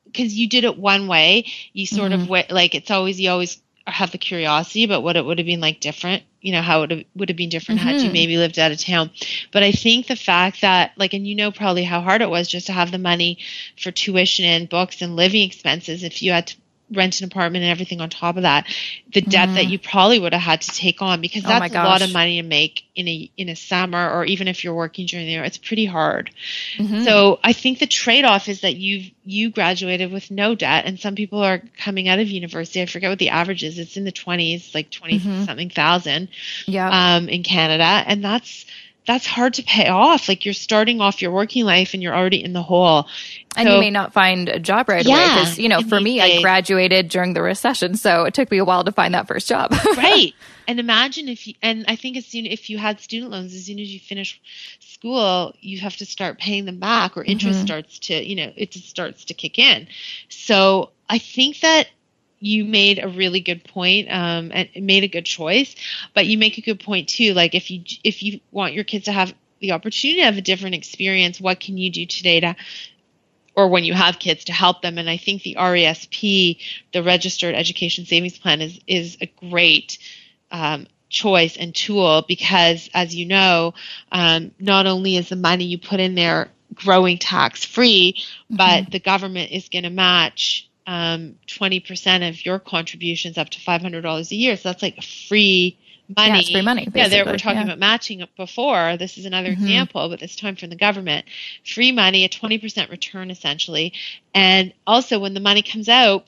because 0.04 0.32
you 0.32 0.48
did 0.48 0.62
it 0.62 0.78
one 0.78 1.08
way, 1.08 1.46
you 1.72 1.86
sort 1.86 2.12
mm-hmm. 2.12 2.32
of 2.32 2.50
like 2.50 2.76
it's 2.76 2.92
always 2.92 3.20
you 3.20 3.30
always 3.30 3.60
have 3.86 4.10
the 4.10 4.18
curiosity 4.18 4.84
about 4.84 5.02
what 5.02 5.16
it 5.16 5.24
would 5.24 5.38
have 5.38 5.46
been 5.46 5.60
like 5.60 5.80
different 5.80 6.22
you 6.40 6.52
know 6.52 6.62
how 6.62 6.82
it 6.82 7.06
would 7.14 7.28
have, 7.28 7.36
been 7.36 7.48
different 7.48 7.80
mm-hmm. 7.80 7.88
had 7.88 7.96
you 7.96 8.04
mm-hmm. 8.04 8.12
maybe 8.12 8.36
lived 8.36 8.58
out 8.58 8.72
of 8.72 8.78
town 8.78 9.10
but 9.52 9.62
i 9.62 9.72
think 9.72 10.06
the 10.06 10.16
fact 10.16 10.60
that 10.60 10.92
like 10.96 11.14
and 11.14 11.26
you 11.26 11.34
know 11.34 11.50
probably 11.50 11.84
how 11.84 12.00
hard 12.00 12.22
it 12.22 12.30
was 12.30 12.48
just 12.48 12.66
to 12.66 12.72
have 12.72 12.90
the 12.90 12.98
money 12.98 13.38
for 13.76 13.90
tuition 13.90 14.44
and 14.44 14.68
books 14.68 15.02
and 15.02 15.16
living 15.16 15.42
expenses 15.42 16.02
if 16.02 16.22
you 16.22 16.32
had 16.32 16.46
to 16.46 16.56
rent 16.94 17.20
an 17.20 17.26
apartment 17.26 17.62
and 17.62 17.70
everything 17.70 18.00
on 18.00 18.10
top 18.10 18.36
of 18.36 18.42
that, 18.42 18.66
the 19.12 19.20
debt 19.20 19.50
mm. 19.50 19.54
that 19.54 19.66
you 19.66 19.78
probably 19.78 20.18
would 20.18 20.32
have 20.32 20.42
had 20.42 20.60
to 20.62 20.70
take 20.72 21.02
on 21.02 21.20
because 21.20 21.44
oh 21.44 21.48
that's 21.48 21.74
oh 21.74 21.78
a 21.78 21.84
lot 21.84 22.02
of 22.02 22.12
money 22.12 22.40
to 22.40 22.46
make 22.46 22.84
in 22.94 23.08
a 23.08 23.30
in 23.36 23.48
a 23.48 23.56
summer 23.56 24.10
or 24.10 24.24
even 24.24 24.48
if 24.48 24.64
you're 24.64 24.74
working 24.74 25.06
during 25.06 25.26
the 25.26 25.32
year, 25.32 25.44
it's 25.44 25.58
pretty 25.58 25.86
hard. 25.86 26.30
Mm-hmm. 26.76 27.04
So 27.04 27.40
I 27.42 27.52
think 27.52 27.78
the 27.78 27.86
trade 27.86 28.24
off 28.24 28.48
is 28.48 28.60
that 28.62 28.76
you 28.76 29.10
you 29.24 29.50
graduated 29.50 30.12
with 30.12 30.30
no 30.30 30.54
debt 30.54 30.84
and 30.86 30.98
some 30.98 31.14
people 31.14 31.40
are 31.40 31.62
coming 31.78 32.08
out 32.08 32.18
of 32.18 32.28
university. 32.28 32.82
I 32.82 32.86
forget 32.86 33.10
what 33.10 33.18
the 33.18 33.30
average 33.30 33.64
is. 33.64 33.78
It's 33.78 33.96
in 33.96 34.04
the 34.04 34.12
twenties, 34.12 34.74
like 34.74 34.90
20 34.90 35.20
mm-hmm. 35.20 35.44
something 35.44 35.70
thousand 35.70 36.28
yeah. 36.66 37.16
um, 37.16 37.28
in 37.28 37.42
Canada. 37.42 37.84
And 37.84 38.24
that's 38.24 38.66
that's 39.06 39.26
hard 39.26 39.54
to 39.54 39.62
pay 39.62 39.88
off. 39.88 40.28
Like 40.28 40.44
you're 40.44 40.54
starting 40.54 41.00
off 41.00 41.20
your 41.20 41.32
working 41.32 41.64
life 41.64 41.94
and 41.94 42.02
you're 42.02 42.14
already 42.14 42.42
in 42.42 42.52
the 42.52 42.62
hole. 42.62 43.08
And 43.56 43.66
so, 43.66 43.74
you 43.74 43.80
may 43.80 43.90
not 43.90 44.12
find 44.12 44.48
a 44.48 44.58
job 44.58 44.88
right 44.88 45.04
yeah, 45.04 45.14
away 45.14 45.40
because, 45.40 45.58
you 45.58 45.68
know, 45.68 45.82
for 45.82 46.00
me, 46.00 46.20
I 46.20 46.40
graduated 46.40 47.08
during 47.08 47.34
the 47.34 47.42
recession. 47.42 47.96
So 47.96 48.24
it 48.24 48.34
took 48.34 48.50
me 48.50 48.58
a 48.58 48.64
while 48.64 48.84
to 48.84 48.92
find 48.92 49.14
that 49.14 49.26
first 49.26 49.48
job. 49.48 49.72
right. 49.96 50.32
And 50.68 50.78
imagine 50.78 51.28
if 51.28 51.46
you, 51.46 51.54
and 51.60 51.84
I 51.88 51.96
think 51.96 52.16
as 52.16 52.26
soon, 52.26 52.46
if 52.46 52.70
you 52.70 52.78
had 52.78 53.00
student 53.00 53.32
loans, 53.32 53.52
as 53.54 53.66
soon 53.66 53.80
as 53.80 53.92
you 53.92 53.98
finish 53.98 54.40
school, 54.78 55.54
you 55.60 55.80
have 55.80 55.96
to 55.96 56.06
start 56.06 56.38
paying 56.38 56.64
them 56.64 56.78
back 56.78 57.16
or 57.16 57.24
interest 57.24 57.58
mm-hmm. 57.58 57.66
starts 57.66 57.98
to, 58.00 58.24
you 58.24 58.36
know, 58.36 58.52
it 58.56 58.70
just 58.70 58.88
starts 58.88 59.24
to 59.26 59.34
kick 59.34 59.58
in. 59.58 59.88
So 60.28 60.90
I 61.10 61.18
think 61.18 61.60
that 61.60 61.88
you 62.42 62.64
made 62.64 63.02
a 63.02 63.08
really 63.08 63.40
good 63.40 63.62
point 63.62 64.08
um, 64.10 64.50
and 64.52 64.68
made 64.76 65.04
a 65.04 65.08
good 65.08 65.24
choice 65.24 65.74
but 66.12 66.26
you 66.26 66.36
make 66.36 66.58
a 66.58 66.60
good 66.60 66.80
point 66.80 67.08
too 67.08 67.32
like 67.34 67.54
if 67.54 67.70
you 67.70 67.82
if 68.02 68.22
you 68.22 68.40
want 68.50 68.74
your 68.74 68.84
kids 68.84 69.04
to 69.04 69.12
have 69.12 69.32
the 69.60 69.72
opportunity 69.72 70.18
to 70.18 70.24
have 70.24 70.36
a 70.36 70.42
different 70.42 70.74
experience 70.74 71.40
what 71.40 71.60
can 71.60 71.78
you 71.78 71.90
do 71.90 72.04
today 72.04 72.40
to 72.40 72.54
or 73.54 73.68
when 73.68 73.84
you 73.84 73.94
have 73.94 74.18
kids 74.18 74.44
to 74.44 74.52
help 74.52 74.82
them 74.82 74.98
and 74.98 75.08
i 75.08 75.16
think 75.16 75.42
the 75.42 75.56
resp 75.56 76.58
the 76.92 77.02
registered 77.02 77.54
education 77.54 78.04
savings 78.04 78.38
plan 78.38 78.60
is 78.60 78.80
is 78.86 79.16
a 79.20 79.26
great 79.26 79.98
um, 80.50 80.86
choice 81.08 81.56
and 81.56 81.74
tool 81.74 82.24
because 82.26 82.90
as 82.92 83.14
you 83.14 83.24
know 83.24 83.72
um, 84.10 84.50
not 84.58 84.86
only 84.86 85.16
is 85.16 85.28
the 85.28 85.36
money 85.36 85.64
you 85.64 85.78
put 85.78 86.00
in 86.00 86.14
there 86.14 86.48
growing 86.74 87.18
tax 87.18 87.64
free 87.64 88.14
mm-hmm. 88.16 88.56
but 88.56 88.90
the 88.90 88.98
government 88.98 89.52
is 89.52 89.68
going 89.68 89.84
to 89.84 89.90
match 89.90 90.68
um, 90.86 91.36
20% 91.46 92.28
of 92.28 92.44
your 92.44 92.58
contributions 92.58 93.38
up 93.38 93.50
to 93.50 93.60
$500 93.60 94.30
a 94.30 94.34
year. 94.34 94.56
So 94.56 94.68
that's 94.68 94.82
like 94.82 95.02
free 95.02 95.78
money. 96.08 96.28
Yeah, 96.28 96.38
it's 96.38 96.50
free 96.50 96.62
money. 96.62 96.86
Basically. 96.86 97.18
Yeah, 97.18 97.24
we're 97.26 97.38
talking 97.38 97.58
yeah. 97.58 97.64
about 97.64 97.78
matching 97.78 98.24
before. 98.36 98.96
This 98.96 99.18
is 99.18 99.26
another 99.26 99.50
mm-hmm. 99.50 99.62
example, 99.62 100.08
but 100.08 100.20
this 100.20 100.36
time 100.36 100.56
from 100.56 100.70
the 100.70 100.76
government. 100.76 101.26
Free 101.64 101.92
money, 101.92 102.24
a 102.24 102.28
20% 102.28 102.90
return 102.90 103.30
essentially. 103.30 103.92
And 104.34 104.72
also 104.86 105.18
when 105.18 105.34
the 105.34 105.40
money 105.40 105.62
comes 105.62 105.88
out, 105.88 106.26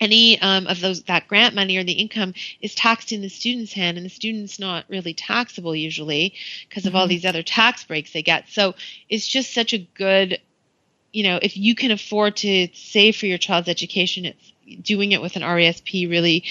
any 0.00 0.40
um, 0.40 0.66
of 0.66 0.80
those 0.80 1.02
that 1.04 1.28
grant 1.28 1.54
money 1.54 1.76
or 1.76 1.84
the 1.84 1.92
income 1.92 2.34
is 2.60 2.74
taxed 2.74 3.12
in 3.12 3.22
the 3.22 3.28
student's 3.28 3.72
hand 3.72 3.96
and 3.96 4.04
the 4.04 4.10
student's 4.10 4.58
not 4.58 4.84
really 4.88 5.14
taxable 5.14 5.74
usually 5.74 6.34
because 6.68 6.82
mm-hmm. 6.82 6.88
of 6.88 6.96
all 6.96 7.02
mm-hmm. 7.02 7.10
these 7.10 7.24
other 7.24 7.42
tax 7.42 7.84
breaks 7.84 8.12
they 8.12 8.22
get 8.22 8.48
so 8.48 8.74
it's 9.08 9.26
just 9.26 9.54
such 9.54 9.72
a 9.72 9.78
good 9.78 10.40
you 11.14 11.22
know, 11.22 11.38
if 11.40 11.56
you 11.56 11.74
can 11.74 11.92
afford 11.92 12.36
to 12.38 12.68
save 12.74 13.16
for 13.16 13.26
your 13.26 13.38
child's 13.38 13.68
education, 13.68 14.24
it's 14.24 14.52
doing 14.82 15.12
it 15.12 15.22
with 15.22 15.36
an 15.36 15.42
RESP 15.42 16.10
really 16.10 16.44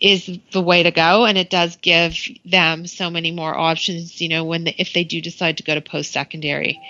is 0.00 0.38
the 0.50 0.60
way 0.60 0.82
to 0.82 0.90
go 0.90 1.24
and 1.26 1.38
it 1.38 1.48
does 1.48 1.76
give 1.76 2.16
them 2.44 2.86
so 2.88 3.08
many 3.08 3.30
more 3.30 3.56
options 3.56 4.20
you 4.20 4.28
know 4.28 4.42
when 4.42 4.64
they, 4.64 4.74
if 4.76 4.92
they 4.92 5.04
do 5.04 5.20
decide 5.20 5.58
to 5.58 5.62
go 5.62 5.74
to 5.76 5.80
post 5.80 6.10
secondary 6.10 6.80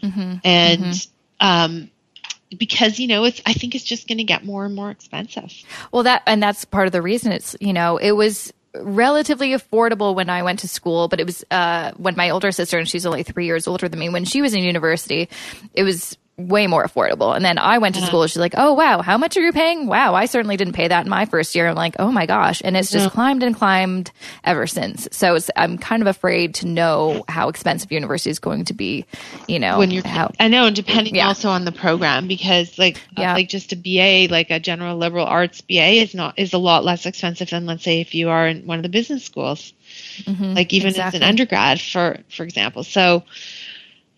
mm-hmm. 0.00 0.34
and 0.44 0.80
mm-hmm. 0.80 1.46
um 1.46 1.90
because 2.56 3.00
you 3.00 3.08
know 3.08 3.24
it's 3.24 3.42
i 3.44 3.52
think 3.52 3.74
it's 3.74 3.82
just 3.82 4.06
going 4.06 4.18
to 4.18 4.24
get 4.24 4.44
more 4.44 4.64
and 4.64 4.76
more 4.76 4.88
expensive 4.88 5.52
well 5.90 6.04
that 6.04 6.22
and 6.28 6.40
that's 6.40 6.64
part 6.64 6.86
of 6.86 6.92
the 6.92 7.02
reason 7.02 7.32
it's 7.32 7.56
you 7.60 7.72
know 7.72 7.96
it 7.96 8.12
was 8.12 8.52
relatively 8.74 9.50
affordable 9.50 10.14
when 10.14 10.30
I 10.30 10.42
went 10.42 10.60
to 10.60 10.68
school, 10.68 11.08
but 11.08 11.20
it 11.20 11.26
was 11.26 11.44
uh, 11.50 11.92
when 11.96 12.14
my 12.16 12.30
older 12.30 12.52
sister, 12.52 12.78
and 12.78 12.88
she's 12.88 13.06
only 13.06 13.22
three 13.22 13.46
years 13.46 13.66
older 13.66 13.88
than 13.88 13.98
me, 13.98 14.08
when 14.08 14.24
she 14.24 14.42
was 14.42 14.54
in 14.54 14.62
university, 14.62 15.28
it 15.74 15.82
was 15.82 16.16
way 16.48 16.66
more 16.66 16.84
affordable. 16.84 17.34
And 17.34 17.44
then 17.44 17.58
I 17.58 17.78
went 17.78 17.94
to 17.96 18.02
school. 18.02 18.26
She's 18.26 18.38
like, 18.38 18.54
"Oh 18.56 18.72
wow, 18.74 19.02
how 19.02 19.18
much 19.18 19.36
are 19.36 19.40
you 19.40 19.52
paying?" 19.52 19.86
Wow, 19.86 20.14
I 20.14 20.26
certainly 20.26 20.56
didn't 20.56 20.74
pay 20.74 20.88
that 20.88 21.04
in 21.04 21.10
my 21.10 21.24
first 21.24 21.54
year. 21.54 21.68
I'm 21.68 21.74
like, 21.74 21.96
"Oh 21.98 22.10
my 22.10 22.26
gosh!" 22.26 22.62
And 22.64 22.76
it's 22.76 22.90
just 22.90 23.06
yeah. 23.06 23.10
climbed 23.10 23.42
and 23.42 23.54
climbed 23.54 24.10
ever 24.44 24.66
since. 24.66 25.08
So 25.12 25.38
I'm 25.56 25.78
kind 25.78 26.02
of 26.02 26.08
afraid 26.08 26.54
to 26.56 26.66
know 26.66 27.24
how 27.28 27.48
expensive 27.48 27.92
university 27.92 28.30
is 28.30 28.38
going 28.38 28.64
to 28.66 28.74
be. 28.74 29.06
You 29.48 29.58
know, 29.58 29.78
when 29.78 29.90
you're, 29.90 30.06
how, 30.06 30.32
I 30.38 30.48
know, 30.48 30.66
and 30.66 30.76
depending 30.76 31.16
yeah. 31.16 31.28
also 31.28 31.48
on 31.48 31.64
the 31.64 31.72
program 31.72 32.28
because 32.28 32.78
like 32.78 32.96
uh, 33.16 33.22
yeah. 33.22 33.34
like 33.34 33.48
just 33.48 33.72
a 33.72 33.76
BA, 33.76 34.32
like 34.32 34.50
a 34.50 34.60
general 34.60 34.96
liberal 34.96 35.26
arts 35.26 35.60
BA, 35.60 36.00
is 36.00 36.14
not 36.14 36.38
is 36.38 36.52
a 36.52 36.58
lot 36.58 36.84
less 36.84 37.06
expensive 37.06 37.50
than 37.50 37.66
let's 37.66 37.84
say 37.84 38.00
if 38.00 38.14
you 38.14 38.30
are 38.30 38.46
in 38.46 38.66
one 38.66 38.78
of 38.78 38.82
the 38.82 38.88
business 38.88 39.24
schools, 39.24 39.72
mm-hmm, 40.22 40.54
like 40.54 40.72
even 40.72 40.88
exactly. 40.88 41.18
as 41.18 41.22
an 41.22 41.28
undergrad, 41.28 41.80
for 41.80 42.18
for 42.28 42.44
example. 42.44 42.84
So 42.84 43.24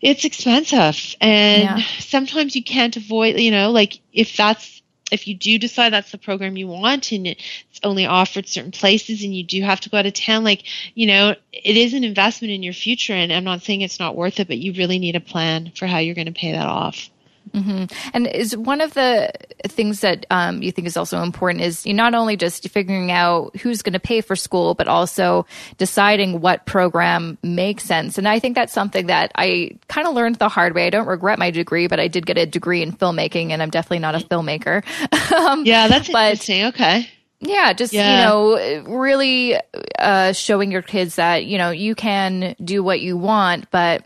it's 0.03 0.25
expensive. 0.25 1.15
And 1.21 1.79
yeah. 1.79 1.85
sometimes 1.99 2.55
you 2.55 2.63
can't 2.63 2.95
avoid 2.95 3.39
you 3.39 3.51
know 3.51 3.71
like 3.71 3.99
if 4.11 4.35
that's 4.35 4.81
if 5.11 5.27
you 5.27 5.35
do 5.35 5.57
decide 5.57 5.93
that's 5.93 6.11
the 6.11 6.17
program 6.17 6.57
you 6.57 6.67
want 6.67 7.11
and 7.11 7.27
it's 7.27 7.79
only 7.83 8.05
offered 8.05 8.47
certain 8.47 8.71
places 8.71 9.23
and 9.23 9.35
you 9.35 9.43
do 9.43 9.61
have 9.61 9.79
to 9.79 9.89
go 9.89 9.97
out 9.97 10.05
of 10.05 10.13
town 10.13 10.43
like 10.43 10.63
you 10.95 11.07
know 11.07 11.35
it 11.51 11.77
is 11.77 11.93
an 11.93 12.03
investment 12.03 12.51
in 12.53 12.63
your 12.63 12.73
future. 12.73 13.13
And 13.13 13.31
i'm 13.31 13.43
not 13.43 13.61
saying 13.61 13.81
it's 13.81 13.99
not 13.99 14.15
worth 14.15 14.39
it 14.39 14.47
but 14.47 14.57
you 14.57 14.73
really 14.73 14.99
need 14.99 15.15
a 15.15 15.21
plan 15.21 15.71
for 15.75 15.87
how 15.87 15.99
you're 15.99 16.15
going 16.15 16.27
to 16.27 16.33
pay 16.33 16.51
that 16.51 16.67
off 16.67 17.09
Mm-hmm. 17.53 17.85
And 18.13 18.27
is 18.27 18.57
one 18.57 18.81
of 18.81 18.93
the 18.93 19.31
things 19.67 20.01
that 20.01 20.25
um, 20.31 20.63
you 20.63 20.71
think 20.71 20.87
is 20.87 20.97
also 20.97 21.21
important 21.21 21.63
is 21.63 21.85
you 21.85 21.93
not 21.93 22.15
only 22.15 22.35
just 22.35 22.67
figuring 22.69 23.11
out 23.11 23.55
who's 23.57 23.83
going 23.83 23.93
to 23.93 23.99
pay 23.99 24.21
for 24.21 24.35
school, 24.35 24.73
but 24.73 24.87
also 24.87 25.45
deciding 25.77 26.41
what 26.41 26.65
program 26.65 27.37
makes 27.43 27.83
sense. 27.83 28.17
And 28.17 28.27
I 28.27 28.39
think 28.39 28.55
that's 28.55 28.73
something 28.73 29.07
that 29.07 29.31
I 29.35 29.77
kind 29.87 30.07
of 30.07 30.15
learned 30.15 30.37
the 30.37 30.49
hard 30.49 30.73
way. 30.73 30.87
I 30.87 30.89
don't 30.89 31.07
regret 31.07 31.37
my 31.37 31.51
degree, 31.51 31.87
but 31.87 31.99
I 31.99 32.07
did 32.07 32.25
get 32.25 32.37
a 32.37 32.45
degree 32.45 32.81
in 32.81 32.91
filmmaking, 32.91 33.51
and 33.51 33.61
I'm 33.61 33.69
definitely 33.69 33.99
not 33.99 34.15
a 34.15 34.19
filmmaker. 34.19 34.83
um, 35.33 35.65
yeah, 35.65 35.87
that's 35.87 36.09
but, 36.09 36.31
interesting. 36.31 36.65
Okay. 36.65 37.07
Yeah, 37.39 37.73
just 37.73 37.93
yeah. 37.93 38.19
you 38.19 38.25
know, 38.25 38.83
really 38.97 39.57
uh, 39.99 40.31
showing 40.31 40.71
your 40.71 40.81
kids 40.81 41.15
that 41.15 41.45
you 41.45 41.57
know 41.57 41.71
you 41.71 41.93
can 41.93 42.55
do 42.63 42.83
what 42.83 43.01
you 43.01 43.17
want, 43.17 43.69
but 43.69 44.05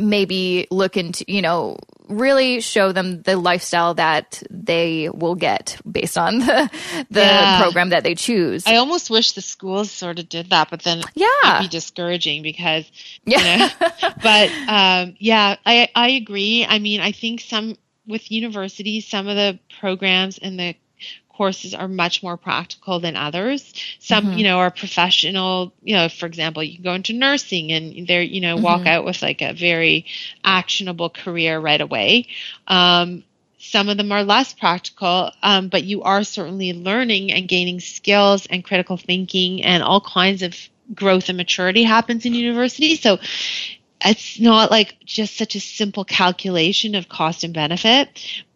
maybe 0.00 0.66
look 0.70 0.96
into 0.96 1.24
you 1.28 1.42
know 1.42 1.78
really 2.08 2.60
show 2.60 2.90
them 2.90 3.22
the 3.22 3.36
lifestyle 3.36 3.94
that 3.94 4.42
they 4.50 5.08
will 5.10 5.36
get 5.36 5.80
based 5.90 6.18
on 6.18 6.40
the 6.40 6.70
the 7.10 7.20
yeah. 7.20 7.60
program 7.60 7.90
that 7.90 8.02
they 8.02 8.14
choose. 8.14 8.66
I 8.66 8.76
almost 8.76 9.10
wish 9.10 9.32
the 9.32 9.42
schools 9.42 9.90
sort 9.90 10.18
of 10.18 10.28
did 10.28 10.50
that, 10.50 10.70
but 10.70 10.82
then 10.82 11.02
yeah, 11.14 11.26
it'd 11.44 11.62
be 11.62 11.68
discouraging 11.68 12.42
because 12.42 12.90
yeah. 13.24 13.40
You 13.40 13.58
know, 13.58 13.68
but 14.22 14.50
um, 14.68 15.16
yeah, 15.18 15.56
I 15.64 15.88
I 15.94 16.10
agree. 16.10 16.66
I 16.68 16.78
mean, 16.78 17.00
I 17.00 17.12
think 17.12 17.40
some 17.40 17.76
with 18.06 18.30
universities, 18.30 19.06
some 19.06 19.28
of 19.28 19.36
the 19.36 19.58
programs 19.78 20.38
and 20.38 20.58
the 20.58 20.74
courses 21.40 21.74
are 21.74 21.88
much 21.88 22.22
more 22.22 22.36
practical 22.36 23.00
than 23.00 23.16
others. 23.16 23.72
Some, 23.98 24.26
mm-hmm. 24.26 24.38
you 24.38 24.44
know, 24.44 24.58
are 24.58 24.70
professional, 24.70 25.72
you 25.82 25.96
know, 25.96 26.10
for 26.10 26.26
example, 26.26 26.62
you 26.62 26.74
can 26.74 26.84
go 26.84 26.92
into 26.92 27.14
nursing 27.14 27.72
and 27.72 28.06
they're, 28.06 28.20
you 28.20 28.42
know, 28.42 28.56
mm-hmm. 28.56 28.64
walk 28.64 28.86
out 28.86 29.06
with 29.06 29.22
like 29.22 29.40
a 29.40 29.54
very 29.54 30.04
actionable 30.44 31.08
career 31.08 31.58
right 31.58 31.80
away. 31.80 32.26
Um, 32.68 33.24
some 33.58 33.88
of 33.88 33.96
them 33.96 34.12
are 34.12 34.22
less 34.22 34.52
practical, 34.52 35.30
um, 35.42 35.68
but 35.68 35.82
you 35.82 36.02
are 36.02 36.24
certainly 36.24 36.74
learning 36.74 37.32
and 37.32 37.48
gaining 37.48 37.80
skills 37.80 38.44
and 38.44 38.62
critical 38.62 38.98
thinking 38.98 39.62
and 39.62 39.82
all 39.82 40.02
kinds 40.02 40.42
of 40.42 40.54
growth 40.94 41.30
and 41.30 41.38
maturity 41.38 41.84
happens 41.84 42.26
in 42.26 42.34
university. 42.34 42.96
So 42.96 43.18
it's 44.04 44.40
not 44.40 44.70
like 44.70 44.96
just 45.04 45.36
such 45.36 45.54
a 45.54 45.60
simple 45.60 46.04
calculation 46.04 46.94
of 46.94 47.08
cost 47.08 47.44
and 47.44 47.54
benefit 47.54 48.08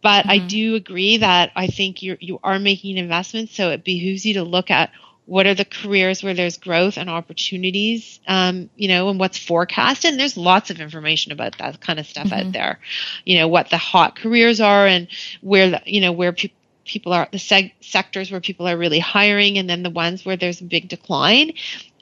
but 0.03 0.23
mm-hmm. 0.23 0.31
i 0.31 0.39
do 0.39 0.75
agree 0.75 1.19
that 1.19 1.51
i 1.57 1.67
think 1.67 2.03
you 2.03 2.17
you 2.21 2.39
are 2.43 2.59
making 2.59 2.99
an 2.99 3.05
investment 3.05 3.51
so 3.51 3.71
it 3.71 3.85
behooves 3.85 4.25
you 4.25 4.35
to 4.35 4.45
look 4.45 4.71
at 4.71 4.91
what 5.27 5.47
are 5.47 5.55
the 5.55 5.65
careers 5.65 6.23
where 6.23 6.35
there's 6.35 6.59
growth 6.59 6.99
and 6.99 7.09
opportunities 7.09 8.21
um, 8.29 8.69
you 8.77 8.89
know 8.89 9.09
and 9.09 9.19
what's 9.19 9.39
forecast 9.39 10.05
and 10.05 10.19
there's 10.19 10.37
lots 10.37 10.71
of 10.71 10.81
information 10.81 11.33
about 11.33 11.57
that 11.59 11.81
kind 11.81 11.99
of 11.99 12.07
stuff 12.07 12.27
mm-hmm. 12.27 12.47
out 12.47 12.53
there 12.53 12.81
you 13.25 13.39
know 13.39 13.49
what 13.49 13.71
the 13.71 13.79
hot 13.79 14.17
careers 14.17 14.61
are 14.61 14.87
and 14.87 15.09
where 15.41 15.71
the, 15.71 15.83
you 15.87 16.01
know 16.01 16.13
where 16.13 16.33
people 16.33 16.57
people 16.85 17.13
are 17.13 17.29
the 17.33 17.39
seg- 17.39 17.73
sectors 17.81 18.31
where 18.31 18.41
people 18.41 18.69
are 18.69 18.77
really 18.77 18.99
hiring 18.99 19.59
and 19.59 19.69
then 19.69 19.83
the 19.83 19.91
ones 19.91 20.25
where 20.25 20.37
there's 20.37 20.61
a 20.61 20.65
big 20.65 20.89
decline 20.89 21.53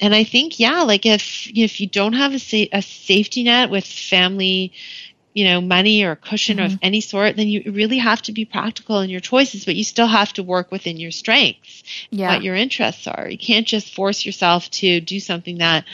and 0.01 0.15
i 0.15 0.25
think 0.25 0.59
yeah 0.59 0.83
like 0.83 1.07
if 1.07 1.49
if 1.55 1.81
you 1.81 1.87
don't 1.87 2.15
have 2.15 2.35
a, 2.35 2.39
sa- 2.39 2.71
a 2.73 2.83
safety 2.83 3.45
net 3.45 3.71
with 3.71 3.87
family 3.87 4.73
you 5.35 5.45
know 5.45 5.61
money 5.61 6.05
or 6.05 6.13
a 6.13 6.17
cushion 6.17 6.59
mm-hmm. 6.59 6.75
of 6.75 6.79
any 6.83 7.01
sort 7.01 7.37
then 7.37 7.49
you 7.49 7.73
really 7.73 7.99
have 7.99 8.21
to 8.21 8.33
be 8.33 8.45
practical 8.45 9.01
in 9.01 9.11
your 9.11 9.21
choices 9.21 9.65
but 9.65 9.77
you 9.77 9.85
still 9.85 10.07
have 10.07 10.33
to 10.33 10.43
work 10.43 10.71
within 10.71 10.97
your 10.97 11.11
strengths 11.11 11.83
yeah. 12.11 12.35
what 12.35 12.43
your 12.43 12.55
interests 12.55 13.07
are 13.07 13.29
you 13.29 13.39
can't 13.39 13.67
just 13.67 13.95
force 13.95 14.27
yourself 14.27 14.69
to 14.71 15.01
do 15.01 15.21
something 15.21 15.59
that 15.59 15.85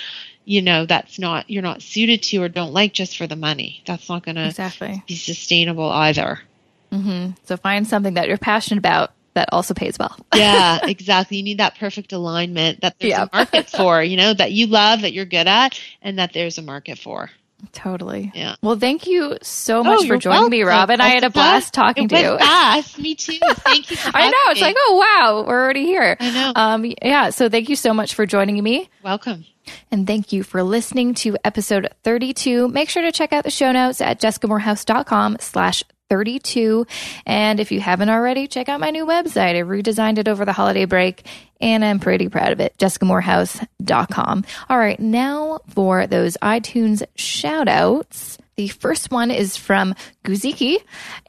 you 0.44 0.62
know 0.62 0.86
that's 0.86 1.18
not 1.18 1.48
you're 1.50 1.62
not 1.62 1.82
suited 1.82 2.22
to 2.22 2.42
or 2.42 2.48
don't 2.48 2.72
like 2.72 2.92
just 2.92 3.16
for 3.16 3.26
the 3.26 3.36
money 3.36 3.82
that's 3.86 4.08
not 4.08 4.24
going 4.24 4.36
to 4.36 4.46
exactly. 4.46 5.02
be 5.06 5.14
sustainable 5.14 5.90
either 5.90 6.40
mm-hmm. 6.90 7.30
so 7.44 7.56
find 7.56 7.86
something 7.86 8.14
that 8.14 8.28
you're 8.28 8.38
passionate 8.38 8.78
about 8.78 9.12
that 9.34 9.48
also 9.52 9.74
pays 9.74 9.98
well. 9.98 10.16
yeah, 10.34 10.80
exactly. 10.82 11.36
You 11.36 11.42
need 11.42 11.58
that 11.58 11.78
perfect 11.78 12.12
alignment 12.12 12.80
that 12.80 12.98
there's 12.98 13.14
a 13.14 13.30
market 13.32 13.70
for, 13.70 14.02
you 14.02 14.16
know, 14.16 14.34
that 14.34 14.52
you 14.52 14.66
love, 14.66 15.02
that 15.02 15.12
you're 15.12 15.24
good 15.24 15.46
at, 15.46 15.80
and 16.02 16.18
that 16.18 16.32
there's 16.32 16.58
a 16.58 16.62
market 16.62 16.98
for. 16.98 17.30
Totally. 17.72 18.30
Yeah. 18.34 18.54
Well, 18.62 18.78
thank 18.78 19.06
you 19.06 19.36
so 19.42 19.82
much 19.82 20.00
oh, 20.02 20.06
for 20.06 20.16
joining 20.16 20.42
welcome. 20.42 20.50
me, 20.50 20.62
Robin. 20.62 21.00
I 21.00 21.08
had 21.08 21.24
a 21.24 21.30
blast 21.30 21.74
talking 21.74 22.04
it 22.04 22.10
to 22.10 22.20
you. 22.20 22.38
Fast. 22.38 22.98
Me 22.98 23.16
too. 23.16 23.38
Thank 23.48 23.90
you. 23.90 23.96
I 24.14 24.30
know. 24.30 24.50
It's 24.50 24.60
me. 24.60 24.66
like, 24.68 24.76
oh 24.78 24.96
wow, 24.96 25.44
we're 25.46 25.60
already 25.60 25.84
here. 25.84 26.16
I 26.20 26.30
know. 26.30 26.52
Um, 26.54 26.92
yeah. 27.02 27.30
So 27.30 27.48
thank 27.48 27.68
you 27.68 27.74
so 27.74 27.92
much 27.92 28.14
for 28.14 28.26
joining 28.26 28.62
me. 28.62 28.88
Welcome. 29.02 29.44
And 29.90 30.06
thank 30.06 30.32
you 30.32 30.44
for 30.44 30.62
listening 30.62 31.14
to 31.14 31.36
episode 31.44 31.88
32. 32.04 32.68
Make 32.68 32.90
sure 32.90 33.02
to 33.02 33.12
check 33.12 33.32
out 33.32 33.42
the 33.42 33.50
show 33.50 33.72
notes 33.72 34.00
at 34.00 34.20
jessicamoorhouse.com 34.20 35.38
slash 35.40 35.82
32. 36.08 36.86
And 37.26 37.60
if 37.60 37.72
you 37.72 37.80
haven't 37.80 38.08
already, 38.08 38.46
check 38.46 38.68
out 38.68 38.80
my 38.80 38.90
new 38.90 39.06
website. 39.06 39.56
I 39.56 39.62
redesigned 39.62 40.18
it 40.18 40.28
over 40.28 40.44
the 40.44 40.52
holiday 40.52 40.84
break 40.84 41.26
and 41.60 41.84
I'm 41.84 41.98
pretty 41.98 42.28
proud 42.28 42.52
of 42.52 42.60
it. 42.60 42.76
JessicaMoorhouse.com. 42.78 44.44
All 44.68 44.78
right, 44.78 45.00
now 45.00 45.60
for 45.68 46.06
those 46.06 46.36
iTunes 46.42 47.02
shout 47.16 47.68
outs. 47.68 48.38
The 48.58 48.66
first 48.66 49.12
one 49.12 49.30
is 49.30 49.56
from 49.56 49.94
Guziki, 50.24 50.78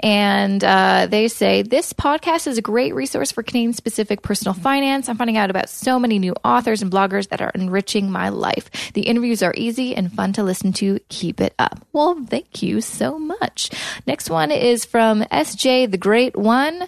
and 0.02 0.64
uh, 0.64 1.06
they 1.08 1.28
say 1.28 1.62
this 1.62 1.94
podcast 1.94 2.48
is 2.48 2.58
a 2.58 2.62
great 2.64 2.96
resource 2.96 3.32
for 3.32 3.44
Canadian 3.44 3.74
specific 3.74 4.24
personal 4.24 4.56
finance. 4.56 5.08
I'm 5.08 5.16
finding 5.16 5.38
out 5.38 5.52
about 5.52 5.70
so 5.70 6.00
many 6.00 6.18
new 6.18 6.34
authors 6.44 6.82
and 6.82 6.92
bloggers 6.92 7.30
that 7.30 7.40
are 7.40 7.52
enriching 7.54 8.10
my 8.10 8.30
life. 8.30 8.92
The 8.94 9.04
interviews 9.04 9.44
are 9.44 9.54
easy 9.56 9.96
and 9.96 10.12
fun 10.12 10.34
to 10.34 10.44
listen 10.44 10.74
to. 10.74 11.00
Keep 11.10 11.40
it 11.40 11.54
up. 11.60 11.86
Well, 11.94 12.20
thank 12.26 12.64
you 12.64 12.82
so 12.82 13.20
much. 13.20 13.70
Next 14.08 14.32
one 14.32 14.50
is 14.50 14.84
from 14.84 15.22
SJ, 15.26 15.92
the 15.92 16.00
Great 16.00 16.36
One. 16.36 16.88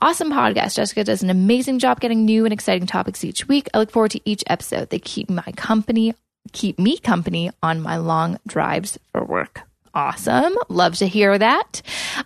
Awesome 0.00 0.30
podcast. 0.30 0.74
Jessica 0.74 1.04
does 1.04 1.22
an 1.22 1.28
amazing 1.28 1.80
job 1.80 2.00
getting 2.00 2.24
new 2.24 2.46
and 2.46 2.52
exciting 2.54 2.86
topics 2.86 3.24
each 3.24 3.46
week. 3.46 3.68
I 3.74 3.78
look 3.78 3.90
forward 3.90 4.12
to 4.12 4.22
each 4.24 4.42
episode. 4.46 4.88
They 4.88 5.00
keep 5.00 5.28
my 5.28 5.52
company, 5.54 6.14
keep 6.52 6.78
me 6.78 6.96
company 6.96 7.50
on 7.62 7.82
my 7.82 7.98
long 7.98 8.40
drives 8.46 8.98
for 9.12 9.22
work. 9.22 9.64
Awesome. 9.94 10.54
Love 10.68 10.96
to 10.96 11.06
hear 11.06 11.36
that. 11.36 11.82
Uh, 12.18 12.22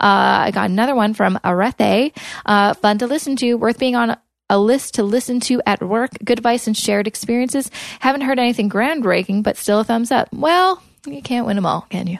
I 0.47 0.51
got 0.53 0.71
another 0.71 0.95
one 0.95 1.14
from 1.14 1.39
Arethe. 1.45 2.12
Uh, 2.45 2.75
fun 2.75 2.99
to 2.99 3.07
listen 3.07 3.37
to, 3.37 3.55
worth 3.55 3.79
being 3.79 3.97
on 3.97 4.17
a 4.49 4.59
list 4.59 4.95
to 4.95 5.03
listen 5.03 5.41
to 5.41 5.61
at 5.67 5.83
work, 5.83 6.11
good 6.25 6.39
advice 6.39 6.67
and 6.67 6.77
shared 6.77 7.07
experiences. 7.09 7.71
Haven't 8.01 8.21
heard 8.21 8.39
anything 8.39 8.71
groundbreaking, 8.71 9.43
but 9.43 9.57
still 9.57 9.81
a 9.81 9.85
thumbs 9.85 10.12
up. 10.12 10.29
Well, 10.33 10.81
you 11.07 11.23
can't 11.23 11.47
win 11.47 11.57
them 11.57 11.67
all, 11.67 11.87
can 11.91 12.07
you? 12.07 12.19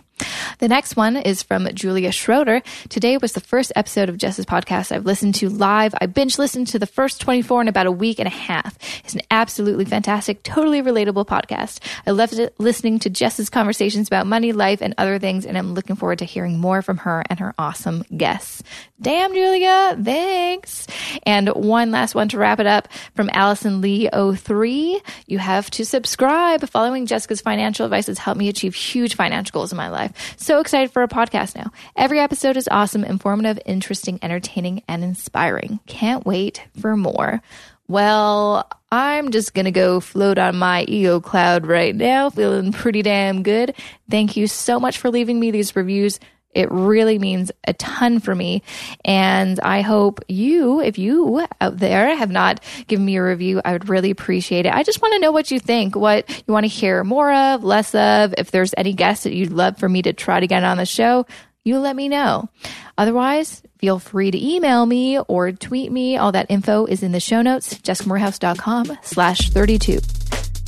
The 0.59 0.69
next 0.69 0.97
one 0.97 1.17
is 1.17 1.43
from 1.43 1.69
Julia 1.75 2.11
Schroeder. 2.11 2.63
Today 2.89 3.19
was 3.19 3.33
the 3.33 3.41
first 3.41 3.73
episode 3.77 4.09
of 4.09 4.17
Jess's 4.17 4.47
podcast 4.47 4.91
I've 4.91 5.05
listened 5.05 5.35
to 5.37 5.49
live. 5.49 5.95
I 6.01 6.07
binge 6.07 6.39
listened 6.39 6.69
to 6.69 6.79
the 6.79 6.87
first 6.87 7.21
24 7.21 7.63
in 7.63 7.69
about 7.69 7.87
a 7.87 7.93
week 7.93 8.19
and 8.19 8.27
a 8.27 8.31
half. 8.31 8.77
It's 9.05 9.15
an 9.15 9.21
absolutely 9.31 9.85
fantastic, 9.85 10.43
totally 10.43 10.83
relatable 10.83 11.27
podcast. 11.27 11.81
I 12.07 12.13
loved 12.13 12.41
listening 12.59 12.99
to 13.01 13.11
Jess's 13.11 13.51
conversations 13.51 14.09
about 14.09 14.27
money, 14.27 14.53
life, 14.53 14.81
and 14.81 14.95
other 14.97 15.19
things, 15.19 15.45
and 15.45 15.59
I'm 15.59 15.75
looking 15.75 15.97
forward 15.97 16.21
to 16.21 16.25
hearing 16.25 16.59
more 16.59 16.81
from 16.81 16.99
her 16.99 17.23
and 17.29 17.39
her 17.39 17.55
awesome 17.59 18.05
guests. 18.17 18.63
Damn, 19.01 19.35
Julia, 19.35 19.99
thanks. 20.03 20.87
And 21.25 21.49
one 21.51 21.91
last 21.91 22.15
one 22.15 22.29
to 22.31 22.39
wrap 22.39 22.61
it 22.61 22.67
up 22.67 22.89
from 23.15 23.29
Allison 23.33 23.83
Lee 23.83 24.09
03. 24.11 25.03
You 25.27 25.39
have 25.39 25.71
to 25.73 25.85
subscribe. 25.85 26.67
Following 26.71 27.05
Jessica's 27.05 27.43
financial 27.43 27.85
advice 27.85 28.07
has 28.07 28.19
helped 28.19 28.39
me 28.39 28.49
achieve 28.49 28.75
huge 28.75 29.15
financial 29.15 29.53
goals 29.53 29.73
in 29.73 29.77
my 29.77 29.89
life. 29.91 30.06
So 30.37 30.61
excited 30.61 30.91
for 30.91 31.03
a 31.03 31.09
podcast 31.09 31.57
now. 31.57 31.73
Every 31.97 32.19
episode 32.21 32.57
is 32.57 32.69
awesome, 32.71 33.05
informative, 33.05 33.59
interesting, 33.67 34.19
entertaining, 34.23 34.83
and 34.89 35.03
inspiring. 35.05 35.81
Can't 35.87 36.27
wait 36.27 36.65
for 36.81 36.97
more. 36.97 37.43
Well, 37.89 38.69
I'm 38.91 39.31
just 39.31 39.55
going 39.55 39.67
to 39.67 39.71
go 39.71 40.01
float 40.01 40.39
on 40.39 40.57
my 40.57 40.83
ego 40.85 41.21
cloud 41.21 41.67
right 41.67 41.95
now, 41.95 42.31
feeling 42.31 42.73
pretty 42.73 43.03
damn 43.03 43.43
good. 43.43 43.75
Thank 44.11 44.37
you 44.37 44.47
so 44.49 44.81
much 44.81 44.99
for 44.99 45.11
leaving 45.11 45.39
me 45.39 45.51
these 45.51 45.77
reviews. 45.77 46.19
It 46.57 46.73
really 46.73 47.19
means 47.19 47.53
a 47.65 47.75
ton 47.75 48.19
for 48.19 48.35
me. 48.35 48.63
And 49.05 49.61
I 49.61 49.83
hope 49.83 50.25
you, 50.27 50.81
if 50.81 50.99
you 50.99 51.47
out 51.61 51.77
there 51.77 52.17
have 52.17 52.31
not 52.31 52.61
given 52.87 53.05
me 53.05 53.17
a 53.17 53.23
review, 53.23 53.61
I 53.63 53.73
would 53.73 53.91
really 53.91 54.11
appreciate 54.11 54.65
it. 54.65 54.73
I 54.73 54.83
just 54.83 55.03
want 55.03 55.13
to 55.13 55.21
know 55.21 55.33
what 55.33 55.51
you 55.51 55.61
think, 55.61 55.95
what 55.95 56.29
you 56.47 56.55
want 56.55 56.65
to 56.65 56.69
hear 56.69 57.05
more 57.05 57.33
of, 57.33 57.63
less 57.63 57.95
of. 57.95 58.35
If 58.39 58.51
there's 58.51 58.73
any 58.77 58.95
guests 58.95 59.25
that 59.25 59.35
you'd 59.35 59.53
love 59.53 59.77
for 59.77 59.89
me 59.89 60.01
to 60.03 60.15
try 60.15 60.41
to 60.41 60.47
get 60.47 60.65
on 60.65 60.79
the 60.79 60.87
show, 60.87 61.27
you 61.63 61.79
let 61.79 61.95
me 61.95 62.09
know. 62.09 62.49
Otherwise, 62.97 63.63
feel 63.79 63.99
free 63.99 64.31
to 64.31 64.55
email 64.55 64.87
me 64.87 65.19
or 65.19 65.53
tweet 65.53 65.93
me. 65.93 66.17
All 66.17 66.33
that 66.33 66.47
info 66.49 66.87
is 66.87 67.03
in 67.03 67.13
the 67.13 67.21
show 67.21 67.43
notes, 67.43 67.75
jessicamoorhouse.com 67.75 68.99
slash 69.03 69.51
32. 69.51 70.01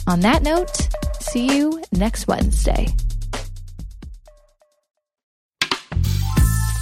On 0.06 0.20
that 0.20 0.42
note, 0.42 0.88
see 1.20 1.56
you 1.56 1.82
next 1.92 2.26
Wednesday. 2.26 2.88